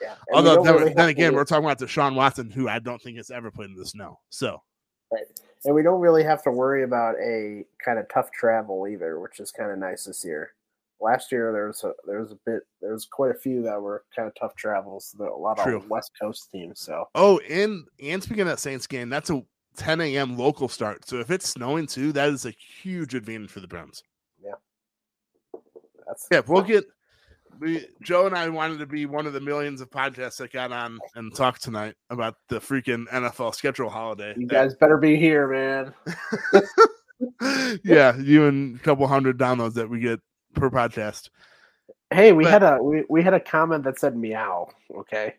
Yeah. 0.01 0.13
And 0.27 0.35
Although 0.35 0.63
then, 0.63 0.75
really 0.75 0.93
then 0.93 1.09
again, 1.09 1.31
to- 1.31 1.37
we're 1.37 1.45
talking 1.45 1.65
about 1.65 1.79
Deshaun 1.79 2.15
Watson, 2.15 2.51
who 2.51 2.67
I 2.67 2.79
don't 2.79 3.01
think 3.01 3.17
has 3.17 3.31
ever 3.31 3.49
played 3.49 3.69
in 3.69 3.75
the 3.75 3.85
snow. 3.85 4.19
So 4.29 4.61
and 5.65 5.75
we 5.75 5.81
don't 5.81 6.01
really 6.01 6.23
have 6.23 6.43
to 6.43 6.51
worry 6.51 6.83
about 6.83 7.15
a 7.15 7.65
kind 7.83 7.99
of 7.99 8.07
tough 8.09 8.31
travel 8.31 8.87
either, 8.87 9.19
which 9.19 9.39
is 9.39 9.51
kind 9.51 9.71
of 9.71 9.77
nice 9.77 10.05
this 10.05 10.23
year. 10.23 10.53
Last 10.99 11.31
year 11.31 11.51
there 11.53 11.67
was 11.67 11.83
a 11.83 11.91
there 12.05 12.19
was 12.19 12.31
a 12.31 12.37
bit 12.45 12.63
there 12.81 12.91
was 12.93 13.05
quite 13.05 13.31
a 13.31 13.35
few 13.39 13.61
that 13.63 13.79
were 13.81 14.03
kind 14.15 14.27
of 14.27 14.33
tough 14.39 14.55
travels. 14.55 15.15
A 15.19 15.23
lot 15.23 15.57
True. 15.59 15.77
of 15.77 15.89
West 15.89 16.11
Coast 16.19 16.49
teams. 16.51 16.79
So 16.79 17.05
Oh, 17.13 17.39
and 17.49 17.85
and 18.01 18.21
speaking 18.23 18.41
of 18.41 18.47
that 18.47 18.59
Saints 18.59 18.87
game, 18.87 19.09
that's 19.09 19.29
a 19.29 19.43
10 19.75 20.01
a.m. 20.01 20.37
local 20.37 20.67
start. 20.67 21.07
So 21.07 21.19
if 21.19 21.29
it's 21.29 21.47
snowing 21.47 21.85
too, 21.85 22.11
that 22.13 22.29
is 22.29 22.45
a 22.47 22.51
huge 22.81 23.13
advantage 23.13 23.51
for 23.51 23.59
the 23.59 23.67
Browns. 23.67 24.01
that's 26.07 26.27
Yeah, 26.31 26.41
we'll 26.47 26.63
get. 26.63 26.85
We 27.59 27.87
Joe 28.03 28.27
and 28.27 28.35
I 28.35 28.49
wanted 28.49 28.77
to 28.79 28.85
be 28.85 29.05
one 29.07 29.25
of 29.25 29.33
the 29.33 29.39
millions 29.41 29.81
of 29.81 29.89
podcasts 29.89 30.37
that 30.37 30.51
got 30.51 30.71
on 30.71 30.99
and 31.15 31.33
talked 31.35 31.63
tonight 31.63 31.95
about 32.09 32.35
the 32.49 32.59
freaking 32.59 33.07
NFL 33.09 33.55
schedule 33.55 33.89
holiday. 33.89 34.33
you 34.37 34.45
That- 34.47 34.53
guys 34.53 34.75
better 34.75 34.97
be 34.97 35.15
here, 35.17 35.47
man. 35.47 35.93
yeah, 37.83 38.15
you 38.17 38.45
and 38.47 38.75
a 38.75 38.79
couple 38.79 39.07
hundred 39.07 39.37
downloads 39.39 39.73
that 39.73 39.89
we 39.89 39.99
get 39.99 40.19
per 40.57 40.69
podcast. 40.69 41.29
Hey, 42.11 42.31
we 42.33 42.43
But- 42.43 42.51
had 42.53 42.63
a 42.63 42.81
we, 42.83 43.03
we 43.09 43.21
had 43.23 43.33
a 43.33 43.39
comment 43.39 43.83
that 43.85 43.99
said 43.99 44.15
meow. 44.15 44.69
Okay, 44.95 45.35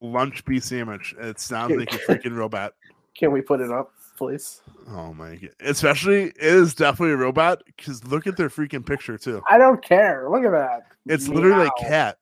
Lunch 0.00 0.44
bee 0.44 0.60
sandwich. 0.60 1.14
It 1.18 1.38
sounds 1.40 1.76
like 1.76 1.92
a 1.92 1.98
freaking 2.08 2.36
robot. 2.36 2.74
can 3.16 3.32
we 3.32 3.40
put 3.40 3.60
it 3.60 3.70
up, 3.70 3.92
please? 4.18 4.60
Oh 4.88 5.14
my 5.14 5.36
god! 5.36 5.50
Especially, 5.60 6.24
it 6.24 6.36
is 6.38 6.74
definitely 6.74 7.14
a 7.14 7.16
robot 7.18 7.62
because 7.66 8.04
look 8.04 8.26
at 8.26 8.36
their 8.36 8.50
freaking 8.50 8.84
picture 8.84 9.16
too. 9.16 9.42
I 9.48 9.58
don't 9.58 9.82
care. 9.82 10.28
Look 10.30 10.44
at 10.44 10.50
that. 10.52 10.86
It's 11.06 11.28
literally 11.28 11.66
a 11.66 11.82
cat. 11.82 12.18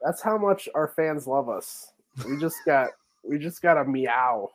That's 0.00 0.22
how 0.22 0.38
much 0.38 0.68
our 0.74 0.88
fans 0.88 1.26
love 1.26 1.48
us. 1.48 1.92
We 2.26 2.38
just 2.38 2.56
got 2.66 2.90
we 3.24 3.38
just 3.38 3.60
got 3.62 3.78
a 3.78 3.84
meow. 3.84 4.50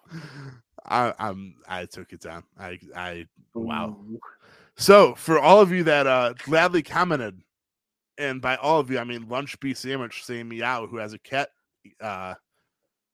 I, 0.86 1.14
I'm. 1.20 1.56
I 1.68 1.86
took 1.86 2.14
it 2.14 2.22
down. 2.22 2.44
I. 2.58 2.80
I. 2.96 3.28
Wow. 3.54 3.98
Ooh. 4.10 4.20
So 4.80 5.14
for 5.14 5.38
all 5.38 5.60
of 5.60 5.72
you 5.74 5.84
that 5.84 6.08
uh 6.08 6.34
gladly 6.44 6.82
commented, 6.82 7.42
and 8.18 8.42
by 8.42 8.56
all 8.56 8.80
of 8.80 8.90
you 8.90 8.98
I 8.98 9.04
mean 9.04 9.28
Lunch 9.28 9.60
Bee 9.60 9.74
Sandwich 9.74 10.24
saying 10.24 10.48
meow, 10.48 10.88
who 10.88 10.98
has 10.98 11.14
a 11.14 11.20
cat. 11.20 11.50
Uh, 12.02 12.34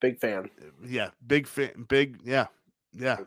Big 0.01 0.20
fan. 0.20 0.49
yeah, 0.86 1.09
big 1.26 1.47
fan, 1.47 1.86
big. 1.88 2.20
Yeah, 2.24 2.47
yeah. 2.93 3.18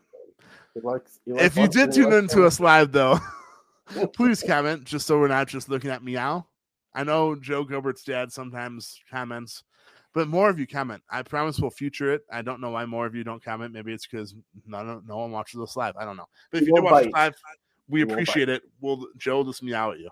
He 0.74 0.80
likes, 0.80 1.18
he 1.24 1.32
If 1.32 1.56
you 1.56 1.66
did 1.66 1.92
tune 1.92 2.12
into 2.12 2.44
us 2.44 2.60
live 2.60 2.92
though, 2.92 3.18
please 4.14 4.42
comment 4.42 4.84
just 4.84 5.06
so 5.06 5.18
we're 5.18 5.28
not 5.28 5.48
just 5.48 5.68
looking 5.68 5.90
at 5.90 6.04
meow. 6.04 6.46
I 6.94 7.02
know 7.02 7.34
Joe 7.34 7.64
Gilbert's 7.64 8.04
dad 8.04 8.30
sometimes 8.30 9.00
comments, 9.10 9.64
but 10.14 10.28
more 10.28 10.48
of 10.48 10.60
you 10.60 10.66
comment. 10.66 11.02
I 11.10 11.22
promise 11.22 11.58
we'll 11.58 11.70
future 11.70 12.12
it. 12.12 12.22
I 12.30 12.42
don't 12.42 12.60
know 12.60 12.70
why 12.70 12.84
more 12.84 13.06
of 13.06 13.16
you 13.16 13.24
don't 13.24 13.42
comment. 13.42 13.72
Maybe 13.72 13.92
it's 13.92 14.06
because 14.06 14.34
no, 14.66 15.02
no 15.04 15.16
one 15.16 15.32
watches 15.32 15.60
us 15.60 15.76
live. 15.76 15.96
I 15.96 16.04
don't 16.04 16.16
know. 16.16 16.28
But 16.52 16.62
if 16.62 16.68
you 16.68 16.76
do 16.76 16.82
watch 16.82 17.06
us 17.06 17.12
live, 17.12 17.34
we 17.88 18.02
appreciate 18.02 18.48
it. 18.48 18.62
We'll 18.80 19.06
Joe 19.16 19.44
just 19.44 19.62
meow 19.62 19.92
at 19.92 19.98
you. 19.98 20.10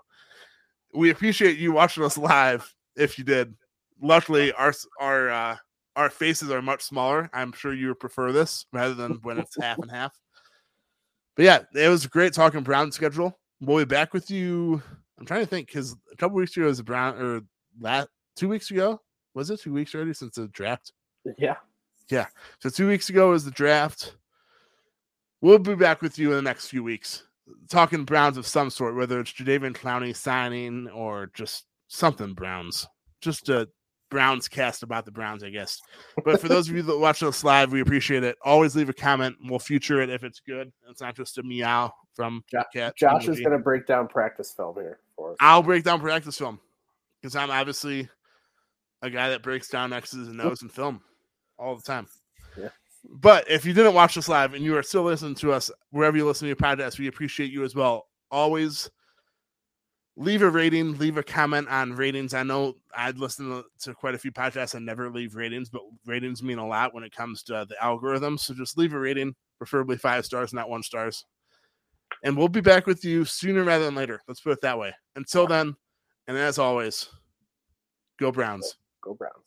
We 0.93 1.09
appreciate 1.09 1.57
you 1.57 1.71
watching 1.71 2.03
us 2.03 2.17
live. 2.17 2.73
If 2.95 3.17
you 3.17 3.23
did, 3.23 3.53
luckily 4.01 4.51
our 4.53 4.73
our 4.99 5.29
uh, 5.29 5.57
our 5.95 6.09
faces 6.09 6.51
are 6.51 6.61
much 6.61 6.81
smaller. 6.81 7.29
I'm 7.33 7.51
sure 7.51 7.73
you 7.73 7.89
would 7.89 7.99
prefer 7.99 8.31
this 8.31 8.65
rather 8.73 8.93
than 8.93 9.19
when 9.23 9.37
it's 9.37 9.55
half 9.61 9.77
and 9.79 9.91
half. 9.91 10.17
But 11.35 11.45
yeah, 11.45 11.59
it 11.75 11.89
was 11.89 12.07
great 12.07 12.33
talking 12.33 12.63
Brown 12.63 12.91
schedule. 12.91 13.37
We'll 13.61 13.79
be 13.79 13.85
back 13.85 14.13
with 14.13 14.31
you. 14.31 14.81
I'm 15.19 15.25
trying 15.25 15.41
to 15.41 15.47
think 15.47 15.67
because 15.67 15.95
a 16.11 16.15
couple 16.15 16.37
weeks 16.37 16.55
ago 16.55 16.65
was 16.65 16.81
Brown 16.81 17.17
or 17.17 17.41
last 17.79 18.07
two 18.35 18.49
weeks 18.49 18.71
ago 18.71 19.01
was 19.37 19.51
it 19.51 19.61
two 19.61 19.71
weeks 19.71 19.93
already 19.93 20.13
since 20.13 20.35
the 20.35 20.47
draft? 20.47 20.93
Yeah, 21.37 21.57
yeah. 22.09 22.25
So 22.59 22.69
two 22.69 22.87
weeks 22.87 23.09
ago 23.09 23.29
was 23.29 23.45
the 23.45 23.51
draft. 23.51 24.15
We'll 25.41 25.59
be 25.59 25.75
back 25.75 26.01
with 26.01 26.17
you 26.17 26.31
in 26.31 26.37
the 26.37 26.41
next 26.41 26.69
few 26.69 26.83
weeks, 26.83 27.21
talking 27.69 28.05
Browns 28.05 28.37
of 28.37 28.47
some 28.47 28.69
sort, 28.69 28.95
whether 28.95 29.19
it's 29.19 29.33
Jadeveon 29.33 29.75
Clowney 29.75 30.15
signing 30.15 30.87
or 30.89 31.31
just 31.33 31.65
something 31.87 32.33
Browns, 32.33 32.87
just 33.21 33.45
to 33.47 33.67
Browns 34.09 34.47
cast 34.47 34.83
about 34.83 35.05
the 35.05 35.11
Browns, 35.11 35.43
I 35.43 35.49
guess. 35.49 35.79
But 36.23 36.39
for 36.39 36.47
those 36.47 36.69
of 36.69 36.75
you 36.75 36.81
that 36.83 36.97
watch 36.97 37.23
us 37.23 37.43
live, 37.43 37.71
we 37.71 37.81
appreciate 37.81 38.23
it. 38.23 38.37
Always 38.43 38.75
leave 38.75 38.89
a 38.89 38.93
comment. 38.93 39.35
We'll 39.43 39.59
feature 39.59 40.01
it 40.01 40.09
if 40.09 40.23
it's 40.23 40.39
good. 40.39 40.71
It's 40.89 41.01
not 41.01 41.15
just 41.15 41.37
a 41.37 41.43
meow 41.43 41.91
from 42.15 42.43
Jo- 42.49 42.63
cat. 42.73 42.95
Josh 42.95 43.25
emoji. 43.25 43.29
is 43.29 43.39
going 43.39 43.51
to 43.51 43.59
break 43.59 43.85
down 43.85 44.07
practice 44.07 44.51
film 44.51 44.75
here 44.75 44.99
for 45.15 45.31
us. 45.31 45.37
I'll 45.39 45.63
break 45.63 45.83
down 45.83 45.99
practice 45.99 46.37
film 46.37 46.59
because 47.21 47.35
I'm 47.35 47.51
obviously 47.51 48.07
a 49.01 49.09
guy 49.09 49.29
that 49.29 49.43
breaks 49.43 49.67
down 49.67 49.93
X's 49.93 50.27
and 50.27 50.41
O's 50.41 50.61
in 50.61 50.69
film 50.69 51.01
all 51.59 51.75
the 51.75 51.83
time. 51.83 52.07
But 53.09 53.49
if 53.49 53.65
you 53.65 53.73
didn't 53.73 53.93
watch 53.93 54.15
this 54.15 54.27
live 54.27 54.53
and 54.53 54.63
you 54.63 54.75
are 54.77 54.83
still 54.83 55.03
listening 55.03 55.35
to 55.35 55.51
us 55.51 55.71
wherever 55.91 56.17
you 56.17 56.25
listen 56.25 56.45
to 56.45 56.49
your 56.49 56.55
podcast, 56.55 56.99
we 56.99 57.07
appreciate 57.07 57.51
you 57.51 57.63
as 57.63 57.73
well. 57.73 58.07
Always 58.31 58.89
leave 60.17 60.41
a 60.41 60.49
rating, 60.49 60.97
leave 60.97 61.17
a 61.17 61.23
comment 61.23 61.69
on 61.69 61.93
ratings. 61.93 62.33
I 62.33 62.43
know 62.43 62.73
I'd 62.95 63.19
listen 63.19 63.49
to, 63.49 63.63
to 63.83 63.93
quite 63.93 64.15
a 64.15 64.17
few 64.17 64.31
podcasts 64.31 64.73
and 64.73 64.85
never 64.85 65.09
leave 65.09 65.35
ratings, 65.35 65.69
but 65.69 65.83
ratings 66.05 66.43
mean 66.43 66.57
a 66.57 66.67
lot 66.67 66.93
when 66.93 67.03
it 67.03 67.15
comes 67.15 67.43
to 67.43 67.65
the 67.69 67.81
algorithm. 67.81 68.37
So 68.37 68.53
just 68.53 68.77
leave 68.77 68.93
a 68.93 68.99
rating, 68.99 69.35
preferably 69.57 69.97
five 69.97 70.25
stars, 70.25 70.53
not 70.53 70.69
one 70.69 70.83
stars. 70.83 71.23
And 72.23 72.35
we'll 72.35 72.49
be 72.49 72.61
back 72.61 72.87
with 72.87 73.05
you 73.05 73.25
sooner 73.25 73.63
rather 73.63 73.85
than 73.85 73.95
later. 73.95 74.21
Let's 74.27 74.41
put 74.41 74.53
it 74.53 74.61
that 74.61 74.79
way. 74.79 74.93
Until 75.15 75.45
then, 75.45 75.75
and 76.27 76.37
as 76.37 76.57
always, 76.57 77.09
go 78.19 78.31
Browns. 78.31 78.75
Go 79.01 79.13
Browns. 79.13 79.46